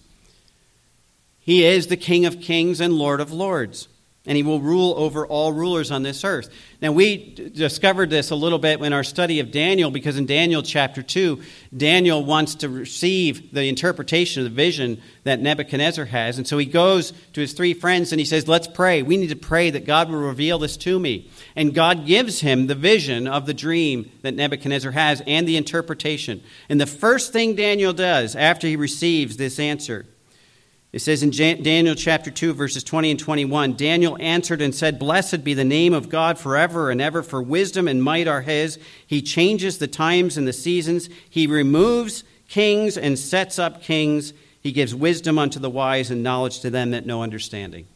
He 1.39 1.65
is 1.65 1.87
the 1.87 1.97
king 1.97 2.25
of 2.25 2.41
kings 2.41 2.79
and 2.79 2.93
lord 2.93 3.21
of 3.21 3.31
lords 3.31 3.87
and 4.27 4.35
he 4.35 4.43
will 4.43 4.59
rule 4.59 4.93
over 4.97 5.25
all 5.25 5.53
rulers 5.53 5.91
on 5.91 6.03
this 6.03 6.23
earth. 6.23 6.49
Now, 6.81 6.91
we 6.91 7.33
discovered 7.53 8.09
this 8.09 8.31
a 8.31 8.35
little 8.35 8.59
bit 8.59 8.81
in 8.81 8.93
our 8.93 9.03
study 9.03 9.39
of 9.39 9.51
Daniel 9.51 9.91
because 9.91 10.17
in 10.17 10.25
Daniel 10.25 10.61
chapter 10.61 11.01
2, 11.01 11.41
Daniel 11.75 12.23
wants 12.23 12.55
to 12.55 12.69
receive 12.69 13.53
the 13.53 13.69
interpretation 13.69 14.43
of 14.43 14.49
the 14.49 14.55
vision 14.55 15.01
that 15.23 15.39
Nebuchadnezzar 15.39 16.05
has. 16.05 16.37
And 16.37 16.47
so 16.47 16.57
he 16.57 16.65
goes 16.65 17.13
to 17.33 17.41
his 17.41 17.53
three 17.53 17.73
friends 17.73 18.11
and 18.11 18.19
he 18.19 18.25
says, 18.25 18.47
Let's 18.47 18.67
pray. 18.67 19.03
We 19.03 19.17
need 19.17 19.29
to 19.29 19.35
pray 19.35 19.69
that 19.69 19.85
God 19.85 20.09
will 20.09 20.19
reveal 20.19 20.59
this 20.59 20.77
to 20.77 20.99
me. 20.99 21.29
And 21.55 21.73
God 21.73 22.05
gives 22.05 22.41
him 22.41 22.67
the 22.67 22.75
vision 22.75 23.27
of 23.27 23.45
the 23.45 23.53
dream 23.53 24.11
that 24.21 24.35
Nebuchadnezzar 24.35 24.91
has 24.91 25.21
and 25.25 25.47
the 25.47 25.57
interpretation. 25.57 26.43
And 26.69 26.81
the 26.81 26.85
first 26.85 27.31
thing 27.31 27.55
Daniel 27.55 27.93
does 27.93 28.35
after 28.35 28.67
he 28.67 28.75
receives 28.75 29.37
this 29.37 29.59
answer 29.59 30.05
it 30.95 31.01
says 31.01 31.23
in 31.23 31.31
Daniel 31.31 31.93
chapter 31.93 32.31
2, 32.31 32.53
verses 32.53 32.81
20 32.81 33.11
and 33.11 33.19
21 33.19 33.73
Daniel 33.73 34.15
answered 34.17 34.61
and 34.61 34.73
said, 34.73 34.97
Blessed 34.97 35.43
be 35.43 35.53
the 35.53 35.65
name 35.65 35.93
of 35.93 36.07
God 36.07 36.39
forever 36.39 36.89
and 36.89 37.01
ever, 37.01 37.21
for 37.21 37.41
wisdom 37.41 37.89
and 37.89 38.01
might 38.01 38.29
are 38.29 38.39
his. 38.39 38.79
He 39.05 39.21
changes 39.21 39.77
the 39.77 39.89
times 39.89 40.37
and 40.37 40.47
the 40.47 40.53
seasons. 40.53 41.09
He 41.29 41.47
removes 41.47 42.23
kings 42.47 42.97
and 42.97 43.19
sets 43.19 43.59
up 43.59 43.83
kings. 43.83 44.31
He 44.61 44.71
gives 44.71 44.95
wisdom 44.95 45.37
unto 45.37 45.59
the 45.59 45.69
wise 45.69 46.11
and 46.11 46.23
knowledge 46.23 46.61
to 46.61 46.69
them 46.69 46.91
that 46.91 47.05
know 47.05 47.23
understanding. 47.23 47.87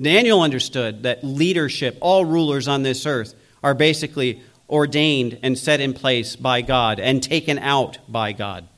Daniel 0.00 0.42
understood 0.42 1.02
that 1.02 1.24
leadership, 1.24 1.98
all 2.00 2.24
rulers 2.24 2.68
on 2.68 2.84
this 2.84 3.04
earth, 3.04 3.34
are 3.64 3.74
basically 3.74 4.40
ordained 4.68 5.40
and 5.42 5.58
set 5.58 5.80
in 5.80 5.94
place 5.94 6.36
by 6.36 6.62
God 6.62 7.00
and 7.00 7.20
taken 7.20 7.58
out 7.58 7.98
by 8.08 8.30
God. 8.30 8.68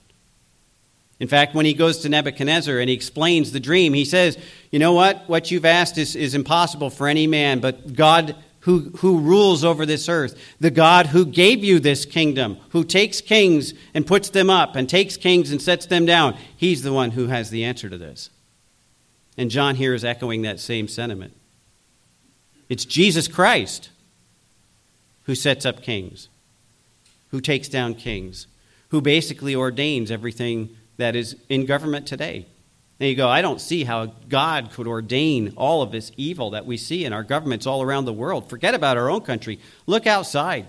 In 1.22 1.28
fact, 1.28 1.54
when 1.54 1.64
he 1.64 1.72
goes 1.72 1.98
to 1.98 2.08
Nebuchadnezzar 2.08 2.80
and 2.80 2.88
he 2.88 2.96
explains 2.96 3.52
the 3.52 3.60
dream, 3.60 3.94
he 3.94 4.04
says, 4.04 4.36
You 4.72 4.80
know 4.80 4.92
what? 4.92 5.28
What 5.28 5.52
you've 5.52 5.64
asked 5.64 5.96
is, 5.96 6.16
is 6.16 6.34
impossible 6.34 6.90
for 6.90 7.06
any 7.06 7.28
man, 7.28 7.60
but 7.60 7.94
God 7.94 8.34
who, 8.62 8.90
who 8.96 9.20
rules 9.20 9.62
over 9.62 9.86
this 9.86 10.08
earth, 10.08 10.36
the 10.58 10.72
God 10.72 11.06
who 11.06 11.24
gave 11.24 11.62
you 11.62 11.78
this 11.78 12.04
kingdom, 12.04 12.56
who 12.70 12.82
takes 12.82 13.20
kings 13.20 13.72
and 13.94 14.04
puts 14.04 14.30
them 14.30 14.50
up, 14.50 14.74
and 14.74 14.88
takes 14.88 15.16
kings 15.16 15.52
and 15.52 15.62
sets 15.62 15.86
them 15.86 16.06
down, 16.06 16.36
he's 16.56 16.82
the 16.82 16.92
one 16.92 17.12
who 17.12 17.28
has 17.28 17.50
the 17.50 17.62
answer 17.62 17.88
to 17.88 17.96
this. 17.96 18.28
And 19.38 19.48
John 19.48 19.76
here 19.76 19.94
is 19.94 20.04
echoing 20.04 20.42
that 20.42 20.58
same 20.58 20.88
sentiment. 20.88 21.36
It's 22.68 22.84
Jesus 22.84 23.28
Christ 23.28 23.90
who 25.26 25.36
sets 25.36 25.64
up 25.64 25.82
kings, 25.82 26.28
who 27.28 27.40
takes 27.40 27.68
down 27.68 27.94
kings, 27.94 28.48
who 28.88 29.00
basically 29.00 29.54
ordains 29.54 30.10
everything 30.10 30.76
that 30.96 31.16
is 31.16 31.36
in 31.48 31.66
government 31.66 32.06
today. 32.06 32.46
And 33.00 33.08
you 33.08 33.16
go, 33.16 33.28
I 33.28 33.42
don't 33.42 33.60
see 33.60 33.84
how 33.84 34.06
God 34.28 34.70
could 34.72 34.86
ordain 34.86 35.54
all 35.56 35.82
of 35.82 35.90
this 35.90 36.12
evil 36.16 36.50
that 36.50 36.66
we 36.66 36.76
see 36.76 37.04
in 37.04 37.12
our 37.12 37.24
governments 37.24 37.66
all 37.66 37.82
around 37.82 38.04
the 38.04 38.12
world. 38.12 38.48
Forget 38.48 38.74
about 38.74 38.96
our 38.96 39.10
own 39.10 39.22
country. 39.22 39.58
Look 39.86 40.06
outside. 40.06 40.66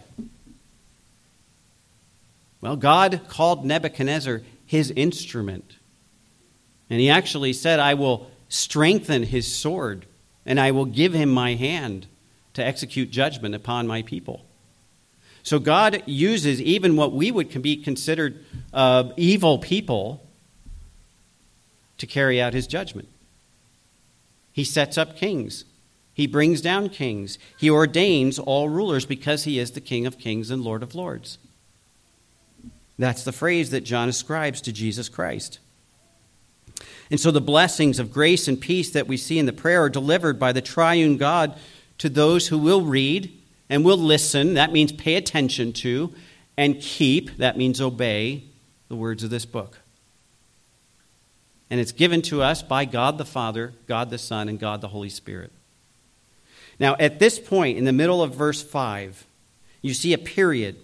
Well, 2.59 2.76
God 2.76 3.21
called 3.28 3.65
Nebuchadnezzar 3.65 4.41
his 4.65 4.89
instrument. 4.91 5.78
And 6.89 6.99
he 6.99 7.09
actually 7.09 7.53
said, 7.53 7.80
I 7.80 7.93
will 7.93 8.32
strengthen 8.49 9.24
his 9.24 9.53
sword, 9.53 10.05
and 10.45 10.59
I 10.59 10.71
will 10.71 10.86
give 10.86 11.13
him 11.13 11.30
my 11.30 11.55
hand 11.55 12.07
to 12.53 12.63
execute 12.65 13.11
judgment 13.11 13.53
upon 13.53 13.86
my 13.86 14.01
people. 14.01 14.45
So 15.43 15.59
God 15.59 16.01
uses 16.05 16.61
even 16.61 16.95
what 16.95 17.11
we 17.11 17.29
would 17.29 17.61
be 17.61 17.75
considered 17.75 18.43
uh, 18.73 19.09
evil 19.17 19.59
people 19.59 20.25
to 21.97 22.07
carry 22.07 22.41
out 22.41 22.53
his 22.53 22.65
judgment. 22.65 23.09
He 24.53 24.63
sets 24.63 24.97
up 24.97 25.17
kings. 25.17 25.65
He 26.13 26.27
brings 26.27 26.61
down 26.61 26.89
kings. 26.89 27.37
He 27.57 27.69
ordains 27.69 28.39
all 28.39 28.69
rulers 28.69 29.05
because 29.05 29.43
he 29.43 29.59
is 29.59 29.71
the 29.71 29.81
King 29.81 30.05
of 30.05 30.17
kings 30.17 30.49
and 30.49 30.63
Lord 30.63 30.83
of 30.83 30.95
lords. 30.95 31.39
That's 32.97 33.23
the 33.23 33.31
phrase 33.31 33.71
that 33.71 33.81
John 33.81 34.09
ascribes 34.09 34.61
to 34.61 34.71
Jesus 34.71 35.09
Christ. 35.09 35.59
And 37.09 37.19
so 37.19 37.31
the 37.31 37.41
blessings 37.41 37.99
of 37.99 38.13
grace 38.13 38.47
and 38.47 38.61
peace 38.61 38.91
that 38.91 39.07
we 39.07 39.17
see 39.17 39.39
in 39.39 39.45
the 39.45 39.53
prayer 39.53 39.83
are 39.83 39.89
delivered 39.89 40.39
by 40.39 40.51
the 40.51 40.61
triune 40.61 41.17
God 41.17 41.57
to 41.97 42.09
those 42.09 42.47
who 42.47 42.57
will 42.57 42.83
read 42.83 43.31
and 43.70 43.84
we'll 43.86 43.97
listen. 43.97 44.55
That 44.55 44.72
means 44.72 44.91
pay 44.91 45.16
attention 45.16 45.74
to, 45.74 46.14
and 46.57 46.80
keep. 46.80 47.38
That 47.38 47.57
means 47.57 47.82
obey 47.82 48.43
the 48.89 48.95
words 48.95 49.24
of 49.24 49.30
this 49.30 49.45
book. 49.45 49.80
And 51.70 51.80
it's 51.80 51.91
given 51.91 52.22
to 52.24 52.41
us 52.41 52.61
by 52.61 52.86
God 52.86 53.18
the 53.18 53.26
Father, 53.26 53.74
God 53.88 54.09
the 54.09 54.18
Son, 54.18 54.47
and 54.47 54.59
God 54.59 54.82
the 54.82 54.89
Holy 54.89 55.09
Spirit. 55.09 55.51
Now, 56.80 56.95
at 56.99 57.20
this 57.20 57.39
point, 57.39 57.78
in 57.78 57.86
the 57.86 57.91
middle 57.91 58.22
of 58.22 58.36
verse 58.36 58.61
5, 58.61 59.26
you 59.82 59.93
see 59.93 60.14
a 60.14 60.18
period 60.18 60.76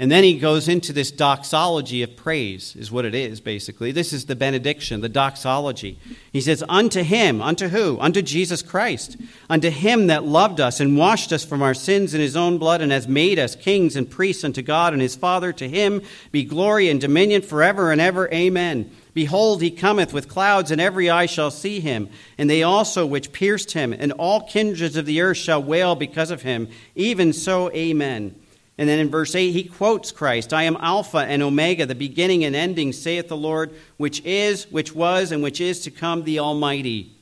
and 0.00 0.10
then 0.10 0.24
he 0.24 0.38
goes 0.38 0.66
into 0.66 0.94
this 0.94 1.10
doxology 1.10 2.02
of 2.02 2.16
praise, 2.16 2.74
is 2.74 2.90
what 2.90 3.04
it 3.04 3.14
is, 3.14 3.38
basically. 3.38 3.92
This 3.92 4.14
is 4.14 4.24
the 4.24 4.34
benediction, 4.34 5.02
the 5.02 5.10
doxology. 5.10 5.98
He 6.32 6.40
says, 6.40 6.64
Unto 6.70 7.02
him, 7.02 7.42
unto 7.42 7.68
who? 7.68 8.00
Unto 8.00 8.22
Jesus 8.22 8.62
Christ. 8.62 9.18
Unto 9.50 9.68
him 9.68 10.06
that 10.06 10.24
loved 10.24 10.58
us 10.58 10.80
and 10.80 10.96
washed 10.96 11.34
us 11.34 11.44
from 11.44 11.60
our 11.60 11.74
sins 11.74 12.14
in 12.14 12.20
his 12.22 12.34
own 12.34 12.56
blood 12.56 12.80
and 12.80 12.90
has 12.92 13.06
made 13.06 13.38
us 13.38 13.54
kings 13.54 13.94
and 13.94 14.10
priests 14.10 14.42
unto 14.42 14.62
God 14.62 14.94
and 14.94 15.02
his 15.02 15.16
Father. 15.16 15.52
To 15.52 15.68
him 15.68 16.00
be 16.32 16.44
glory 16.44 16.88
and 16.88 16.98
dominion 16.98 17.42
forever 17.42 17.92
and 17.92 18.00
ever. 18.00 18.26
Amen. 18.32 18.90
Behold, 19.12 19.60
he 19.60 19.70
cometh 19.70 20.14
with 20.14 20.30
clouds, 20.30 20.70
and 20.70 20.80
every 20.80 21.10
eye 21.10 21.26
shall 21.26 21.50
see 21.50 21.78
him, 21.78 22.08
and 22.38 22.48
they 22.48 22.62
also 22.62 23.04
which 23.04 23.32
pierced 23.32 23.72
him, 23.72 23.92
and 23.92 24.12
all 24.12 24.48
kindreds 24.48 24.96
of 24.96 25.04
the 25.04 25.20
earth 25.20 25.36
shall 25.36 25.62
wail 25.62 25.94
because 25.94 26.30
of 26.30 26.40
him. 26.40 26.68
Even 26.94 27.34
so, 27.34 27.70
amen. 27.72 28.34
And 28.80 28.88
then 28.88 28.98
in 28.98 29.10
verse 29.10 29.34
8, 29.34 29.50
he 29.50 29.64
quotes 29.64 30.10
Christ 30.10 30.54
I 30.54 30.62
am 30.62 30.78
Alpha 30.80 31.18
and 31.18 31.42
Omega, 31.42 31.84
the 31.84 31.94
beginning 31.94 32.46
and 32.46 32.56
ending, 32.56 32.94
saith 32.94 33.28
the 33.28 33.36
Lord, 33.36 33.74
which 33.98 34.24
is, 34.24 34.70
which 34.70 34.94
was, 34.94 35.32
and 35.32 35.42
which 35.42 35.60
is 35.60 35.80
to 35.80 35.90
come, 35.90 36.24
the 36.24 36.38
Almighty. 36.38 37.12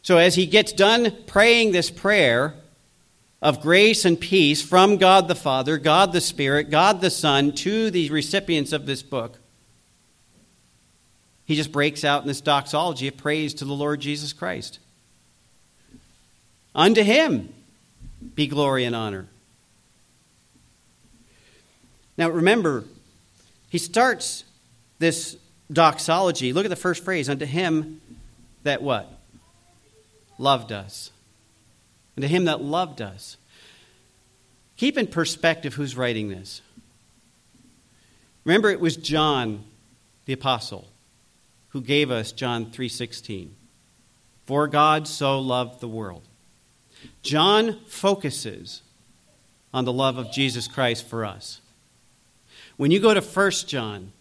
So 0.00 0.16
as 0.16 0.34
he 0.34 0.46
gets 0.46 0.72
done 0.72 1.14
praying 1.26 1.72
this 1.72 1.90
prayer 1.90 2.54
of 3.42 3.60
grace 3.60 4.06
and 4.06 4.18
peace 4.18 4.62
from 4.62 4.96
God 4.96 5.28
the 5.28 5.34
Father, 5.34 5.76
God 5.76 6.14
the 6.14 6.22
Spirit, 6.22 6.70
God 6.70 7.02
the 7.02 7.10
Son 7.10 7.52
to 7.56 7.90
the 7.90 8.08
recipients 8.08 8.72
of 8.72 8.86
this 8.86 9.02
book, 9.02 9.38
he 11.44 11.54
just 11.54 11.70
breaks 11.70 12.02
out 12.02 12.22
in 12.22 12.28
this 12.28 12.40
doxology 12.40 13.08
of 13.08 13.18
praise 13.18 13.52
to 13.52 13.66
the 13.66 13.74
Lord 13.74 14.00
Jesus 14.00 14.32
Christ. 14.32 14.78
Unto 16.74 17.02
him 17.02 17.52
be 18.34 18.46
glory 18.46 18.86
and 18.86 18.96
honor 18.96 19.28
now 22.16 22.30
remember, 22.30 22.84
he 23.68 23.78
starts 23.78 24.44
this 24.98 25.36
doxology. 25.72 26.52
Look 26.52 26.64
at 26.64 26.70
the 26.70 26.76
first 26.76 27.04
phrase 27.04 27.28
unto 27.28 27.44
him 27.44 28.00
that 28.62 28.82
what? 28.82 29.10
Loved 30.38 30.72
us. 30.72 31.10
Unto 32.16 32.28
him 32.28 32.44
that 32.44 32.60
loved 32.60 33.00
us. 33.00 33.36
Keep 34.76 34.98
in 34.98 35.06
perspective 35.06 35.74
who's 35.74 35.96
writing 35.96 36.28
this. 36.28 36.60
Remember 38.44 38.70
it 38.70 38.80
was 38.80 38.96
John 38.96 39.64
the 40.26 40.32
apostle 40.32 40.88
who 41.70 41.80
gave 41.80 42.10
us 42.10 42.32
John 42.32 42.70
3:16. 42.70 43.54
For 44.46 44.68
God 44.68 45.08
so 45.08 45.40
loved 45.40 45.80
the 45.80 45.88
world. 45.88 46.22
John 47.22 47.80
focuses 47.86 48.82
on 49.72 49.84
the 49.84 49.92
love 49.92 50.18
of 50.18 50.30
Jesus 50.30 50.68
Christ 50.68 51.04
for 51.06 51.24
us. 51.24 51.60
When 52.76 52.90
you 52.90 53.00
go 53.00 53.14
to 53.14 53.20
1 53.20 53.50
John, 53.66 54.12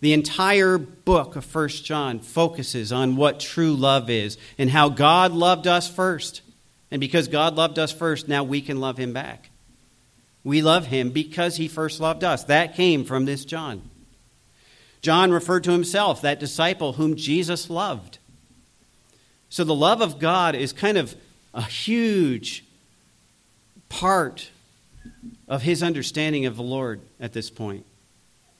the 0.00 0.12
entire 0.12 0.78
book 0.78 1.36
of 1.36 1.54
1 1.54 1.68
John 1.68 2.20
focuses 2.20 2.92
on 2.92 3.16
what 3.16 3.40
true 3.40 3.74
love 3.74 4.10
is 4.10 4.36
and 4.58 4.70
how 4.70 4.88
God 4.88 5.32
loved 5.32 5.66
us 5.66 5.88
first. 5.88 6.42
And 6.90 7.00
because 7.00 7.28
God 7.28 7.56
loved 7.56 7.78
us 7.78 7.92
first, 7.92 8.28
now 8.28 8.44
we 8.44 8.60
can 8.60 8.78
love 8.78 8.98
him 8.98 9.12
back. 9.12 9.50
We 10.44 10.62
love 10.62 10.86
him 10.86 11.10
because 11.10 11.56
he 11.56 11.66
first 11.66 11.98
loved 11.98 12.22
us. 12.22 12.44
That 12.44 12.76
came 12.76 13.04
from 13.04 13.24
this 13.24 13.44
John. 13.44 13.90
John 15.02 15.30
referred 15.30 15.64
to 15.64 15.72
himself, 15.72 16.22
that 16.22 16.40
disciple 16.40 16.94
whom 16.94 17.16
Jesus 17.16 17.70
loved. 17.70 18.18
So 19.48 19.64
the 19.64 19.74
love 19.74 20.00
of 20.00 20.18
God 20.18 20.54
is 20.54 20.72
kind 20.72 20.98
of 20.98 21.16
a 21.54 21.62
huge 21.62 22.64
part 23.88 24.50
of 25.48 25.62
his 25.62 25.82
understanding 25.82 26.46
of 26.46 26.56
the 26.56 26.62
Lord 26.62 27.00
at 27.20 27.32
this 27.32 27.50
point. 27.50 27.86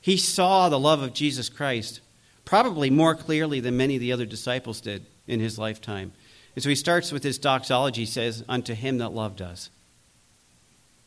He 0.01 0.17
saw 0.17 0.69
the 0.69 0.79
love 0.79 1.03
of 1.03 1.13
Jesus 1.13 1.49
Christ 1.49 2.01
probably 2.45 2.91
more 2.91 3.15
clearly 3.15 3.61
than 3.61 3.77
many 3.77 3.97
of 3.97 4.01
the 4.01 4.13
other 4.13 4.25
disciples 4.25 4.81
did 4.81 5.05
in 5.27 5.41
his 5.41 5.59
lifetime. 5.59 6.13
And 6.55 6.63
so 6.63 6.69
he 6.69 6.75
starts 6.75 7.13
with 7.13 7.23
this 7.23 7.39
doxology, 7.39 8.07
says, 8.07 8.45
Unto 8.49 8.73
him 8.73 8.99
that 8.99 9.13
loved 9.13 9.43
us. 9.43 9.69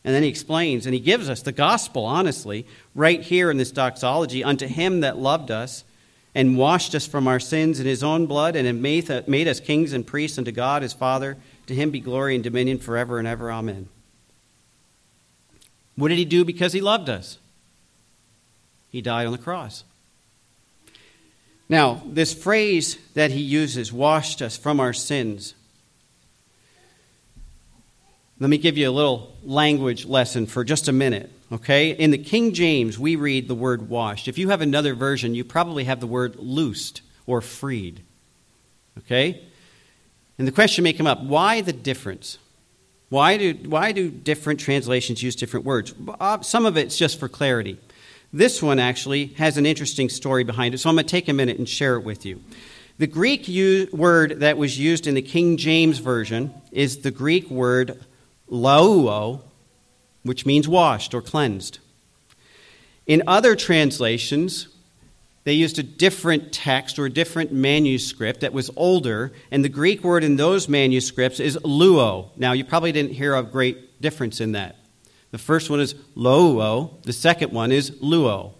And 0.03 0.13
then 0.13 0.23
he 0.23 0.29
explains, 0.29 0.85
and 0.85 0.93
he 0.93 0.99
gives 0.99 1.29
us 1.29 1.41
the 1.41 1.51
gospel, 1.51 2.05
honestly, 2.05 2.65
right 2.93 3.21
here 3.21 3.49
in 3.49 3.57
this 3.57 3.71
doxology 3.71 4.43
Unto 4.43 4.67
him 4.67 5.01
that 5.01 5.17
loved 5.17 5.49
us 5.49 5.83
and 6.35 6.57
washed 6.57 6.93
us 6.93 7.07
from 7.07 7.27
our 7.27 7.39
sins 7.39 7.79
in 7.79 7.87
his 7.87 8.03
own 8.03 8.25
blood 8.27 8.55
and 8.55 8.81
made 8.81 9.47
us 9.47 9.59
kings 9.59 9.93
and 9.93 10.05
priests 10.05 10.37
unto 10.37 10.51
God 10.51 10.83
his 10.83 10.93
Father. 10.93 11.37
To 11.67 11.75
him 11.75 11.89
be 11.89 11.99
glory 11.99 12.35
and 12.35 12.43
dominion 12.43 12.77
forever 12.79 13.17
and 13.17 13.27
ever. 13.27 13.51
Amen. 13.51 13.89
What 15.99 16.07
did 16.07 16.17
he 16.17 16.25
do 16.25 16.45
because 16.45 16.71
he 16.71 16.79
loved 16.79 17.09
us? 17.09 17.37
He 18.89 19.01
died 19.01 19.25
on 19.25 19.33
the 19.33 19.37
cross. 19.37 19.83
Now, 21.67 22.01
this 22.05 22.33
phrase 22.33 22.97
that 23.15 23.31
he 23.31 23.41
uses, 23.41 23.91
washed 23.91 24.41
us 24.41 24.57
from 24.57 24.79
our 24.79 24.93
sins, 24.93 25.53
let 28.39 28.49
me 28.49 28.57
give 28.57 28.77
you 28.77 28.89
a 28.89 28.91
little 28.91 29.35
language 29.43 30.05
lesson 30.05 30.45
for 30.45 30.63
just 30.63 30.87
a 30.87 30.93
minute, 30.93 31.29
okay? 31.51 31.89
In 31.89 32.11
the 32.11 32.17
King 32.17 32.53
James, 32.53 32.97
we 32.97 33.17
read 33.17 33.49
the 33.49 33.55
word 33.55 33.89
washed. 33.89 34.29
If 34.29 34.37
you 34.37 34.49
have 34.49 34.61
another 34.61 34.95
version, 34.95 35.35
you 35.35 35.43
probably 35.43 35.83
have 35.83 35.99
the 35.99 36.07
word 36.07 36.37
loosed 36.37 37.01
or 37.27 37.41
freed, 37.41 38.01
okay? 38.99 39.43
And 40.37 40.47
the 40.47 40.53
question 40.53 40.85
may 40.85 40.93
come 40.93 41.07
up 41.07 41.21
why 41.21 41.59
the 41.59 41.73
difference? 41.73 42.37
Why 43.09 43.37
do, 43.37 43.53
why 43.65 43.91
do 43.91 44.09
different 44.09 44.59
translations 44.59 45.23
use 45.23 45.35
different 45.35 45.65
words? 45.65 45.93
Uh, 46.19 46.41
some 46.41 46.65
of 46.65 46.77
it's 46.77 46.97
just 46.97 47.19
for 47.19 47.27
clarity. 47.27 47.79
This 48.31 48.61
one 48.61 48.77
actually 48.77 49.27
has 49.37 49.57
an 49.57 49.65
interesting 49.65 50.09
story 50.09 50.43
behind 50.43 50.75
it, 50.75 50.77
so 50.77 50.89
I'm 50.89 50.95
going 50.95 51.05
to 51.05 51.11
take 51.11 51.27
a 51.27 51.33
minute 51.33 51.57
and 51.57 51.67
share 51.67 51.95
it 51.95 52.03
with 52.03 52.25
you. 52.25 52.43
The 52.99 53.07
Greek 53.07 53.47
word 53.91 54.41
that 54.41 54.57
was 54.57 54.77
used 54.77 55.07
in 55.07 55.15
the 55.15 55.21
King 55.23 55.57
James 55.57 55.97
Version 55.97 56.53
is 56.71 56.97
the 56.97 57.11
Greek 57.11 57.49
word 57.49 58.03
lauo, 58.51 59.41
which 60.23 60.45
means 60.45 60.67
washed 60.67 61.15
or 61.15 61.21
cleansed. 61.21 61.79
In 63.07 63.23
other 63.25 63.55
translations, 63.55 64.67
they 65.43 65.53
used 65.53 65.79
a 65.79 65.83
different 65.83 66.51
text 66.51 66.99
or 66.99 67.05
a 67.05 67.09
different 67.09 67.51
manuscript 67.51 68.41
that 68.41 68.53
was 68.53 68.69
older, 68.75 69.31
and 69.51 69.63
the 69.63 69.69
Greek 69.69 70.03
word 70.03 70.23
in 70.23 70.35
those 70.35 70.67
manuscripts 70.67 71.39
is 71.39 71.57
luo. 71.57 72.29
Now, 72.37 72.51
you 72.51 72.65
probably 72.65 72.91
didn't 72.91 73.13
hear 73.13 73.35
a 73.35 73.43
great 73.43 74.01
difference 74.01 74.41
in 74.41 74.51
that. 74.51 74.75
The 75.31 75.37
first 75.37 75.69
one 75.69 75.79
is 75.79 75.95
loo, 76.15 76.89
the 77.03 77.13
second 77.13 77.53
one 77.53 77.71
is 77.71 77.91
luo. 77.91 78.53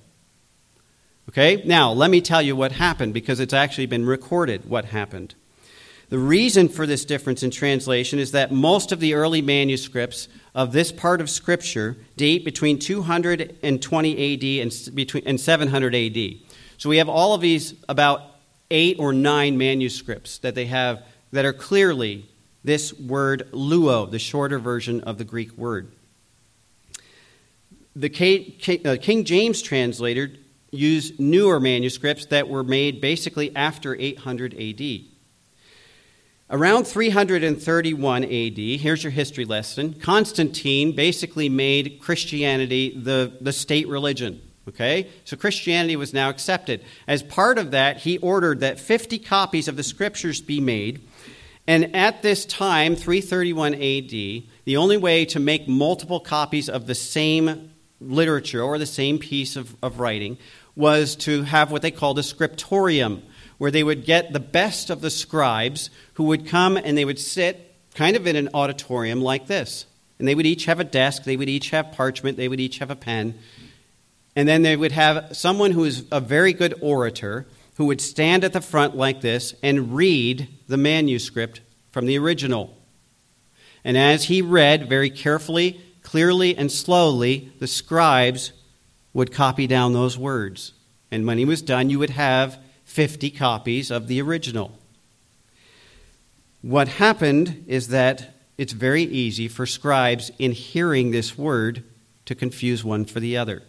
Okay, 1.29 1.61
now 1.65 1.91
let 1.91 2.09
me 2.09 2.21
tell 2.21 2.41
you 2.41 2.55
what 2.55 2.71
happened 2.71 3.13
because 3.13 3.39
it's 3.39 3.53
actually 3.53 3.85
been 3.85 4.05
recorded 4.05 4.67
what 4.67 4.85
happened. 4.85 5.35
The 6.09 6.17
reason 6.17 6.69
for 6.69 6.87
this 6.87 7.05
difference 7.05 7.43
in 7.43 7.51
translation 7.51 8.17
is 8.17 8.31
that 8.31 8.51
most 8.51 8.91
of 8.91 8.99
the 8.99 9.13
early 9.13 9.43
manuscripts 9.43 10.27
of 10.55 10.71
this 10.71 10.91
part 10.91 11.21
of 11.21 11.29
Scripture 11.29 11.97
date 12.17 12.43
between 12.43 12.79
220 12.79 14.33
AD 14.33 14.63
and, 14.63 14.95
between, 14.95 15.23
and 15.27 15.39
700 15.39 15.93
AD. 15.93 16.17
So 16.79 16.87
we 16.87 16.97
have 16.97 17.09
all 17.09 17.33
of 17.33 17.41
these 17.41 17.75
about 17.89 18.21
eight 18.71 18.99
or 18.99 19.11
nine 19.11 19.57
manuscripts 19.57 20.37
that 20.39 20.55
they 20.55 20.65
have 20.67 21.03
that 21.33 21.43
are 21.43 21.51
clearly 21.51 22.25
this 22.63 22.97
word 22.97 23.49
luo, 23.51 24.09
the 24.09 24.17
shorter 24.17 24.59
version 24.59 25.01
of 25.01 25.17
the 25.17 25.25
Greek 25.25 25.51
word. 25.57 25.91
The 27.97 28.81
uh, 28.85 28.95
King 29.01 29.25
James 29.25 29.61
translator 29.61 30.31
used 30.71 31.19
newer 31.19 31.59
manuscripts 31.59 32.27
that 32.27 32.47
were 32.47 32.63
made 32.63 33.01
basically 33.01 33.53
after 33.57 33.93
800 33.95 34.53
AD. 34.53 35.01
Around 36.49 36.85
331 36.85 38.23
AD, 38.23 38.57
here's 38.57 39.03
your 39.03 39.11
history 39.11 39.43
lesson. 39.43 39.95
Constantine 39.95 40.95
basically 40.95 41.49
made 41.49 41.99
Christianity 41.99 42.97
the, 42.97 43.33
the 43.41 43.51
state 43.51 43.89
religion. 43.89 44.41
Okay? 44.69 45.09
So 45.25 45.35
Christianity 45.35 45.95
was 45.95 46.13
now 46.13 46.29
accepted. 46.29 46.83
As 47.07 47.21
part 47.21 47.57
of 47.57 47.71
that, 47.71 47.97
he 47.97 48.17
ordered 48.19 48.61
that 48.61 48.79
50 48.79 49.19
copies 49.19 49.67
of 49.67 49.75
the 49.75 49.83
scriptures 49.83 50.41
be 50.41 50.59
made. 50.61 51.01
And 51.67 51.95
at 51.95 52.21
this 52.21 52.45
time, 52.45 52.95
331 52.95 53.75
AD, 53.75 54.09
the 54.65 54.77
only 54.77 54.97
way 54.97 55.25
to 55.25 55.39
make 55.39 55.67
multiple 55.67 56.19
copies 56.19 56.69
of 56.69 56.87
the 56.87 56.95
same 56.95 57.71
literature 57.99 58.61
or 58.61 58.77
the 58.77 58.85
same 58.85 59.19
piece 59.19 59.55
of, 59.55 59.75
of 59.83 59.99
writing 59.99 60.37
was 60.75 61.15
to 61.17 61.43
have 61.43 61.71
what 61.71 61.81
they 61.81 61.91
called 61.91 62.17
a 62.17 62.23
scriptorium, 62.23 63.21
where 63.57 63.71
they 63.71 63.83
would 63.83 64.05
get 64.05 64.31
the 64.31 64.39
best 64.39 64.89
of 64.89 65.01
the 65.01 65.09
scribes 65.09 65.89
who 66.13 66.23
would 66.23 66.47
come 66.47 66.77
and 66.77 66.97
they 66.97 67.05
would 67.05 67.19
sit 67.19 67.75
kind 67.95 68.15
of 68.15 68.25
in 68.25 68.35
an 68.35 68.49
auditorium 68.53 69.21
like 69.21 69.47
this. 69.47 69.85
And 70.19 70.27
they 70.27 70.35
would 70.35 70.45
each 70.45 70.65
have 70.65 70.79
a 70.79 70.83
desk, 70.83 71.23
they 71.23 71.37
would 71.37 71.49
each 71.49 71.69
have 71.69 71.91
parchment, 71.91 72.37
they 72.37 72.47
would 72.47 72.59
each 72.59 72.79
have 72.79 72.91
a 72.91 72.95
pen. 72.95 73.37
And 74.35 74.47
then 74.47 74.61
they 74.61 74.75
would 74.75 74.91
have 74.91 75.35
someone 75.35 75.71
who 75.71 75.83
is 75.83 76.05
a 76.11 76.19
very 76.19 76.53
good 76.53 76.73
orator 76.81 77.47
who 77.75 77.85
would 77.85 78.01
stand 78.01 78.43
at 78.43 78.53
the 78.53 78.61
front 78.61 78.95
like 78.95 79.21
this 79.21 79.53
and 79.63 79.95
read 79.95 80.47
the 80.67 80.77
manuscript 80.77 81.61
from 81.91 82.05
the 82.05 82.17
original. 82.17 82.77
And 83.83 83.97
as 83.97 84.25
he 84.25 84.41
read 84.41 84.89
very 84.89 85.09
carefully, 85.09 85.81
clearly, 86.03 86.57
and 86.57 86.71
slowly, 86.71 87.51
the 87.59 87.67
scribes 87.67 88.51
would 89.13 89.31
copy 89.31 89.67
down 89.67 89.93
those 89.93 90.17
words. 90.17 90.73
And 91.11 91.25
when 91.25 91.37
he 91.37 91.45
was 91.45 91.61
done, 91.61 91.89
you 91.89 91.99
would 91.99 92.11
have 92.11 92.59
50 92.85 93.31
copies 93.31 93.91
of 93.91 94.07
the 94.07 94.21
original. 94.21 94.77
What 96.61 96.87
happened 96.87 97.63
is 97.67 97.87
that 97.87 98.35
it's 98.57 98.73
very 98.73 99.03
easy 99.03 99.47
for 99.47 99.65
scribes, 99.65 100.31
in 100.37 100.51
hearing 100.51 101.11
this 101.11 101.37
word, 101.37 101.83
to 102.25 102.35
confuse 102.35 102.83
one 102.83 103.05
for 103.05 103.21
the 103.21 103.37
other. 103.37 103.63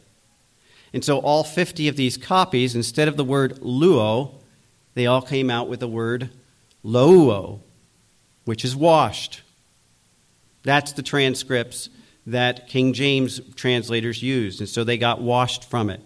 And 0.92 1.04
so 1.04 1.18
all 1.18 1.44
50 1.44 1.88
of 1.88 1.96
these 1.96 2.16
copies, 2.16 2.74
instead 2.74 3.08
of 3.08 3.16
the 3.16 3.24
word 3.24 3.60
luo, 3.60 4.32
they 4.94 5.06
all 5.06 5.22
came 5.22 5.50
out 5.50 5.68
with 5.68 5.80
the 5.80 5.88
word 5.88 6.30
louo, 6.84 7.60
which 8.44 8.64
is 8.64 8.74
washed. 8.74 9.42
That's 10.62 10.92
the 10.92 11.02
transcripts 11.02 11.88
that 12.26 12.68
King 12.68 12.92
James 12.92 13.40
translators 13.54 14.22
used, 14.22 14.60
and 14.60 14.68
so 14.68 14.84
they 14.84 14.98
got 14.98 15.20
washed 15.20 15.64
from 15.64 15.90
it. 15.90 16.00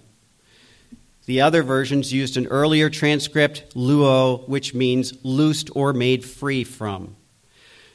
The 1.27 1.41
other 1.41 1.63
versions 1.63 2.13
used 2.13 2.37
an 2.37 2.47
earlier 2.49 2.91
transcript, 2.91 3.75
luo, 3.75 4.47
which 4.49 4.75
means 4.75 5.15
loosed 5.25 5.71
or 5.75 5.93
made 5.93 6.25
free 6.25 6.65
from. 6.65 7.17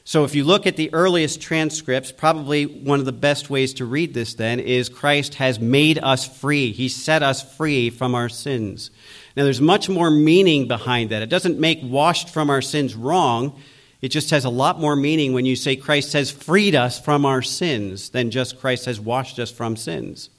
So 0.04 0.24
if 0.24 0.34
you 0.34 0.44
look 0.44 0.66
at 0.66 0.76
the 0.76 0.92
earliest 0.92 1.40
transcripts, 1.40 2.10
probably 2.10 2.64
one 2.64 2.98
of 2.98 3.04
the 3.04 3.12
best 3.12 3.50
ways 3.50 3.74
to 3.74 3.84
read 3.84 4.14
this 4.14 4.34
then 4.34 4.58
is 4.58 4.88
Christ 4.88 5.34
has 5.34 5.60
made 5.60 5.98
us 5.98 6.26
free. 6.26 6.72
He 6.72 6.88
set 6.88 7.22
us 7.22 7.56
free 7.56 7.90
from 7.90 8.14
our 8.14 8.28
sins. 8.28 8.90
Now 9.36 9.44
there's 9.44 9.60
much 9.60 9.88
more 9.88 10.10
meaning 10.10 10.66
behind 10.66 11.10
that. 11.10 11.22
It 11.22 11.28
doesn't 11.28 11.60
make 11.60 11.80
washed 11.82 12.30
from 12.30 12.50
our 12.50 12.62
sins 12.62 12.94
wrong. 12.94 13.60
It 14.00 14.08
just 14.08 14.30
has 14.30 14.44
a 14.44 14.50
lot 14.50 14.80
more 14.80 14.96
meaning 14.96 15.34
when 15.34 15.44
you 15.44 15.54
say 15.54 15.76
Christ 15.76 16.14
has 16.14 16.30
freed 16.30 16.74
us 16.74 16.98
from 16.98 17.26
our 17.26 17.42
sins 17.42 18.10
than 18.10 18.30
just 18.30 18.58
Christ 18.58 18.86
has 18.86 18.98
washed 18.98 19.38
us 19.38 19.50
from 19.50 19.76
sins. 19.76 20.30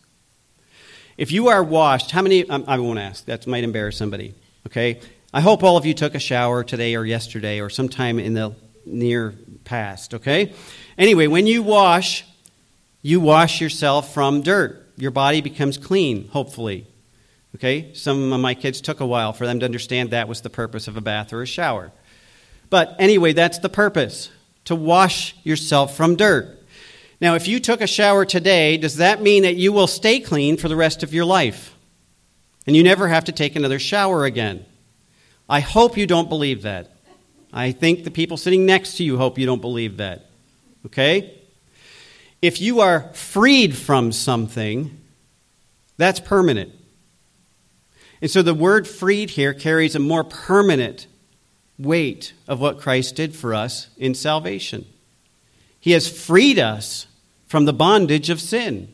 If 1.18 1.32
you 1.32 1.49
are 1.49 1.64
washed, 1.64 2.12
how 2.12 2.24
many? 2.24 2.49
Um, 2.49 2.64
I 2.68 2.80
won't 2.80 2.97
ask, 2.97 3.26
that 3.26 3.45
might 3.45 3.64
embarrass 3.64 3.97
somebody. 3.97 4.34
Okay? 4.66 4.99
I 5.34 5.41
hope 5.41 5.64
all 5.64 5.78
of 5.78 5.86
you 5.86 5.93
took 5.93 6.16
a 6.16 6.20
shower 6.20 6.64
today 6.64 6.95
or 6.95 7.05
yesterday 7.05 7.62
or 7.62 7.70
sometime 7.70 8.20
in 8.20 8.34
the 8.34 8.55
near 8.86 9.36
past. 9.63 10.13
Okay? 10.13 10.53
Anyway, 10.97 11.27
when 11.27 11.47
you 11.47 11.63
wash, 11.63 12.25
you 13.01 13.19
wash 13.19 13.61
yourself 13.61 14.13
from 14.13 14.41
dirt. 14.41 14.89
Your 14.97 15.11
body 15.11 15.41
becomes 15.41 15.77
clean, 15.77 16.27
hopefully. 16.29 16.88
Okay? 17.55 17.93
Some 17.93 18.32
of 18.34 18.39
my 18.39 18.53
kids 18.53 18.82
took 18.82 18.99
a 18.99 19.05
while 19.05 19.34
for 19.34 19.45
them 19.45 19.59
to 19.59 19.65
understand 19.65 20.11
that 20.11 20.27
was 20.27 20.41
the 20.41 20.49
purpose 20.49 20.88
of 20.88 20.97
a 20.97 21.01
bath 21.01 21.34
or 21.34 21.41
a 21.41 21.47
shower. 21.47 21.91
But 22.69 22.95
anyway, 22.99 23.34
that's 23.34 23.59
the 23.59 23.69
purpose 23.69 24.29
to 24.65 24.75
wash 24.75 25.36
yourself 25.43 25.95
from 25.97 26.15
dirt. 26.15 26.57
Now, 27.19 27.36
if 27.36 27.47
you 27.47 27.59
took 27.59 27.82
a 27.82 27.88
shower 27.88 28.25
today, 28.25 28.77
does 28.77 28.97
that 28.97 29.21
mean 29.21 29.43
that 29.43 29.55
you 29.55 29.71
will 29.71 29.88
stay 29.88 30.19
clean 30.19 30.57
for 30.57 30.67
the 30.67 30.75
rest 30.75 31.03
of 31.03 31.13
your 31.13 31.25
life? 31.25 31.75
And 32.65 32.75
you 32.75 32.84
never 32.84 33.07
have 33.07 33.25
to 33.25 33.32
take 33.32 33.55
another 33.55 33.79
shower 33.79 34.25
again? 34.25 34.65
I 35.49 35.59
hope 35.59 35.97
you 35.97 36.07
don't 36.07 36.29
believe 36.29 36.61
that. 36.61 36.91
I 37.54 37.72
think 37.72 38.04
the 38.04 38.12
people 38.12 38.38
sitting 38.38 38.66
next 38.66 38.97
to 38.97 39.04
you 39.04 39.18
hope 39.18 39.38
you 39.38 39.45
don't 39.45 39.62
believe 39.62 39.97
that. 39.97 40.28
Okay? 40.86 41.38
If 42.41 42.62
you 42.62 42.80
are 42.80 43.12
freed 43.14 43.76
from 43.76 44.12
something, 44.12 44.99
that's 45.97 46.20
permanent. 46.20 46.72
And 48.22 48.32
so 48.32 48.41
the 48.41 48.54
word 48.54 48.88
freed 48.88 49.32
here 49.32 49.54
carries 49.54 49.95
a 49.95 49.99
more 49.99 50.24
permanent 50.24 51.08
weight 51.78 52.34
of 52.47 52.62
what 52.62 52.80
Christ 52.80 53.16
did 53.16 53.36
for 53.36 53.54
us 53.54 53.89
in 53.97 54.14
salvation. 54.16 54.86
He 55.80 55.91
has 55.91 56.08
freed 56.08 56.60
us 56.60 57.08
from 57.47 57.66
the 57.66 57.74
bondage 57.74 58.30
of 58.30 58.39
sin. 58.39 58.93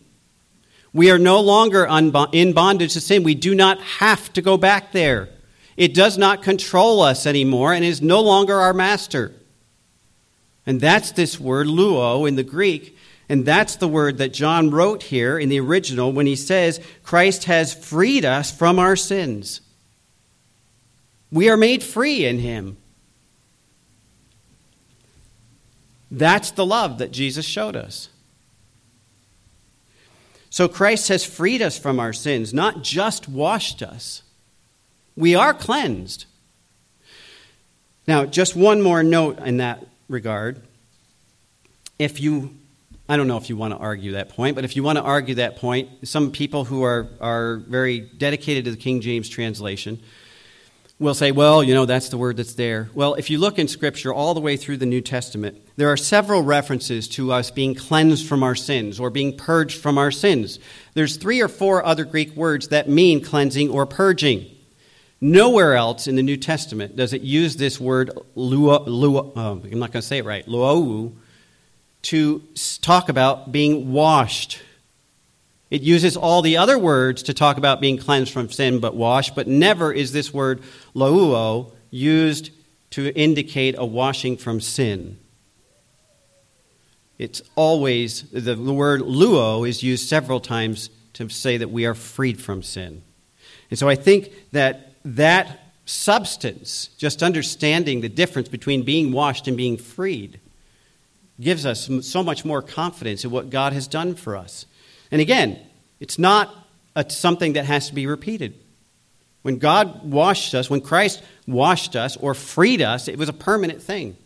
We 0.94 1.12
are 1.12 1.20
no 1.20 1.42
longer 1.42 1.86
in 1.86 2.54
bondage 2.54 2.94
to 2.94 3.02
sin. 3.02 3.24
We 3.24 3.36
do 3.36 3.54
not 3.54 3.80
have 3.82 4.32
to 4.34 4.42
go 4.42 4.58
back 4.58 4.94
there. 4.94 5.30
It 5.78 5.94
does 5.94 6.18
not 6.18 6.42
control 6.42 7.02
us 7.02 7.28
anymore 7.28 7.72
and 7.72 7.86
is 7.86 8.02
no 8.02 8.22
longer 8.22 8.56
our 8.56 8.74
master. 8.74 9.34
And 10.66 10.82
that's 10.82 11.12
this 11.12 11.40
word, 11.40 11.68
luo, 11.68 12.28
in 12.28 12.36
the 12.36 12.44
Greek. 12.44 12.98
And 13.30 13.46
that's 13.46 13.76
the 13.76 13.88
word 13.88 14.18
that 14.18 14.34
John 14.34 14.72
wrote 14.72 15.04
here 15.04 15.38
in 15.38 15.50
the 15.50 15.60
original 15.60 16.12
when 16.12 16.26
he 16.26 16.36
says, 16.36 16.82
Christ 17.04 17.46
has 17.46 17.74
freed 17.74 18.26
us 18.26 18.52
from 18.52 18.80
our 18.80 18.96
sins. 18.96 19.62
We 21.32 21.50
are 21.50 21.58
made 21.58 21.84
free 21.84 22.26
in 22.26 22.40
him. 22.40 22.78
That's 26.10 26.52
the 26.52 26.66
love 26.66 27.00
that 27.00 27.12
Jesus 27.12 27.46
showed 27.46 27.76
us. 27.76 28.10
So 30.50 30.68
Christ 30.68 31.10
has 31.10 31.26
freed 31.26 31.62
us 31.62 31.78
from 31.78 32.00
our 32.00 32.14
sins, 32.14 32.54
not 32.54 32.82
just 32.82 33.28
washed 33.28 33.84
us. 33.84 34.24
We 35.18 35.34
are 35.34 35.54
cleansed. 35.54 36.26
Now, 38.08 38.26
just 38.26 38.56
one 38.56 38.82
more 38.82 39.02
note 39.02 39.40
in 39.40 39.58
that 39.58 39.86
regard. 40.08 40.62
If 41.98 42.22
you, 42.22 42.56
I 43.10 43.18
don't 43.18 43.28
know 43.28 43.38
if 43.38 43.50
you 43.50 43.58
want 43.58 43.74
to 43.74 43.80
argue 43.80 44.12
that 44.14 44.30
point, 44.30 44.56
but 44.56 44.64
if 44.64 44.76
you 44.76 44.84
want 44.84 45.00
to 45.00 45.04
argue 45.04 45.36
that 45.36 45.58
point, 45.58 46.08
some 46.08 46.32
people 46.32 46.66
who 46.66 46.84
are, 46.84 47.08
are 47.20 47.58
very 47.58 48.00
dedicated 48.00 48.66
to 48.66 48.72
the 48.72 48.78
King 48.78 49.02
James 49.02 49.28
translation 49.28 50.00
will 51.00 51.16
say, 51.16 51.32
well, 51.32 51.64
you 51.64 51.74
know, 51.74 51.86
that's 51.86 52.10
the 52.10 52.18
word 52.18 52.38
that's 52.38 52.54
there. 52.54 52.90
Well, 52.94 53.16
if 53.16 53.32
you 53.32 53.40
look 53.40 53.58
in 53.58 53.68
Scripture 53.68 54.14
all 54.14 54.36
the 54.36 54.40
way 54.40 54.56
through 54.56 54.78
the 54.78 54.86
New 54.86 55.02
Testament, 55.02 55.60
there 55.78 55.92
are 55.92 55.98
several 55.98 56.44
references 56.44 57.08
to 57.10 57.32
us 57.32 57.50
being 57.50 57.74
cleansed 57.74 58.28
from 58.28 58.44
our 58.44 58.56
sins 58.56 59.00
or 59.00 59.10
being 59.10 59.36
purged 59.36 59.82
from 59.82 59.98
our 59.98 60.12
sins. 60.12 60.60
There's 60.94 61.18
three 61.18 61.42
or 61.42 61.48
four 61.48 61.84
other 61.84 62.06
Greek 62.06 62.36
words 62.36 62.68
that 62.68 62.88
mean 62.88 63.24
cleansing 63.24 63.70
or 63.72 63.88
purging. 63.88 64.52
Nowhere 65.20 65.76
else 65.76 66.08
in 66.08 66.16
the 66.16 66.24
New 66.24 66.38
Testament 66.38 66.96
does 66.96 67.14
it 67.14 67.22
use 67.22 67.56
this 67.56 67.80
word, 67.80 68.12
luo, 68.36 68.86
luo, 68.88 69.32
oh, 69.36 69.62
I'm 69.64 69.80
not 69.80 69.92
going 69.92 70.02
to 70.02 70.08
say 70.08 70.20
it 70.20 70.26
right, 70.26 70.46
luou, 70.48 71.14
to 72.04 72.42
talk 72.82 73.10
about 73.10 73.52
being 73.52 73.92
washed 73.92 74.62
it 75.70 75.82
uses 75.82 76.16
all 76.16 76.42
the 76.42 76.58
other 76.58 76.80
words 76.80 77.24
to 77.24 77.34
talk 77.34 77.58
about 77.58 77.82
being 77.82 77.98
cleansed 77.98 78.32
from 78.32 78.50
sin 78.50 78.80
but 78.80 78.96
washed, 78.96 79.36
but 79.36 79.48
never 79.48 79.92
is 79.92 80.12
this 80.12 80.34
word 80.34 80.62
louo 80.96 81.72
used 81.92 82.52
to 82.92 83.14
indicate 83.14 83.76
a 83.78 83.86
washing 83.86 84.38
from 84.38 84.62
sin. 84.62 85.18
It's 87.18 87.42
always, 87.56 88.24
the, 88.30 88.56
the 88.56 88.74
word 88.74 89.02
luo 89.02 89.68
is 89.68 89.84
used 89.84 90.08
several 90.08 90.40
times 90.40 90.90
to 91.14 91.28
say 91.30 91.58
that 91.58 91.72
we 91.72 91.86
are 91.86 91.96
freed 91.96 92.40
from 92.40 92.64
sin. 92.64 93.02
And 93.70 93.78
so 93.78 93.90
I 93.90 93.96
think 93.96 94.32
that 94.54 94.87
that 95.04 95.60
substance, 95.86 96.90
just 96.98 97.24
understanding 97.24 98.02
the 98.02 98.10
difference 98.10 98.50
between 98.50 98.84
being 98.84 99.12
washed 99.12 99.48
and 99.48 99.56
being 99.56 99.78
freed, 99.78 100.40
gives 101.40 101.66
us 101.66 101.90
so 102.02 102.24
much 102.24 102.44
more 102.44 102.62
confidence 102.62 103.24
in 103.24 103.32
what 103.32 103.50
God 103.50 103.74
has 103.74 103.88
done 103.88 104.16
for 104.16 104.36
us. 104.36 104.66
And 105.12 105.22
again, 105.22 105.60
it's 106.00 106.20
not 106.20 106.54
a, 106.96 107.10
something 107.10 107.54
that 107.54 107.66
has 107.66 107.88
to 107.88 107.96
be 107.96 108.08
repeated. 108.08 108.56
When 109.44 109.60
God 109.60 110.04
washed 110.04 110.54
us, 110.56 110.70
when 110.70 110.82
Christ 110.82 111.24
washed 111.46 111.96
us 111.96 112.18
or 112.18 112.34
freed 112.34 112.82
us, 112.82 113.08
it 113.08 113.18
was 113.18 113.30
a 113.30 113.34
permanent 113.34 113.82
thing. 113.82 114.18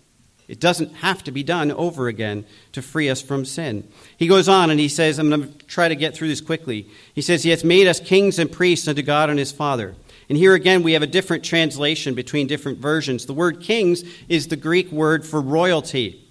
It 0.47 0.59
doesn't 0.59 0.95
have 0.95 1.23
to 1.25 1.31
be 1.31 1.43
done 1.43 1.71
over 1.71 2.07
again 2.07 2.43
to 2.73 2.81
free 2.81 3.09
us 3.09 3.21
from 3.21 3.45
sin. 3.45 3.87
He 4.17 4.27
goes 4.27 4.49
on 4.49 4.69
and 4.69 4.79
he 4.79 4.89
says, 4.89 5.17
I'm 5.17 5.29
going 5.29 5.53
to 5.53 5.65
try 5.65 5.87
to 5.87 5.95
get 5.95 6.13
through 6.13 6.27
this 6.27 6.41
quickly. 6.41 6.87
He 7.13 7.21
says, 7.21 7.43
He 7.43 7.51
has 7.51 7.63
made 7.63 7.87
us 7.87 7.99
kings 7.99 8.37
and 8.37 8.51
priests 8.51 8.87
unto 8.87 9.01
God 9.01 9.29
and 9.29 9.39
His 9.39 9.51
Father. 9.51 9.95
And 10.29 10.37
here 10.37 10.53
again, 10.53 10.83
we 10.83 10.93
have 10.93 11.01
a 11.01 11.07
different 11.07 11.43
translation 11.43 12.13
between 12.13 12.47
different 12.47 12.79
versions. 12.79 13.25
The 13.25 13.33
word 13.33 13.61
kings 13.61 14.03
is 14.29 14.47
the 14.47 14.55
Greek 14.55 14.91
word 14.91 15.25
for 15.25 15.41
royalty. 15.41 16.21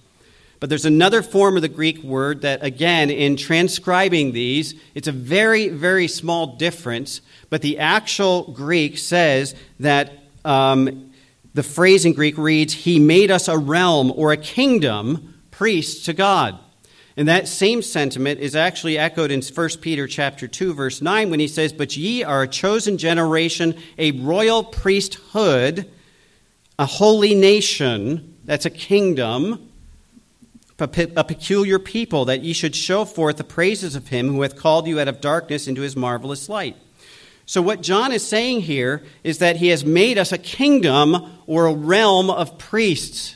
But 0.59 0.69
there's 0.69 0.85
another 0.85 1.23
form 1.23 1.55
of 1.55 1.63
the 1.63 1.69
Greek 1.69 2.03
word 2.03 2.41
that, 2.41 2.63
again, 2.63 3.09
in 3.09 3.35
transcribing 3.35 4.31
these, 4.31 4.75
it's 4.93 5.07
a 5.07 5.11
very, 5.11 5.69
very 5.69 6.07
small 6.07 6.55
difference. 6.55 7.21
But 7.49 7.63
the 7.63 7.79
actual 7.79 8.51
Greek 8.51 8.99
says 8.99 9.55
that 9.79 10.11
um, 10.45 11.11
the 11.55 11.63
phrase 11.63 12.05
in 12.05 12.13
Greek 12.13 12.37
reads, 12.37 12.73
He 12.73 12.99
made 12.99 13.31
us 13.31 13.47
a 13.47 13.57
realm 13.57 14.13
or 14.15 14.31
a 14.31 14.37
kingdom, 14.37 15.41
priests 15.49 16.05
to 16.05 16.13
God. 16.13 16.59
And 17.21 17.27
that 17.27 17.47
same 17.47 17.83
sentiment 17.83 18.39
is 18.39 18.55
actually 18.55 18.97
echoed 18.97 19.29
in 19.29 19.43
1 19.43 19.69
Peter 19.79 20.07
chapter 20.07 20.47
2 20.47 20.73
verse 20.73 21.03
9 21.03 21.29
when 21.29 21.39
he 21.39 21.47
says, 21.47 21.71
"But 21.71 21.95
ye 21.95 22.23
are 22.23 22.41
a 22.41 22.47
chosen 22.47 22.97
generation, 22.97 23.75
a 23.99 24.09
royal 24.09 24.63
priesthood, 24.63 25.85
a 26.79 26.87
holy 26.87 27.35
nation, 27.35 28.33
that's 28.43 28.65
a 28.65 28.71
kingdom, 28.71 29.69
a 30.79 30.87
peculiar 30.87 31.77
people 31.77 32.25
that 32.25 32.43
ye 32.43 32.53
should 32.53 32.75
show 32.75 33.05
forth 33.05 33.37
the 33.37 33.43
praises 33.43 33.93
of 33.93 34.07
him 34.07 34.29
who 34.29 34.41
hath 34.41 34.55
called 34.55 34.87
you 34.87 34.99
out 34.99 35.07
of 35.07 35.21
darkness 35.21 35.67
into 35.67 35.83
his 35.83 35.95
marvelous 35.95 36.49
light." 36.49 36.75
So, 37.45 37.61
what 37.61 37.83
John 37.83 38.11
is 38.11 38.23
saying 38.23 38.61
here 38.61 39.03
is 39.23 39.37
that 39.37 39.57
he 39.57 39.67
has 39.67 39.85
made 39.85 40.17
us 40.17 40.31
a 40.31 40.39
kingdom 40.39 41.23
or 41.45 41.67
a 41.67 41.73
realm 41.75 42.31
of 42.31 42.57
priests 42.57 43.35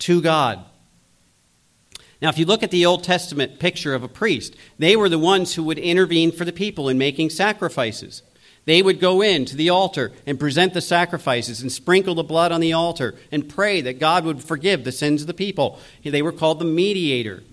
to 0.00 0.20
God. 0.20 0.62
Now, 2.22 2.30
if 2.30 2.38
you 2.38 2.46
look 2.46 2.62
at 2.62 2.70
the 2.70 2.86
Old 2.86 3.04
Testament 3.04 3.58
picture 3.58 3.94
of 3.94 4.02
a 4.02 4.08
priest, 4.08 4.56
they 4.78 4.96
were 4.96 5.08
the 5.08 5.18
ones 5.18 5.54
who 5.54 5.62
would 5.64 5.78
intervene 5.78 6.32
for 6.32 6.44
the 6.44 6.52
people 6.52 6.88
in 6.88 6.96
making 6.96 7.30
sacrifices. 7.30 8.22
They 8.64 8.82
would 8.82 9.00
go 9.00 9.22
in 9.22 9.44
to 9.44 9.56
the 9.56 9.70
altar 9.70 10.12
and 10.26 10.40
present 10.40 10.74
the 10.74 10.80
sacrifices 10.80 11.62
and 11.62 11.70
sprinkle 11.70 12.16
the 12.16 12.24
blood 12.24 12.52
on 12.52 12.60
the 12.60 12.72
altar 12.72 13.14
and 13.30 13.48
pray 13.48 13.80
that 13.82 14.00
God 14.00 14.24
would 14.24 14.42
forgive 14.42 14.82
the 14.82 14.92
sins 14.92 15.20
of 15.20 15.28
the 15.28 15.34
people. 15.34 15.78
They 16.02 16.22
were 16.22 16.32
called 16.32 16.58
the 16.58 16.64
mediator. 16.64 17.44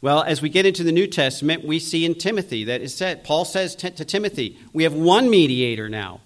Well, 0.00 0.22
as 0.22 0.40
we 0.40 0.48
get 0.48 0.66
into 0.66 0.84
the 0.84 0.92
New 0.92 1.08
Testament, 1.08 1.64
we 1.64 1.78
see 1.78 2.04
in 2.04 2.14
Timothy 2.14 2.64
that 2.64 2.88
said, 2.90 3.24
Paul 3.24 3.44
says 3.44 3.74
to 3.76 3.90
Timothy, 3.90 4.58
we 4.72 4.84
have 4.84 4.94
one 4.94 5.28
mediator 5.28 5.88
now, 5.88 6.20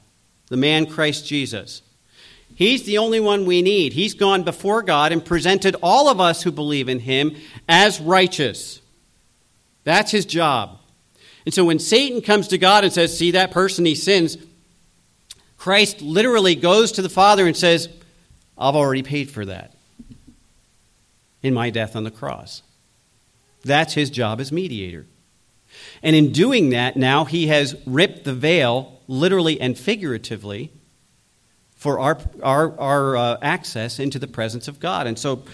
the 0.48 0.56
man 0.56 0.86
Christ 0.86 1.26
Jesus. 1.26 1.82
He's 2.60 2.82
the 2.82 2.98
only 2.98 3.20
one 3.20 3.46
we 3.46 3.62
need. 3.62 3.94
He's 3.94 4.12
gone 4.12 4.42
before 4.42 4.82
God 4.82 5.12
and 5.12 5.24
presented 5.24 5.76
all 5.82 6.10
of 6.10 6.20
us 6.20 6.42
who 6.42 6.52
believe 6.52 6.90
in 6.90 6.98
him 6.98 7.34
as 7.66 7.98
righteous. 7.98 8.82
That's 9.84 10.10
his 10.10 10.26
job. 10.26 10.78
And 11.46 11.54
so 11.54 11.64
when 11.64 11.78
Satan 11.78 12.20
comes 12.20 12.48
to 12.48 12.58
God 12.58 12.84
and 12.84 12.92
says, 12.92 13.16
See 13.16 13.30
that 13.30 13.50
person, 13.50 13.86
he 13.86 13.94
sins, 13.94 14.36
Christ 15.56 16.02
literally 16.02 16.54
goes 16.54 16.92
to 16.92 17.02
the 17.02 17.08
Father 17.08 17.46
and 17.46 17.56
says, 17.56 17.88
I've 18.58 18.76
already 18.76 19.02
paid 19.02 19.30
for 19.30 19.46
that 19.46 19.74
in 21.42 21.54
my 21.54 21.70
death 21.70 21.96
on 21.96 22.04
the 22.04 22.10
cross. 22.10 22.62
That's 23.64 23.94
his 23.94 24.10
job 24.10 24.38
as 24.38 24.52
mediator. 24.52 25.06
And 26.02 26.14
in 26.14 26.30
doing 26.30 26.68
that, 26.70 26.94
now 26.94 27.24
he 27.24 27.46
has 27.46 27.74
ripped 27.86 28.24
the 28.24 28.34
veil, 28.34 29.00
literally 29.08 29.58
and 29.58 29.78
figuratively, 29.78 30.72
for 31.80 31.98
our, 31.98 32.18
our, 32.42 32.78
our 32.78 33.16
uh, 33.16 33.38
access 33.40 33.98
into 33.98 34.18
the 34.18 34.26
presence 34.26 34.68
of 34.68 34.78
God. 34.80 35.06
And 35.06 35.18
so 35.18 35.44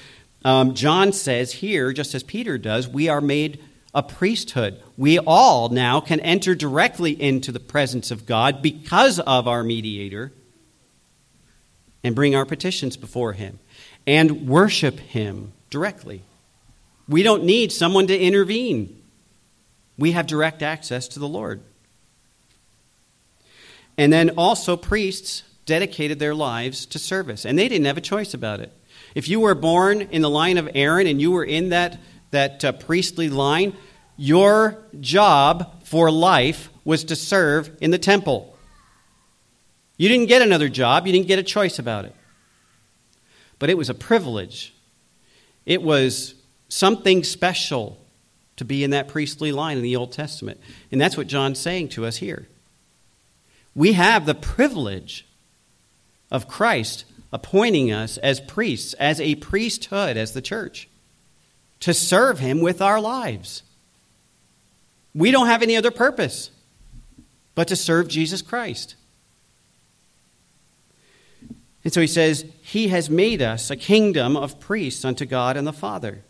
um, 0.45 0.75
John 0.75 1.13
says 1.13 1.53
here, 1.53 1.93
just 1.93 2.17
as 2.17 2.25
Peter 2.25 2.59
does, 2.59 2.89
we 2.89 3.09
are 3.09 3.21
made 3.21 3.63
a 3.95 4.03
priesthood. 4.03 4.83
We 4.97 5.21
all 5.21 5.69
now 5.69 6.01
can 6.01 6.19
enter 6.19 6.57
directly 6.57 7.13
into 7.13 7.53
the 7.53 7.61
presence 7.61 8.11
of 8.11 8.27
God 8.27 8.61
because 8.61 9.21
of 9.21 9.47
our 9.47 9.63
mediator 9.63 10.33
and 12.03 12.17
bring 12.17 12.35
our 12.35 12.45
petitions 12.45 12.97
before 12.97 13.33
him 13.33 13.61
and 14.05 14.49
worship 14.49 14.99
him 14.99 15.53
directly. 15.71 16.23
We 17.09 17.23
don't 17.23 17.45
need 17.45 17.71
someone 17.71 18.09
to 18.09 18.19
intervene. 18.19 19.01
We 19.97 20.11
have 20.11 20.27
direct 20.27 20.61
access 20.61 21.07
to 21.07 21.21
the 21.21 21.29
Lord. 21.29 21.61
And 23.97 24.13
then 24.13 24.31
also, 24.31 24.77
priests 24.77 25.45
dedicated 25.67 26.19
their 26.19 26.35
lives 26.35 26.87
to 26.87 26.99
service, 26.99 27.45
and 27.45 27.59
they 27.59 27.69
didn't 27.69 27.87
have 27.87 27.99
a 27.99 28.03
choice 28.03 28.33
about 28.33 28.61
it. 28.61 28.73
If 29.15 29.29
you 29.29 29.41
were 29.41 29.55
born 29.55 30.03
in 30.03 30.23
the 30.23 30.31
line 30.31 30.59
of 30.59 30.69
Aaron 30.75 31.07
and 31.07 31.21
you 31.21 31.33
were 31.33 31.45
in 31.45 31.71
that, 31.71 32.01
that 32.31 32.65
uh, 32.65 32.73
priestly 32.73 33.29
line, 33.29 33.77
your 34.17 34.79
job 35.01 35.85
for 35.85 36.11
life 36.11 36.71
was 36.85 37.05
to 37.05 37.17
serve 37.17 37.71
in 37.81 37.91
the 37.91 37.99
temple. 37.99 38.57
You 39.97 40.09
didn't 40.09 40.27
get 40.27 40.43
another 40.43 40.69
job, 40.69 41.07
you 41.07 41.13
didn't 41.13 41.29
get 41.29 41.39
a 41.39 41.43
choice 41.43 41.79
about 41.79 42.05
it. 42.05 42.15
But 43.59 43.71
it 43.71 43.79
was 43.79 43.91
a 43.91 43.95
privilege. 43.95 44.75
It 45.65 45.83
was 45.83 46.35
something 46.69 47.25
special 47.25 47.99
to 48.57 48.65
be 48.65 48.85
in 48.85 48.91
that 48.91 49.09
priestly 49.09 49.53
line 49.53 49.77
in 49.77 49.83
the 49.83 49.97
Old 49.97 50.13
Testament. 50.13 50.61
And 50.93 51.01
that's 51.01 51.17
what 51.17 51.27
John's 51.27 51.59
saying 51.59 51.89
to 51.91 52.07
us 52.07 52.19
here. 52.19 52.47
We 53.75 53.93
have 53.93 54.27
the 54.27 54.35
privilege 54.35 55.27
of 56.31 56.49
Christ 56.49 57.05
appointing 57.33 57.93
us 57.93 58.19
as 58.19 58.41
priests, 58.41 58.95
as 58.95 59.21
a 59.21 59.35
priesthood, 59.37 60.17
as 60.17 60.33
the 60.33 60.43
church, 60.43 60.89
to 61.81 61.93
serve 61.93 62.39
him 62.39 62.61
with 62.61 62.81
our 62.81 63.01
lives. 63.01 63.63
We 65.15 65.31
don't 65.31 65.47
have 65.47 65.63
any 65.63 65.77
other 65.77 65.91
purpose 65.91 66.51
but 67.55 67.69
to 67.69 67.77
serve 67.77 68.09
Jesus 68.09 68.43
Christ. 68.43 68.97
And 71.85 71.93
so 71.93 72.01
he 72.01 72.07
says, 72.07 72.45
He 72.63 72.89
has 72.89 73.09
made 73.09 73.41
us 73.41 73.71
a 73.71 73.77
kingdom 73.77 74.37
of 74.37 74.61
priests 74.61 75.05
unto 75.05 75.25
God 75.25 75.57
and 75.57 75.67
the 75.67 75.73
Father. 75.73 76.23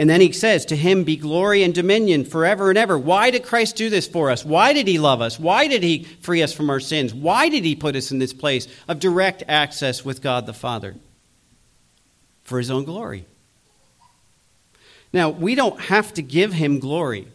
And 0.00 0.08
then 0.08 0.22
he 0.22 0.32
says, 0.32 0.64
To 0.64 0.76
him 0.76 1.04
be 1.04 1.18
glory 1.18 1.62
and 1.62 1.74
dominion 1.74 2.24
forever 2.24 2.70
and 2.70 2.78
ever. 2.78 2.98
Why 2.98 3.30
did 3.30 3.44
Christ 3.44 3.76
do 3.76 3.90
this 3.90 4.08
for 4.08 4.30
us? 4.30 4.46
Why 4.46 4.72
did 4.72 4.88
he 4.88 4.98
love 4.98 5.20
us? 5.20 5.38
Why 5.38 5.68
did 5.68 5.82
he 5.82 6.04
free 6.04 6.42
us 6.42 6.54
from 6.54 6.70
our 6.70 6.80
sins? 6.80 7.12
Why 7.12 7.50
did 7.50 7.66
he 7.66 7.76
put 7.76 7.94
us 7.94 8.10
in 8.10 8.18
this 8.18 8.32
place 8.32 8.66
of 8.88 8.98
direct 8.98 9.42
access 9.46 10.02
with 10.02 10.22
God 10.22 10.46
the 10.46 10.54
Father? 10.54 10.96
For 12.44 12.56
his 12.56 12.70
own 12.70 12.84
glory. 12.84 13.26
Now, 15.12 15.28
we 15.28 15.54
don't 15.54 15.78
have 15.78 16.14
to 16.14 16.22
give 16.22 16.54
him 16.54 16.78
glory. 16.78 17.28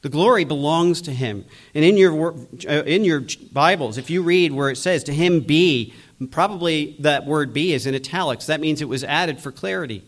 The 0.00 0.08
glory 0.08 0.46
belongs 0.46 1.02
to 1.02 1.12
him. 1.12 1.44
And 1.74 1.84
in 1.84 1.98
your, 1.98 2.32
uh, 2.66 2.84
in 2.84 3.04
your 3.04 3.24
Bibles, 3.52 3.98
if 3.98 4.08
you 4.08 4.22
read 4.22 4.52
where 4.52 4.70
it 4.70 4.76
says, 4.76 5.04
To 5.04 5.12
him 5.12 5.40
be, 5.40 5.92
probably 6.30 6.96
that 7.00 7.26
word 7.26 7.52
be 7.52 7.74
is 7.74 7.84
in 7.84 7.94
italics. 7.94 8.46
That 8.46 8.60
means 8.60 8.80
it 8.80 8.88
was 8.88 9.04
added 9.04 9.38
for 9.38 9.52
clarity. 9.52 10.02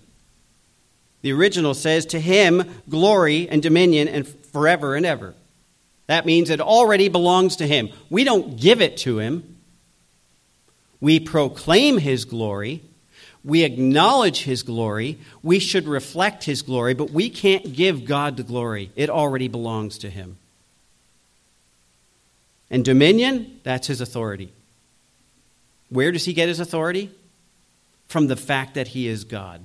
The 1.23 1.33
original 1.33 1.75
says, 1.75 2.05
To 2.07 2.21
him 2.21 2.65
glory 2.89 3.49
and 3.49 3.63
dominion 3.63 4.09
and 4.09 4.27
forever 4.27 4.95
and 4.95 5.07
ever. 5.07 5.35
That 6.09 6.27
means 6.27 6.51
it 6.51 6.61
already 6.61 7.09
belongs 7.09 7.57
to 7.57 7.67
him. 7.67 7.89
We 8.11 8.25
don't 8.25 8.61
give 8.61 8.83
it 8.83 8.97
to 8.99 9.19
him. 9.19 9.57
We 11.01 11.21
proclaim 11.21 11.99
his 11.99 12.25
glory. 12.25 12.83
We 13.45 13.65
acknowledge 13.65 14.43
his 14.43 14.63
glory. 14.63 15.19
We 15.43 15.59
should 15.59 15.87
reflect 15.87 16.45
his 16.45 16.63
glory, 16.63 16.95
but 16.95 17.11
we 17.11 17.31
can't 17.31 17.73
give 17.73 18.05
God 18.05 18.37
the 18.37 18.43
glory. 18.43 18.91
It 18.95 19.11
already 19.11 19.49
belongs 19.49 19.99
to 19.99 20.11
him. 20.11 20.37
And 22.71 22.85
dominion, 22.85 23.61
that's 23.65 23.87
his 23.87 24.01
authority. 24.01 24.53
Where 25.89 26.13
does 26.13 26.25
he 26.25 26.33
get 26.33 26.49
his 26.49 26.61
authority? 26.61 27.11
From 28.07 28.29
the 28.29 28.37
fact 28.37 28.75
that 28.75 28.89
he 28.89 29.09
is 29.09 29.25
God. 29.25 29.65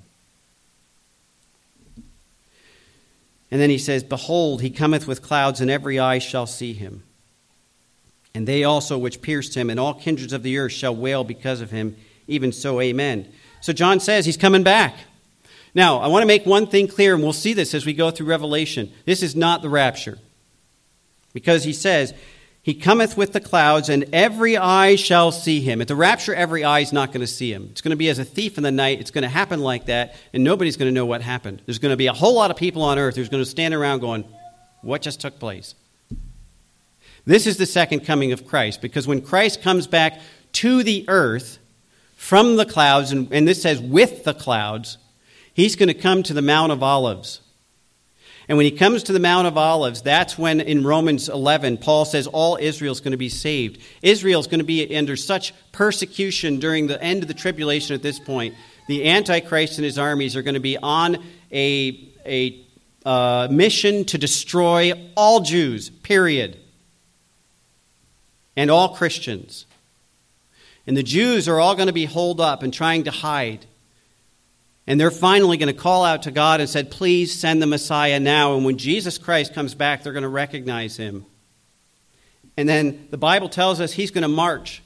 And 3.50 3.62
then 3.62 3.70
he 3.70 3.78
says, 3.78 4.04
Behold, 4.04 4.62
he 4.62 4.70
cometh 4.70 5.08
with 5.08 5.22
clouds, 5.22 5.62
and 5.62 5.72
every 5.72 6.00
eye 6.00 6.20
shall 6.20 6.48
see 6.48 6.74
him. 6.74 7.04
And 8.34 8.48
they 8.48 8.64
also 8.64 8.98
which 8.98 9.22
pierced 9.22 9.56
him, 9.56 9.70
and 9.70 9.80
all 9.80 9.94
kindreds 9.94 10.34
of 10.34 10.44
the 10.44 10.58
earth 10.58 10.74
shall 10.74 10.96
wail 10.96 11.24
because 11.24 11.62
of 11.62 11.72
him. 11.72 11.96
Even 12.28 12.52
so, 12.52 12.82
amen. 12.82 13.32
So 13.62 13.74
John 13.74 14.00
says 14.00 14.26
he's 14.26 14.38
coming 14.38 14.64
back. 14.64 14.96
Now, 15.74 16.00
I 16.00 16.08
want 16.08 16.24
to 16.24 16.28
make 16.28 16.46
one 16.46 16.68
thing 16.68 16.88
clear, 16.88 17.14
and 17.14 17.24
we'll 17.24 17.34
see 17.34 17.54
this 17.54 17.74
as 17.74 17.86
we 17.86 17.94
go 17.94 18.12
through 18.12 18.28
Revelation. 18.28 18.92
This 19.06 19.24
is 19.24 19.36
not 19.36 19.62
the 19.62 19.70
rapture. 19.70 20.18
Because 21.34 21.64
he 21.64 21.74
says, 21.74 22.14
He 22.68 22.74
cometh 22.74 23.16
with 23.16 23.32
the 23.32 23.40
clouds, 23.40 23.88
and 23.88 24.10
every 24.12 24.58
eye 24.58 24.98
shall 24.98 25.32
see 25.32 25.62
him. 25.62 25.80
At 25.80 25.88
the 25.88 25.96
rapture, 25.96 26.36
every 26.36 26.66
eye 26.66 26.82
is 26.82 26.92
not 26.92 27.14
going 27.14 27.22
to 27.22 27.26
see 27.26 27.50
him. 27.50 27.70
It's 27.72 27.80
going 27.80 27.92
to 27.92 27.96
be 27.96 28.10
as 28.10 28.20
a 28.20 28.26
thief 28.26 28.58
in 28.58 28.64
the 28.66 28.74
night. 28.74 29.00
It's 29.00 29.10
going 29.10 29.22
to 29.22 29.30
happen 29.30 29.62
like 29.62 29.86
that, 29.86 30.16
and 30.34 30.44
nobody's 30.44 30.76
going 30.76 30.90
to 30.90 30.94
know 30.94 31.06
what 31.06 31.22
happened. 31.22 31.62
There's 31.66 31.80
going 31.80 31.94
to 31.94 31.98
be 31.98 32.08
a 32.08 32.14
whole 32.14 32.36
lot 32.36 32.52
of 32.52 32.58
people 32.58 32.82
on 32.82 33.00
earth 33.00 33.16
who's 33.16 33.30
going 33.30 33.42
to 33.42 33.50
stand 33.50 33.74
around 33.74 34.02
going, 34.02 34.26
What 34.82 35.02
just 35.02 35.22
took 35.22 35.40
place? 35.40 35.76
This 37.24 37.48
is 37.48 37.56
the 37.56 37.66
second 37.66 38.02
coming 38.02 38.34
of 38.34 38.46
Christ, 38.46 38.82
because 38.82 39.08
when 39.08 39.22
Christ 39.22 39.62
comes 39.62 39.88
back 39.88 40.20
to 40.52 40.84
the 40.84 41.06
earth 41.08 41.60
from 42.18 42.58
the 42.58 42.66
clouds, 42.66 43.14
and, 43.14 43.32
and 43.32 43.48
this 43.48 43.62
says 43.62 43.80
with 43.80 44.26
the 44.26 44.34
clouds, 44.34 44.98
he's 45.54 45.78
going 45.78 45.88
to 45.88 45.94
come 45.94 46.22
to 46.24 46.34
the 46.34 46.42
Mount 46.42 46.74
of 46.74 46.84
Olives. 46.84 47.40
And 48.50 48.58
when 48.58 48.66
he 48.66 48.72
comes 48.72 49.04
to 49.04 49.14
the 49.14 49.20
Mount 49.20 49.46
of 49.46 49.58
Olives, 49.58 50.02
that's 50.02 50.38
when 50.38 50.62
in 50.62 50.86
Romans 50.86 51.28
11, 51.28 51.80
Paul 51.80 52.06
says 52.06 52.28
all 52.28 52.58
Israel 52.60 52.94
is 52.94 53.02
going 53.02 53.12
to 53.12 53.18
be 53.18 53.30
saved. 53.30 53.82
Israel 54.02 54.40
is 54.40 54.48
going 54.48 54.60
to 54.60 54.66
be 54.66 54.96
under 54.96 55.18
such 55.18 55.54
persecution 55.74 56.60
during 56.60 56.88
the 56.88 57.02
end 57.02 57.24
of 57.24 57.28
the 57.28 57.34
tribulation 57.34 57.94
at 57.94 58.02
this 58.02 58.20
point. 58.20 58.56
The 58.88 59.10
Antichrist 59.10 59.78
and 59.78 59.84
his 59.84 59.98
armies 59.98 60.38
are 60.38 60.42
going 60.44 60.54
to 60.54 60.62
be 60.62 60.78
on 60.78 61.18
a, 61.52 62.10
a 62.26 62.66
uh, 63.06 63.50
mission 63.52 64.06
to 64.06 64.18
destroy 64.18 64.94
all 65.16 65.42
Jews, 65.42 65.90
period, 65.90 66.58
and 68.56 68.72
all 68.72 68.96
Christians. 68.96 69.66
And 70.86 70.96
the 70.96 71.04
Jews 71.04 71.50
are 71.50 71.60
all 71.60 71.76
going 71.76 71.88
to 71.88 71.94
be 71.94 72.06
holed 72.06 72.40
up 72.40 72.64
and 72.64 72.74
trying 72.74 73.04
to 73.04 73.12
hide. 73.12 73.66
And 74.88 75.00
they're 75.00 75.12
finally 75.12 75.58
going 75.58 75.74
to 75.74 75.80
call 75.80 76.06
out 76.06 76.24
to 76.24 76.32
God 76.32 76.62
and 76.62 76.70
said, 76.70 76.90
Please 76.90 77.38
send 77.38 77.62
the 77.62 77.68
Messiah 77.68 78.22
now. 78.22 78.56
And 78.56 78.66
when 78.66 78.78
Jesus 78.78 79.18
Christ 79.18 79.54
comes 79.54 79.76
back, 79.76 80.02
they're 80.02 80.14
going 80.14 80.24
to 80.24 80.30
recognize 80.30 80.96
him. 80.96 81.26
And 82.56 82.68
then 82.68 83.08
the 83.12 83.18
Bible 83.18 83.50
tells 83.50 83.82
us 83.82 83.92
he's 83.92 84.12
going 84.12 84.24
to 84.24 84.30
march 84.30 84.82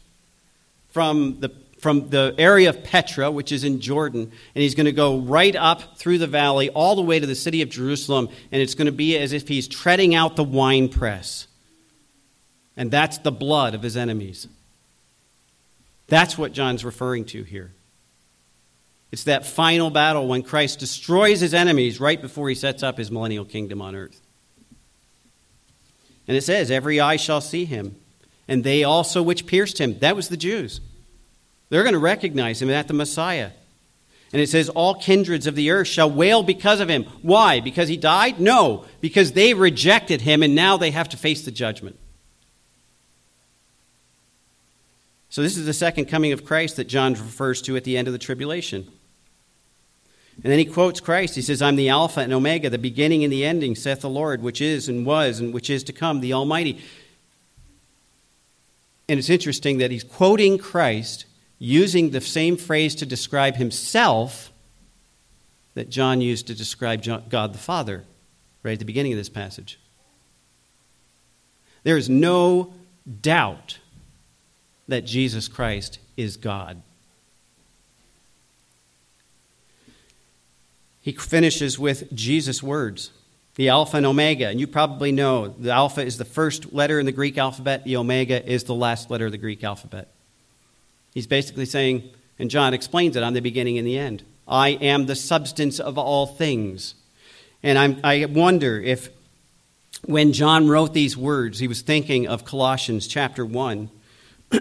from 0.89 1.39
the, 1.39 1.49
from 1.77 2.09
the 2.09 2.33
area 2.37 2.69
of 2.69 2.83
Petra, 2.83 3.29
which 3.29 3.51
is 3.51 3.63
in 3.63 3.79
Jordan, 3.79 4.23
and 4.23 4.61
he's 4.61 4.75
going 4.75 4.87
to 4.87 4.91
go 4.91 5.19
right 5.19 5.55
up 5.55 5.97
through 5.97 6.17
the 6.17 6.27
valley 6.27 6.69
all 6.71 6.95
the 6.95 7.01
way 7.01 7.19
to 7.19 7.27
the 7.27 7.35
city 7.35 7.61
of 7.61 7.69
Jerusalem. 7.69 8.27
And 8.51 8.61
it's 8.61 8.73
going 8.73 8.87
to 8.87 8.91
be 8.91 9.17
as 9.17 9.33
if 9.33 9.47
he's 9.47 9.67
treading 9.67 10.15
out 10.15 10.35
the 10.35 10.43
winepress. 10.43 11.47
And 12.75 12.89
that's 12.89 13.19
the 13.19 13.31
blood 13.31 13.75
of 13.75 13.83
his 13.83 13.95
enemies. 13.95 14.47
That's 16.07 16.37
what 16.37 16.53
John's 16.53 16.83
referring 16.83 17.25
to 17.25 17.43
here. 17.43 17.71
It's 19.11 19.25
that 19.25 19.45
final 19.45 19.89
battle 19.89 20.27
when 20.27 20.41
Christ 20.41 20.79
destroys 20.79 21.41
his 21.41 21.53
enemies 21.53 21.99
right 21.99 22.21
before 22.21 22.47
he 22.47 22.55
sets 22.55 22.81
up 22.81 22.97
his 22.97 23.11
millennial 23.11 23.43
kingdom 23.43 23.81
on 23.81 23.95
earth. 23.95 24.21
And 26.27 26.37
it 26.37 26.43
says, 26.43 26.71
Every 26.71 26.99
eye 26.99 27.17
shall 27.17 27.41
see 27.41 27.65
him, 27.65 27.97
and 28.47 28.63
they 28.63 28.83
also 28.83 29.21
which 29.21 29.47
pierced 29.47 29.79
him. 29.79 29.99
That 29.99 30.15
was 30.15 30.29
the 30.29 30.37
Jews. 30.37 30.79
They're 31.69 31.83
going 31.83 31.93
to 31.93 31.99
recognize 31.99 32.61
him 32.61 32.69
at 32.69 32.87
the 32.87 32.93
Messiah. 32.93 33.51
And 34.31 34.41
it 34.41 34.47
says, 34.47 34.69
All 34.69 34.95
kindreds 34.95 35.45
of 35.45 35.55
the 35.55 35.71
earth 35.71 35.87
shall 35.87 36.09
wail 36.09 36.41
because 36.41 36.79
of 36.79 36.89
him. 36.89 37.03
Why? 37.21 37.59
Because 37.59 37.89
he 37.89 37.97
died? 37.97 38.39
No, 38.39 38.85
because 39.01 39.33
they 39.33 39.53
rejected 39.53 40.21
him, 40.21 40.41
and 40.41 40.55
now 40.55 40.77
they 40.77 40.91
have 40.91 41.09
to 41.09 41.17
face 41.17 41.43
the 41.43 41.51
judgment. 41.51 41.97
So, 45.29 45.41
this 45.41 45.57
is 45.57 45.65
the 45.65 45.73
second 45.73 46.05
coming 46.05 46.31
of 46.31 46.45
Christ 46.45 46.77
that 46.77 46.87
John 46.87 47.13
refers 47.13 47.61
to 47.63 47.75
at 47.75 47.83
the 47.83 47.97
end 47.97 48.07
of 48.07 48.13
the 48.13 48.17
tribulation. 48.17 48.87
And 50.35 50.51
then 50.51 50.59
he 50.59 50.65
quotes 50.65 50.99
Christ. 50.99 51.35
He 51.35 51.41
says, 51.41 51.61
I'm 51.61 51.75
the 51.75 51.89
Alpha 51.89 52.21
and 52.21 52.33
Omega, 52.33 52.69
the 52.69 52.77
beginning 52.77 53.23
and 53.23 53.31
the 53.31 53.45
ending, 53.45 53.75
saith 53.75 54.01
the 54.01 54.09
Lord, 54.09 54.41
which 54.41 54.61
is 54.61 54.87
and 54.87 55.05
was 55.05 55.39
and 55.39 55.53
which 55.53 55.69
is 55.69 55.83
to 55.83 55.93
come, 55.93 56.19
the 56.19 56.33
Almighty. 56.33 56.81
And 59.07 59.19
it's 59.19 59.29
interesting 59.29 59.77
that 59.79 59.91
he's 59.91 60.03
quoting 60.03 60.57
Christ 60.57 61.25
using 61.59 62.09
the 62.09 62.21
same 62.21 62.57
phrase 62.57 62.95
to 62.95 63.05
describe 63.05 63.55
himself 63.55 64.51
that 65.73 65.89
John 65.89 66.21
used 66.21 66.47
to 66.47 66.55
describe 66.55 67.03
God 67.29 67.53
the 67.53 67.59
Father 67.59 68.03
right 68.63 68.73
at 68.73 68.79
the 68.79 68.85
beginning 68.85 69.13
of 69.13 69.17
this 69.17 69.29
passage. 69.29 69.79
There 71.83 71.97
is 71.97 72.09
no 72.09 72.73
doubt 73.21 73.79
that 74.87 75.05
Jesus 75.05 75.47
Christ 75.47 75.99
is 76.17 76.37
God. 76.37 76.81
He 81.01 81.11
finishes 81.13 81.79
with 81.79 82.13
Jesus' 82.13 82.61
words 82.61 83.11
the 83.55 83.69
Alpha 83.69 83.97
and 83.97 84.05
Omega. 84.05 84.47
And 84.47 84.59
you 84.59 84.67
probably 84.67 85.11
know 85.11 85.49
the 85.49 85.71
Alpha 85.71 86.01
is 86.01 86.17
the 86.17 86.25
first 86.25 86.73
letter 86.73 86.99
in 86.99 87.05
the 87.05 87.11
Greek 87.11 87.37
alphabet, 87.37 87.83
the 87.83 87.97
Omega 87.97 88.43
is 88.49 88.63
the 88.63 88.75
last 88.75 89.09
letter 89.09 89.25
of 89.25 89.31
the 89.31 89.37
Greek 89.37 89.63
alphabet. 89.63 90.07
He's 91.13 91.27
basically 91.27 91.65
saying, 91.65 92.09
and 92.39 92.49
John 92.49 92.73
explains 92.73 93.15
it 93.15 93.23
on 93.23 93.33
the 93.33 93.41
beginning 93.41 93.77
and 93.77 93.85
the 93.85 93.97
end 93.97 94.23
I 94.47 94.69
am 94.69 95.05
the 95.05 95.15
substance 95.15 95.79
of 95.79 95.97
all 95.97 96.27
things. 96.27 96.95
And 97.63 97.77
I'm, 97.77 97.99
I 98.03 98.25
wonder 98.25 98.79
if 98.79 99.09
when 100.03 100.33
John 100.33 100.67
wrote 100.67 100.93
these 100.93 101.15
words, 101.15 101.59
he 101.59 101.67
was 101.67 101.81
thinking 101.81 102.27
of 102.27 102.43
Colossians 102.43 103.07
chapter 103.07 103.45
1, 103.45 103.89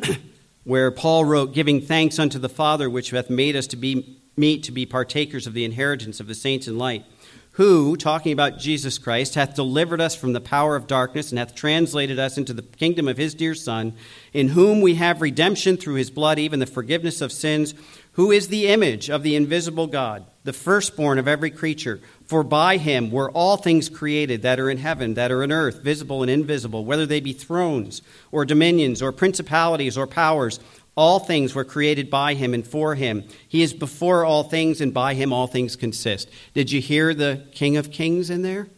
where 0.65 0.91
Paul 0.91 1.25
wrote, 1.25 1.55
Giving 1.55 1.81
thanks 1.81 2.19
unto 2.19 2.39
the 2.39 2.49
Father, 2.49 2.91
which 2.91 3.11
hath 3.11 3.31
made 3.31 3.57
us 3.57 3.67
to 3.69 3.77
be 3.77 4.20
meet 4.37 4.63
to 4.65 4.73
be 4.73 4.87
partakers 4.87 5.47
of 5.47 5.55
the 5.55 5.65
inheritance 5.65 6.21
of 6.21 6.27
the 6.27 6.35
saints 6.35 6.67
in 6.67 6.79
light, 6.79 7.05
who, 7.53 7.97
talking 7.97 8.33
about 8.33 8.59
Jesus 8.59 8.97
Christ, 8.97 9.35
hath 9.35 9.55
delivered 9.55 10.01
us 10.01 10.15
from 10.15 10.33
the 10.33 10.41
power 10.41 10.77
of 10.77 10.87
darkness 10.87 11.31
and 11.31 11.39
hath 11.39 11.55
translated 11.55 12.19
us 12.19 12.39
into 12.39 12.55
the 12.55 12.63
kingdom 12.63 13.09
of 13.09 13.17
his 13.17 13.35
dear 13.35 13.55
Son, 13.55 13.93
in 14.33 14.49
whom 14.49 14.81
we 14.81 14.95
have 14.95 15.21
redemption 15.21 15.77
through 15.77 15.97
his 15.97 16.11
blood, 16.11 16.39
even 16.39 16.61
the 16.61 16.67
forgiveness 16.67 17.21
of 17.21 17.33
sins, 17.33 17.75
who 18.13 18.31
is 18.31 18.49
the 18.49 18.69
image 18.69 19.11
of 19.11 19.23
the 19.23 19.35
invisible 19.35 19.87
God, 19.87 20.25
the 20.45 20.53
firstborn 20.53 21.19
of 21.19 21.29
every 21.29 21.51
creature. 21.51 22.01
For 22.25 22.43
by 22.45 22.77
him 22.77 23.11
were 23.11 23.31
all 23.31 23.57
things 23.57 23.89
created 23.89 24.43
that 24.43 24.61
are 24.61 24.71
in 24.71 24.79
heaven, 24.79 25.15
that 25.15 25.33
are 25.33 25.43
in 25.43 25.51
earth, 25.51 25.83
visible 25.83 26.23
and 26.23 26.31
invisible, 26.31 26.85
whether 26.85 27.05
they 27.05 27.21
be 27.21 27.33
thrones, 27.33 28.03
or 28.31 28.45
dominions, 28.45 29.03
or 29.03 29.11
principalities, 29.11 29.99
or 29.99 30.07
powers. 30.07 30.61
All 31.01 31.19
things 31.19 31.55
were 31.55 31.65
created 31.65 32.11
by 32.11 32.35
him 32.35 32.53
and 32.53 32.67
for 32.67 32.95
him. 32.95 33.25
He 33.49 33.63
is 33.63 33.73
before 33.73 34.23
all 34.23 34.43
things, 34.43 34.83
and 34.83 34.93
by 34.93 35.15
him 35.15 35.33
all 35.33 35.47
things 35.47 35.75
consist. 35.75 36.29
Did 36.53 36.71
you 36.71 36.83
hear 36.83 37.15
the 37.15 37.43
King 37.53 37.79
of 37.79 37.91
Kings 37.91 38.29
in 38.29 38.43
there? 38.43 38.69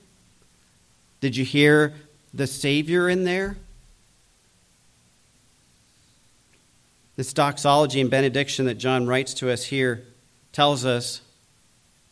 Did 1.20 1.36
you 1.36 1.44
hear 1.44 1.94
the 2.32 2.46
Savior 2.46 3.08
in 3.08 3.24
there? 3.24 3.56
This 7.16 7.32
doxology 7.32 8.00
and 8.00 8.08
benediction 8.08 8.66
that 8.66 8.78
John 8.78 9.08
writes 9.08 9.34
to 9.34 9.50
us 9.50 9.64
here 9.64 10.04
tells 10.52 10.84
us 10.84 11.22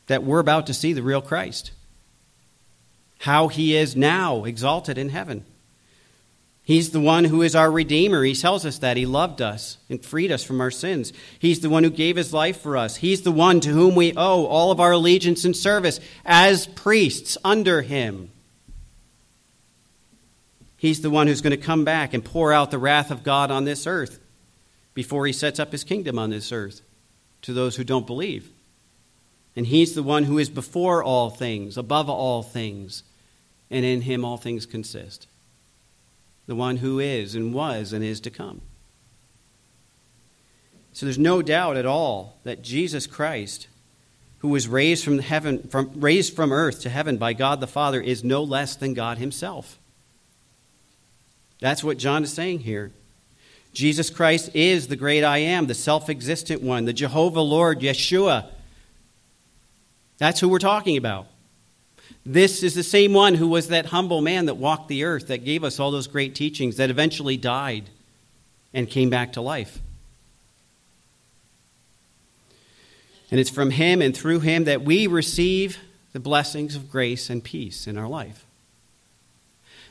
that 0.08 0.24
we're 0.24 0.40
about 0.40 0.66
to 0.66 0.74
see 0.74 0.92
the 0.92 1.04
real 1.04 1.22
Christ. 1.22 1.70
How 3.20 3.46
he 3.46 3.76
is 3.76 3.94
now 3.94 4.42
exalted 4.42 4.98
in 4.98 5.10
heaven. 5.10 5.44
He's 6.70 6.90
the 6.90 7.00
one 7.00 7.24
who 7.24 7.42
is 7.42 7.56
our 7.56 7.68
Redeemer. 7.68 8.22
He 8.22 8.32
tells 8.32 8.64
us 8.64 8.78
that. 8.78 8.96
He 8.96 9.04
loved 9.04 9.42
us 9.42 9.78
and 9.88 10.00
freed 10.00 10.30
us 10.30 10.44
from 10.44 10.60
our 10.60 10.70
sins. 10.70 11.12
He's 11.36 11.58
the 11.58 11.68
one 11.68 11.82
who 11.82 11.90
gave 11.90 12.14
his 12.14 12.32
life 12.32 12.60
for 12.60 12.76
us. 12.76 12.94
He's 12.94 13.22
the 13.22 13.32
one 13.32 13.58
to 13.58 13.70
whom 13.70 13.96
we 13.96 14.12
owe 14.12 14.46
all 14.46 14.70
of 14.70 14.78
our 14.78 14.92
allegiance 14.92 15.44
and 15.44 15.56
service 15.56 15.98
as 16.24 16.68
priests 16.68 17.36
under 17.42 17.82
him. 17.82 18.30
He's 20.76 21.00
the 21.00 21.10
one 21.10 21.26
who's 21.26 21.40
going 21.40 21.50
to 21.50 21.56
come 21.56 21.84
back 21.84 22.14
and 22.14 22.24
pour 22.24 22.52
out 22.52 22.70
the 22.70 22.78
wrath 22.78 23.10
of 23.10 23.24
God 23.24 23.50
on 23.50 23.64
this 23.64 23.84
earth 23.84 24.20
before 24.94 25.26
he 25.26 25.32
sets 25.32 25.58
up 25.58 25.72
his 25.72 25.82
kingdom 25.82 26.20
on 26.20 26.30
this 26.30 26.52
earth 26.52 26.82
to 27.42 27.52
those 27.52 27.74
who 27.74 27.82
don't 27.82 28.06
believe. 28.06 28.48
And 29.56 29.66
he's 29.66 29.96
the 29.96 30.04
one 30.04 30.22
who 30.22 30.38
is 30.38 30.48
before 30.48 31.02
all 31.02 31.30
things, 31.30 31.76
above 31.76 32.08
all 32.08 32.44
things, 32.44 33.02
and 33.72 33.84
in 33.84 34.02
him 34.02 34.24
all 34.24 34.36
things 34.36 34.66
consist 34.66 35.26
the 36.50 36.56
one 36.56 36.78
who 36.78 36.98
is 36.98 37.36
and 37.36 37.54
was 37.54 37.92
and 37.92 38.02
is 38.02 38.18
to 38.18 38.28
come. 38.28 38.60
So 40.92 41.06
there's 41.06 41.16
no 41.16 41.42
doubt 41.42 41.76
at 41.76 41.86
all 41.86 42.38
that 42.42 42.60
Jesus 42.60 43.06
Christ, 43.06 43.68
who 44.38 44.48
was 44.48 44.66
raised 44.66 45.04
from 45.04 45.20
heaven 45.20 45.68
from 45.68 45.92
raised 45.94 46.34
from 46.34 46.50
earth 46.50 46.80
to 46.80 46.90
heaven 46.90 47.18
by 47.18 47.34
God 47.34 47.60
the 47.60 47.68
Father 47.68 48.00
is 48.00 48.24
no 48.24 48.42
less 48.42 48.74
than 48.74 48.94
God 48.94 49.18
himself. 49.18 49.78
That's 51.60 51.84
what 51.84 51.98
John 51.98 52.24
is 52.24 52.32
saying 52.32 52.58
here. 52.60 52.90
Jesus 53.72 54.10
Christ 54.10 54.50
is 54.52 54.88
the 54.88 54.96
great 54.96 55.22
I 55.22 55.38
am, 55.38 55.68
the 55.68 55.74
self-existent 55.74 56.62
one, 56.62 56.84
the 56.84 56.92
Jehovah 56.92 57.42
Lord, 57.42 57.78
Yeshua. 57.78 58.48
That's 60.18 60.40
who 60.40 60.48
we're 60.48 60.58
talking 60.58 60.96
about. 60.96 61.28
This 62.24 62.62
is 62.62 62.74
the 62.74 62.82
same 62.82 63.12
one 63.12 63.34
who 63.34 63.48
was 63.48 63.68
that 63.68 63.86
humble 63.86 64.20
man 64.20 64.46
that 64.46 64.56
walked 64.56 64.88
the 64.88 65.04
earth, 65.04 65.28
that 65.28 65.44
gave 65.44 65.64
us 65.64 65.80
all 65.80 65.90
those 65.90 66.06
great 66.06 66.34
teachings, 66.34 66.76
that 66.76 66.90
eventually 66.90 67.36
died 67.36 67.90
and 68.74 68.88
came 68.88 69.10
back 69.10 69.32
to 69.34 69.40
life. 69.40 69.80
And 73.30 73.38
it's 73.38 73.50
from 73.50 73.70
him 73.70 74.02
and 74.02 74.16
through 74.16 74.40
him 74.40 74.64
that 74.64 74.82
we 74.82 75.06
receive 75.06 75.78
the 76.12 76.20
blessings 76.20 76.74
of 76.74 76.90
grace 76.90 77.30
and 77.30 77.42
peace 77.42 77.86
in 77.86 77.96
our 77.96 78.08
life. 78.08 78.44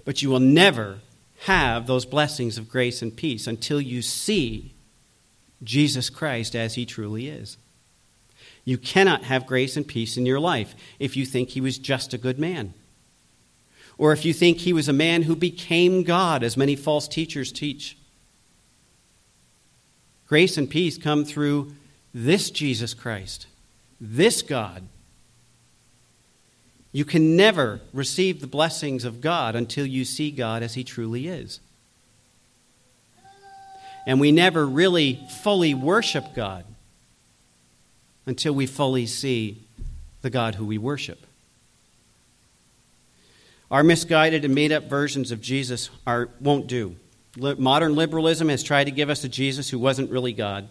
But 0.05 0.21
you 0.21 0.29
will 0.29 0.39
never 0.39 0.99
have 1.43 1.87
those 1.87 2.05
blessings 2.05 2.57
of 2.57 2.69
grace 2.69 3.01
and 3.01 3.15
peace 3.15 3.47
until 3.47 3.79
you 3.79 4.01
see 4.01 4.73
Jesus 5.63 6.09
Christ 6.09 6.55
as 6.55 6.75
he 6.75 6.85
truly 6.85 7.27
is. 7.27 7.57
You 8.65 8.77
cannot 8.77 9.23
have 9.23 9.47
grace 9.47 9.77
and 9.77 9.87
peace 9.87 10.17
in 10.17 10.25
your 10.25 10.39
life 10.39 10.75
if 10.99 11.17
you 11.17 11.25
think 11.25 11.49
he 11.49 11.61
was 11.61 11.77
just 11.77 12.13
a 12.13 12.17
good 12.17 12.37
man. 12.37 12.73
Or 13.97 14.13
if 14.13 14.23
you 14.23 14.33
think 14.33 14.59
he 14.59 14.73
was 14.73 14.87
a 14.87 14.93
man 14.93 15.23
who 15.23 15.35
became 15.35 16.03
God, 16.03 16.43
as 16.43 16.55
many 16.55 16.75
false 16.75 17.07
teachers 17.07 17.51
teach. 17.51 17.97
Grace 20.27 20.57
and 20.57 20.69
peace 20.69 20.97
come 20.97 21.25
through 21.25 21.73
this 22.13 22.49
Jesus 22.49 22.93
Christ, 22.93 23.47
this 23.99 24.41
God. 24.41 24.87
You 26.91 27.05
can 27.05 27.35
never 27.35 27.81
receive 27.93 28.39
the 28.39 28.47
blessings 28.47 29.03
of 29.03 29.21
God 29.21 29.55
until 29.55 29.85
you 29.85 30.05
see 30.05 30.31
God 30.31 30.63
as 30.63 30.75
he 30.75 30.83
truly 30.83 31.27
is. 31.27 31.59
And 34.07 34.19
we 34.19 34.31
never 34.31 34.65
really 34.65 35.19
fully 35.43 35.73
worship 35.73 36.33
God 36.33 36.63
until 38.29 38.53
we 38.53 38.67
fully 38.67 39.07
see 39.07 39.57
the 40.21 40.29
God 40.29 40.53
who 40.53 40.63
we 40.63 40.77
worship. 40.77 41.25
Our 43.71 43.81
misguided 43.81 44.45
and 44.45 44.53
made 44.53 44.71
up 44.71 44.83
versions 44.83 45.31
of 45.31 45.41
Jesus 45.41 45.89
are, 46.05 46.29
won't 46.39 46.67
do. 46.67 46.95
Modern 47.35 47.95
liberalism 47.95 48.49
has 48.49 48.61
tried 48.61 48.83
to 48.83 48.91
give 48.91 49.09
us 49.09 49.23
a 49.23 49.29
Jesus 49.29 49.67
who 49.71 49.79
wasn't 49.79 50.11
really 50.11 50.31
God. 50.31 50.69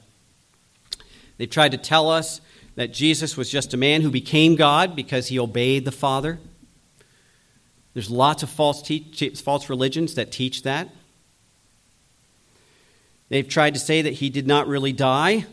They've 1.37 1.51
tried 1.51 1.73
to 1.73 1.79
tell 1.79 2.09
us 2.09 2.41
that 2.77 2.93
Jesus 2.93 3.37
was 3.37 3.51
just 3.51 3.75
a 3.75 3.77
man 3.77 4.03
who 4.03 4.11
became 4.11 4.55
God 4.55 4.95
because 4.95 5.27
he 5.27 5.41
obeyed 5.41 5.85
the 5.85 5.91
Father. 5.91 6.39
There's 7.93 8.09
lots 8.09 8.45
of 8.45 8.51
false, 8.51 8.89
false 9.43 9.69
religions 9.69 10.15
that 10.15 10.31
teach 10.31 10.63
that. 10.63 10.91
They've 13.31 13.49
tried 13.49 13.75
to 13.75 13.81
say 13.81 14.03
that 14.03 14.15
he 14.15 14.31
did 14.31 14.47
not 14.47 14.69
really 14.69 14.93
die, 14.93 15.47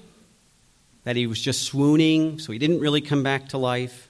that 1.06 1.16
he 1.16 1.28
was 1.28 1.40
just 1.40 1.64
swooning, 1.64 2.38
so 2.40 2.52
he 2.52 2.60
didn't 2.60 2.82
really 2.82 3.00
come 3.00 3.24
back 3.24 3.50
to 3.50 3.58
life, 3.58 4.10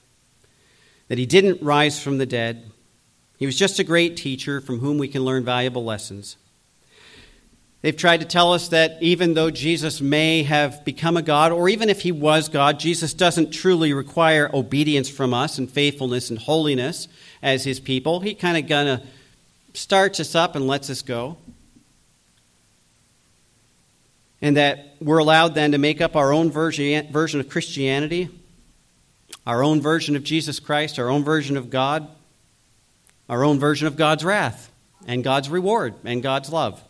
that 1.08 1.18
he 1.18 1.26
didn't 1.26 1.62
rise 1.62 2.02
from 2.02 2.18
the 2.18 2.26
dead. 2.26 2.70
He 3.38 3.46
was 3.46 3.56
just 3.56 3.78
a 3.78 3.84
great 3.84 4.16
teacher 4.16 4.60
from 4.60 4.80
whom 4.80 4.98
we 4.98 5.06
can 5.06 5.22
learn 5.22 5.44
valuable 5.44 5.84
lessons. 5.84 6.36
They've 7.82 7.96
tried 7.96 8.20
to 8.20 8.26
tell 8.26 8.52
us 8.52 8.68
that 8.68 9.00
even 9.02 9.34
though 9.34 9.50
Jesus 9.50 10.00
may 10.00 10.42
have 10.42 10.84
become 10.84 11.16
a 11.16 11.22
God, 11.22 11.52
or 11.52 11.68
even 11.68 11.90
if 11.90 12.00
he 12.00 12.10
was 12.10 12.48
God, 12.48 12.80
Jesus 12.80 13.14
doesn't 13.14 13.52
truly 13.52 13.92
require 13.92 14.50
obedience 14.52 15.08
from 15.08 15.34
us 15.34 15.58
and 15.58 15.70
faithfulness 15.70 16.30
and 16.30 16.38
holiness 16.38 17.06
as 17.42 17.62
his 17.62 17.78
people. 17.78 18.20
He 18.20 18.34
kind 18.34 18.72
of 18.72 18.88
of 18.88 19.06
starts 19.74 20.18
us 20.18 20.34
up 20.34 20.56
and 20.56 20.66
lets 20.66 20.88
us 20.88 21.02
go 21.02 21.36
and 24.46 24.56
that 24.56 24.94
we're 25.00 25.18
allowed 25.18 25.56
then 25.56 25.72
to 25.72 25.78
make 25.78 26.00
up 26.00 26.14
our 26.14 26.32
own 26.32 26.52
version, 26.52 27.40
of 27.40 27.48
Christianity, 27.48 28.28
our 29.44 29.64
own 29.64 29.80
version 29.80 30.14
of 30.14 30.22
Jesus 30.22 30.60
Christ, 30.60 31.00
our 31.00 31.08
own 31.08 31.24
version 31.24 31.56
of 31.56 31.68
God, 31.68 32.06
our 33.28 33.42
own 33.42 33.58
version 33.58 33.88
of 33.88 33.96
God's 33.96 34.24
wrath 34.24 34.70
and 35.04 35.24
God's 35.24 35.50
reward 35.50 35.94
and 36.04 36.22
God's 36.22 36.52
love, 36.52 36.80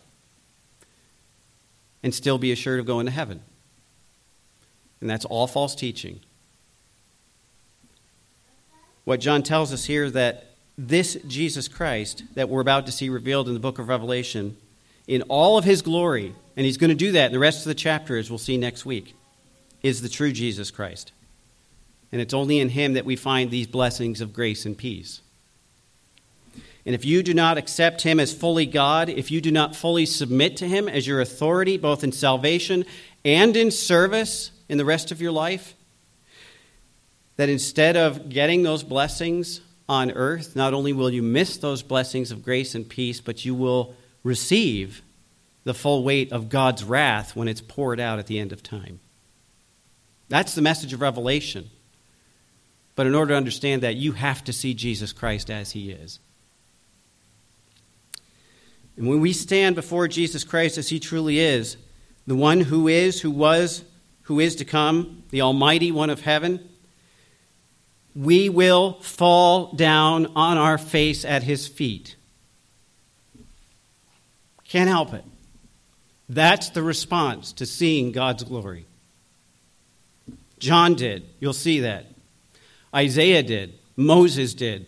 and 2.03 2.13
still 2.13 2.37
be 2.37 2.51
assured 2.51 2.79
of 2.79 2.85
going 2.85 3.07
to 3.07 3.11
heaven. 3.11 3.41
And 5.01 5.09
that's 5.09 5.25
all 5.25 5.47
false 5.47 5.73
teaching. 5.73 6.19
What 9.03 9.19
John 9.19 9.41
tells 9.41 9.73
us 9.73 9.85
here 9.85 10.03
is 10.03 10.13
that 10.13 10.51
this 10.77 11.17
Jesus 11.25 11.67
Christ 11.67 12.23
that 12.35 12.49
we're 12.49 12.61
about 12.61 12.85
to 12.85 12.91
see 12.91 13.09
revealed 13.09 13.47
in 13.47 13.55
the 13.55 13.59
book 13.59 13.79
of 13.79 13.87
Revelation, 13.87 14.57
in 15.07 15.23
all 15.23 15.57
of 15.57 15.65
his 15.65 15.81
glory, 15.81 16.35
and 16.57 16.65
he's 16.65 16.77
going 16.77 16.89
to 16.89 16.95
do 16.95 17.11
that 17.13 17.31
the 17.31 17.39
rest 17.39 17.59
of 17.59 17.69
the 17.69 17.75
chapter, 17.75 18.17
as 18.17 18.31
we'll 18.31 18.39
see 18.39 18.57
next 18.57 18.83
week, 18.85 19.15
is 19.83 20.01
the 20.01 20.09
true 20.09 20.33
Jesus 20.33 20.71
Christ. 20.71 21.11
And 22.11 22.19
it's 22.19 22.33
only 22.33 22.59
in 22.59 22.69
him 22.69 22.93
that 22.93 23.05
we 23.05 23.15
find 23.15 23.51
these 23.51 23.67
blessings 23.67 24.21
of 24.21 24.33
grace 24.33 24.65
and 24.65 24.75
peace. 24.75 25.21
And 26.83 26.95
if 26.95 27.05
you 27.05 27.21
do 27.21 27.33
not 27.33 27.57
accept 27.57 28.01
him 28.01 28.19
as 28.19 28.33
fully 28.33 28.65
God, 28.65 29.07
if 29.07 29.29
you 29.29 29.39
do 29.39 29.51
not 29.51 29.75
fully 29.75 30.05
submit 30.05 30.57
to 30.57 30.67
him 30.67 30.89
as 30.89 31.05
your 31.05 31.21
authority, 31.21 31.77
both 31.77 32.03
in 32.03 32.11
salvation 32.11 32.85
and 33.23 33.55
in 33.55 33.69
service 33.69 34.51
in 34.67 34.77
the 34.77 34.85
rest 34.85 35.11
of 35.11 35.21
your 35.21 35.33
life, 35.33 35.75
that 37.35 37.49
instead 37.49 37.95
of 37.95 38.29
getting 38.29 38.63
those 38.63 38.83
blessings 38.83 39.61
on 39.87 40.11
earth, 40.11 40.55
not 40.55 40.73
only 40.73 40.91
will 40.91 41.11
you 41.11 41.21
miss 41.21 41.57
those 41.57 41.83
blessings 41.83 42.31
of 42.31 42.43
grace 42.43 42.73
and 42.73 42.89
peace, 42.89 43.21
but 43.21 43.45
you 43.45 43.53
will 43.53 43.93
receive 44.23 45.03
the 45.67 45.73
full 45.73 46.01
weight 46.01 46.31
of 46.31 46.47
God's 46.47 46.81
wrath 46.81 47.35
when 47.35 47.49
it's 47.49 47.59
poured 47.59 47.99
out 47.99 48.19
at 48.19 48.27
the 48.27 48.39
end 48.39 48.53
of 48.53 48.63
time. 48.63 49.01
That's 50.29 50.55
the 50.55 50.61
message 50.61 50.93
of 50.93 51.01
Revelation. 51.01 51.69
But 52.95 53.05
in 53.05 53.13
order 53.13 53.33
to 53.33 53.37
understand 53.37 53.83
that, 53.83 53.97
you 53.97 54.13
have 54.13 54.45
to 54.45 54.53
see 54.53 54.73
Jesus 54.73 55.11
Christ 55.11 55.49
as 55.51 55.71
he 55.71 55.91
is. 55.91 56.19
And 58.95 59.09
when 59.09 59.19
we 59.19 59.33
stand 59.33 59.75
before 59.75 60.07
Jesus 60.07 60.45
Christ 60.45 60.77
as 60.77 60.87
he 60.87 61.01
truly 61.01 61.37
is, 61.37 61.75
the 62.25 62.35
one 62.35 62.61
who 62.61 62.87
is, 62.87 63.19
who 63.19 63.29
was, 63.29 63.83
who 64.23 64.39
is 64.39 64.55
to 64.55 64.65
come, 64.65 65.23
the 65.31 65.41
Almighty 65.41 65.91
One 65.91 66.09
of 66.09 66.21
heaven, 66.21 66.67
we 68.15 68.47
will 68.47 68.93
fall 69.01 69.73
down 69.73 70.27
on 70.27 70.57
our 70.57 70.77
face 70.77 71.25
at 71.25 71.43
his 71.43 71.67
feet. 71.67 72.15
Can't 74.63 74.89
help 74.89 75.13
it. 75.13 75.25
That's 76.29 76.69
the 76.69 76.83
response 76.83 77.53
to 77.53 77.65
seeing 77.65 78.11
God's 78.11 78.43
glory. 78.43 78.85
John 80.59 80.95
did. 80.95 81.25
You'll 81.39 81.53
see 81.53 81.81
that. 81.81 82.05
Isaiah 82.93 83.43
did. 83.43 83.77
Moses 83.95 84.53
did. 84.53 84.87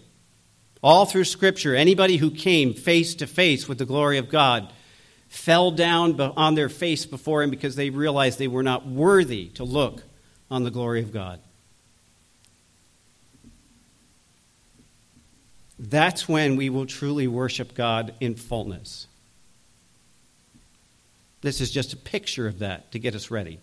All 0.81 1.05
through 1.05 1.25
Scripture, 1.25 1.75
anybody 1.75 2.17
who 2.17 2.31
came 2.31 2.73
face 2.73 3.15
to 3.15 3.27
face 3.27 3.67
with 3.67 3.77
the 3.77 3.85
glory 3.85 4.17
of 4.17 4.29
God 4.29 4.71
fell 5.27 5.71
down 5.71 6.19
on 6.19 6.55
their 6.55 6.69
face 6.69 7.05
before 7.05 7.43
him 7.43 7.49
because 7.49 7.75
they 7.75 7.89
realized 7.89 8.39
they 8.39 8.47
were 8.47 8.63
not 8.63 8.87
worthy 8.87 9.47
to 9.49 9.63
look 9.63 10.03
on 10.49 10.63
the 10.63 10.71
glory 10.71 11.01
of 11.01 11.13
God. 11.13 11.39
That's 15.77 16.27
when 16.27 16.55
we 16.55 16.69
will 16.69 16.85
truly 16.85 17.27
worship 17.27 17.73
God 17.73 18.13
in 18.19 18.35
fullness. 18.35 19.07
This 21.41 21.61
is 21.61 21.71
just 21.71 21.93
a 21.93 21.97
picture 21.97 22.47
of 22.47 22.59
that 22.59 22.91
to 22.91 22.99
get 22.99 23.15
us 23.15 23.31
ready. 23.31 23.59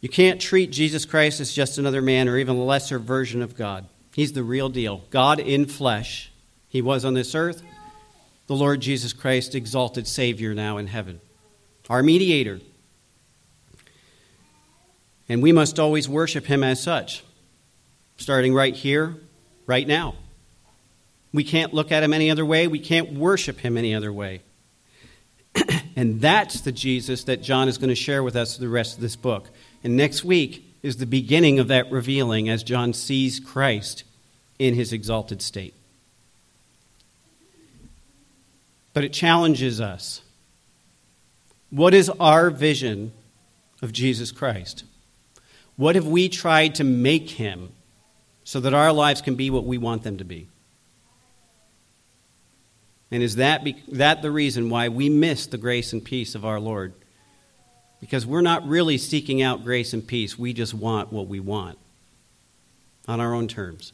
You 0.00 0.08
can't 0.08 0.40
treat 0.40 0.70
Jesus 0.70 1.04
Christ 1.04 1.40
as 1.40 1.52
just 1.52 1.78
another 1.78 2.02
man 2.02 2.28
or 2.28 2.36
even 2.36 2.56
a 2.56 2.64
lesser 2.64 2.98
version 2.98 3.42
of 3.42 3.56
God. 3.56 3.86
He's 4.14 4.32
the 4.32 4.42
real 4.42 4.68
deal. 4.68 5.04
God 5.10 5.40
in 5.40 5.66
flesh. 5.66 6.30
He 6.68 6.82
was 6.82 7.04
on 7.04 7.14
this 7.14 7.34
earth. 7.34 7.62
The 8.46 8.54
Lord 8.54 8.80
Jesus 8.80 9.12
Christ, 9.12 9.54
exalted 9.54 10.06
Savior 10.06 10.54
now 10.54 10.76
in 10.76 10.86
heaven. 10.86 11.20
Our 11.88 12.02
mediator. 12.02 12.60
And 15.28 15.42
we 15.42 15.50
must 15.50 15.78
always 15.78 16.08
worship 16.08 16.46
him 16.46 16.62
as 16.62 16.80
such, 16.80 17.24
starting 18.16 18.54
right 18.54 18.74
here, 18.74 19.16
right 19.66 19.86
now. 19.86 20.14
We 21.32 21.42
can't 21.42 21.74
look 21.74 21.90
at 21.90 22.02
him 22.02 22.12
any 22.12 22.30
other 22.30 22.46
way. 22.46 22.68
We 22.68 22.78
can't 22.78 23.12
worship 23.12 23.58
him 23.58 23.76
any 23.76 23.94
other 23.94 24.12
way. 24.12 24.42
and 25.96 26.20
that's 26.20 26.60
the 26.60 26.72
Jesus 26.72 27.24
that 27.24 27.42
John 27.42 27.68
is 27.68 27.78
going 27.78 27.88
to 27.88 27.94
share 27.94 28.22
with 28.22 28.36
us 28.36 28.56
the 28.56 28.68
rest 28.68 28.96
of 28.96 29.00
this 29.00 29.16
book. 29.16 29.48
And 29.82 29.96
next 29.96 30.24
week 30.24 30.64
is 30.82 30.96
the 30.96 31.06
beginning 31.06 31.58
of 31.58 31.68
that 31.68 31.90
revealing 31.90 32.48
as 32.48 32.62
John 32.62 32.92
sees 32.92 33.40
Christ 33.40 34.04
in 34.58 34.74
his 34.74 34.92
exalted 34.92 35.42
state. 35.42 35.74
But 38.92 39.04
it 39.04 39.12
challenges 39.12 39.80
us. 39.80 40.22
What 41.70 41.92
is 41.92 42.08
our 42.20 42.50
vision 42.50 43.12
of 43.82 43.92
Jesus 43.92 44.32
Christ? 44.32 44.84
What 45.76 45.94
have 45.94 46.06
we 46.06 46.28
tried 46.28 46.76
to 46.76 46.84
make 46.84 47.30
him 47.30 47.72
so 48.44 48.60
that 48.60 48.72
our 48.72 48.92
lives 48.92 49.20
can 49.20 49.34
be 49.34 49.50
what 49.50 49.64
we 49.64 49.76
want 49.76 50.02
them 50.02 50.16
to 50.18 50.24
be? 50.24 50.48
And 53.10 53.22
is 53.22 53.36
that, 53.36 53.62
be, 53.62 53.76
that 53.88 54.22
the 54.22 54.30
reason 54.30 54.68
why 54.68 54.88
we 54.88 55.08
miss 55.08 55.46
the 55.46 55.58
grace 55.58 55.92
and 55.92 56.04
peace 56.04 56.34
of 56.34 56.44
our 56.44 56.58
Lord? 56.58 56.92
Because 58.00 58.26
we're 58.26 58.40
not 58.40 58.66
really 58.66 58.98
seeking 58.98 59.42
out 59.42 59.64
grace 59.64 59.92
and 59.92 60.06
peace. 60.06 60.38
We 60.38 60.52
just 60.52 60.74
want 60.74 61.12
what 61.12 61.28
we 61.28 61.40
want 61.40 61.78
on 63.06 63.20
our 63.20 63.32
own 63.32 63.48
terms. 63.48 63.92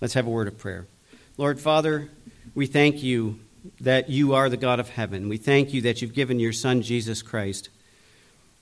Let's 0.00 0.14
have 0.14 0.26
a 0.26 0.30
word 0.30 0.48
of 0.48 0.58
prayer. 0.58 0.86
Lord 1.36 1.60
Father, 1.60 2.08
we 2.54 2.66
thank 2.66 3.02
you 3.02 3.38
that 3.80 4.08
you 4.08 4.34
are 4.34 4.48
the 4.48 4.56
God 4.56 4.80
of 4.80 4.90
heaven. 4.90 5.28
We 5.28 5.36
thank 5.36 5.74
you 5.74 5.82
that 5.82 6.00
you've 6.00 6.14
given 6.14 6.40
your 6.40 6.52
Son, 6.52 6.82
Jesus 6.82 7.20
Christ, 7.20 7.68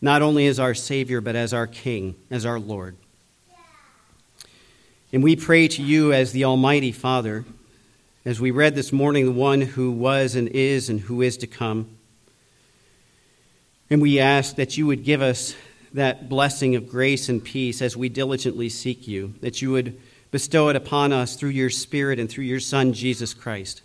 not 0.00 0.22
only 0.22 0.46
as 0.46 0.58
our 0.58 0.74
Savior, 0.74 1.20
but 1.20 1.36
as 1.36 1.54
our 1.54 1.66
King, 1.66 2.14
as 2.30 2.44
our 2.44 2.58
Lord. 2.58 2.96
And 5.12 5.22
we 5.22 5.36
pray 5.36 5.68
to 5.68 5.82
you 5.82 6.12
as 6.12 6.32
the 6.32 6.44
Almighty 6.44 6.90
Father 6.90 7.44
As 8.26 8.40
we 8.40 8.52
read 8.52 8.74
this 8.74 8.90
morning, 8.90 9.26
the 9.26 9.32
one 9.32 9.60
who 9.60 9.92
was 9.92 10.34
and 10.34 10.48
is 10.48 10.88
and 10.88 10.98
who 10.98 11.20
is 11.20 11.36
to 11.38 11.46
come. 11.46 11.90
And 13.90 14.00
we 14.00 14.18
ask 14.18 14.56
that 14.56 14.78
you 14.78 14.86
would 14.86 15.04
give 15.04 15.20
us 15.20 15.54
that 15.92 16.26
blessing 16.26 16.74
of 16.74 16.88
grace 16.88 17.28
and 17.28 17.44
peace 17.44 17.82
as 17.82 17.98
we 17.98 18.08
diligently 18.08 18.70
seek 18.70 19.06
you, 19.06 19.34
that 19.42 19.60
you 19.60 19.72
would 19.72 20.00
bestow 20.30 20.70
it 20.70 20.76
upon 20.76 21.12
us 21.12 21.36
through 21.36 21.50
your 21.50 21.68
Spirit 21.68 22.18
and 22.18 22.30
through 22.30 22.44
your 22.44 22.60
Son, 22.60 22.94
Jesus 22.94 23.34
Christ. 23.34 23.82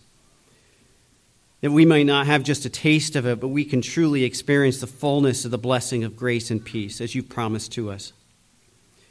That 1.60 1.72
we 1.72 1.86
may 1.86 2.06
not 2.06 2.26
have 2.26 2.44
just 2.44 2.64
a 2.64 2.70
taste 2.70 3.18
of 3.18 3.28
it, 3.28 3.42
but 3.42 3.50
we 3.50 3.66
can 3.66 3.82
truly 3.82 4.24
experience 4.24 4.80
the 4.80 4.88
fullness 4.88 5.44
of 5.44 5.52
the 5.52 5.58
blessing 5.58 6.06
of 6.06 6.16
grace 6.16 6.50
and 6.50 6.64
peace 6.64 7.02
as 7.02 7.14
you 7.14 7.24
promised 7.24 7.74
to 7.74 7.92
us, 7.92 8.14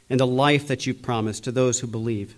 and 0.09 0.19
the 0.19 0.25
life 0.25 0.67
that 0.67 0.87
you 0.87 0.95
promised 0.95 1.43
to 1.43 1.51
those 1.51 1.81
who 1.81 1.87
believe. 1.87 2.35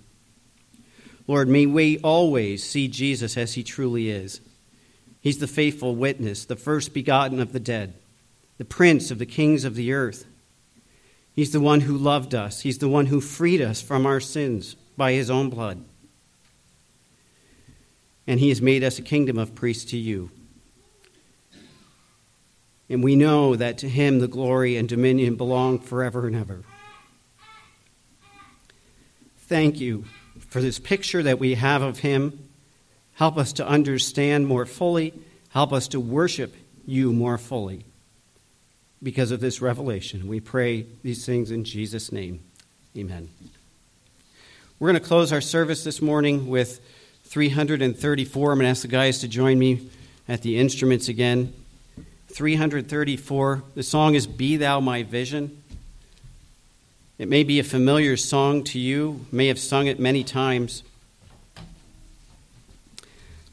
Lord, 1.27 1.47
may 1.47 1.65
we 1.65 1.99
always 1.99 2.63
see 2.63 2.87
Jesus 2.87 3.37
as 3.37 3.53
he 3.53 3.63
truly 3.63 4.09
is. 4.09 4.41
He's 5.21 5.37
the 5.37 5.47
faithful 5.47 5.95
witness, 5.95 6.45
the 6.45 6.55
first 6.55 6.93
begotten 6.93 7.39
of 7.39 7.53
the 7.53 7.59
dead, 7.59 7.93
the 8.57 8.65
prince 8.65 9.11
of 9.11 9.19
the 9.19 9.25
kings 9.25 9.63
of 9.63 9.75
the 9.75 9.93
earth. 9.93 10.25
He's 11.33 11.51
the 11.51 11.61
one 11.61 11.81
who 11.81 11.95
loved 11.95 12.33
us, 12.35 12.61
he's 12.61 12.79
the 12.79 12.89
one 12.89 13.05
who 13.05 13.21
freed 13.21 13.61
us 13.61 13.81
from 13.81 14.05
our 14.05 14.19
sins 14.19 14.75
by 14.97 15.13
his 15.13 15.29
own 15.29 15.49
blood. 15.49 15.83
And 18.27 18.39
he 18.39 18.49
has 18.49 18.61
made 18.61 18.83
us 18.83 18.99
a 18.99 19.03
kingdom 19.03 19.37
of 19.37 19.55
priests 19.55 19.91
to 19.91 19.97
you. 19.97 20.31
And 22.89 23.03
we 23.03 23.15
know 23.15 23.55
that 23.55 23.77
to 23.79 23.89
him 23.89 24.19
the 24.19 24.27
glory 24.27 24.75
and 24.75 24.89
dominion 24.89 25.35
belong 25.35 25.79
forever 25.79 26.27
and 26.27 26.35
ever. 26.35 26.63
Thank 29.37 29.79
you 29.79 30.05
for 30.51 30.61
this 30.61 30.77
picture 30.77 31.23
that 31.23 31.39
we 31.39 31.55
have 31.55 31.81
of 31.81 31.99
him. 31.99 32.47
Help 33.13 33.37
us 33.37 33.53
to 33.53 33.67
understand 33.67 34.45
more 34.45 34.65
fully. 34.65 35.13
Help 35.49 35.73
us 35.73 35.87
to 35.87 35.99
worship 35.99 36.53
you 36.85 37.11
more 37.13 37.37
fully 37.37 37.85
because 39.01 39.31
of 39.31 39.39
this 39.39 39.61
revelation. 39.61 40.27
We 40.27 40.39
pray 40.39 40.85
these 41.03 41.25
things 41.25 41.51
in 41.51 41.63
Jesus' 41.63 42.11
name. 42.11 42.41
Amen. 42.97 43.29
We're 44.77 44.91
going 44.91 45.01
to 45.01 45.07
close 45.07 45.31
our 45.31 45.41
service 45.41 45.83
this 45.83 46.01
morning 46.01 46.47
with 46.47 46.81
334. 47.25 48.51
I'm 48.51 48.57
going 48.57 48.65
to 48.65 48.69
ask 48.69 48.81
the 48.81 48.89
guys 48.89 49.19
to 49.19 49.29
join 49.29 49.57
me 49.57 49.89
at 50.27 50.41
the 50.41 50.59
instruments 50.59 51.07
again. 51.07 51.53
334. 52.33 53.63
The 53.75 53.83
song 53.83 54.15
is 54.15 54.27
Be 54.27 54.57
Thou 54.57 54.81
My 54.81 55.03
Vision. 55.03 55.60
It 57.21 57.29
may 57.29 57.43
be 57.43 57.59
a 57.59 57.63
familiar 57.63 58.17
song 58.17 58.63
to 58.63 58.79
you, 58.79 59.27
may 59.31 59.45
have 59.45 59.59
sung 59.59 59.85
it 59.85 59.99
many 59.99 60.23
times. 60.23 60.81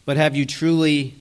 But 0.06 0.16
have 0.16 0.34
you 0.34 0.46
truly 0.46 1.12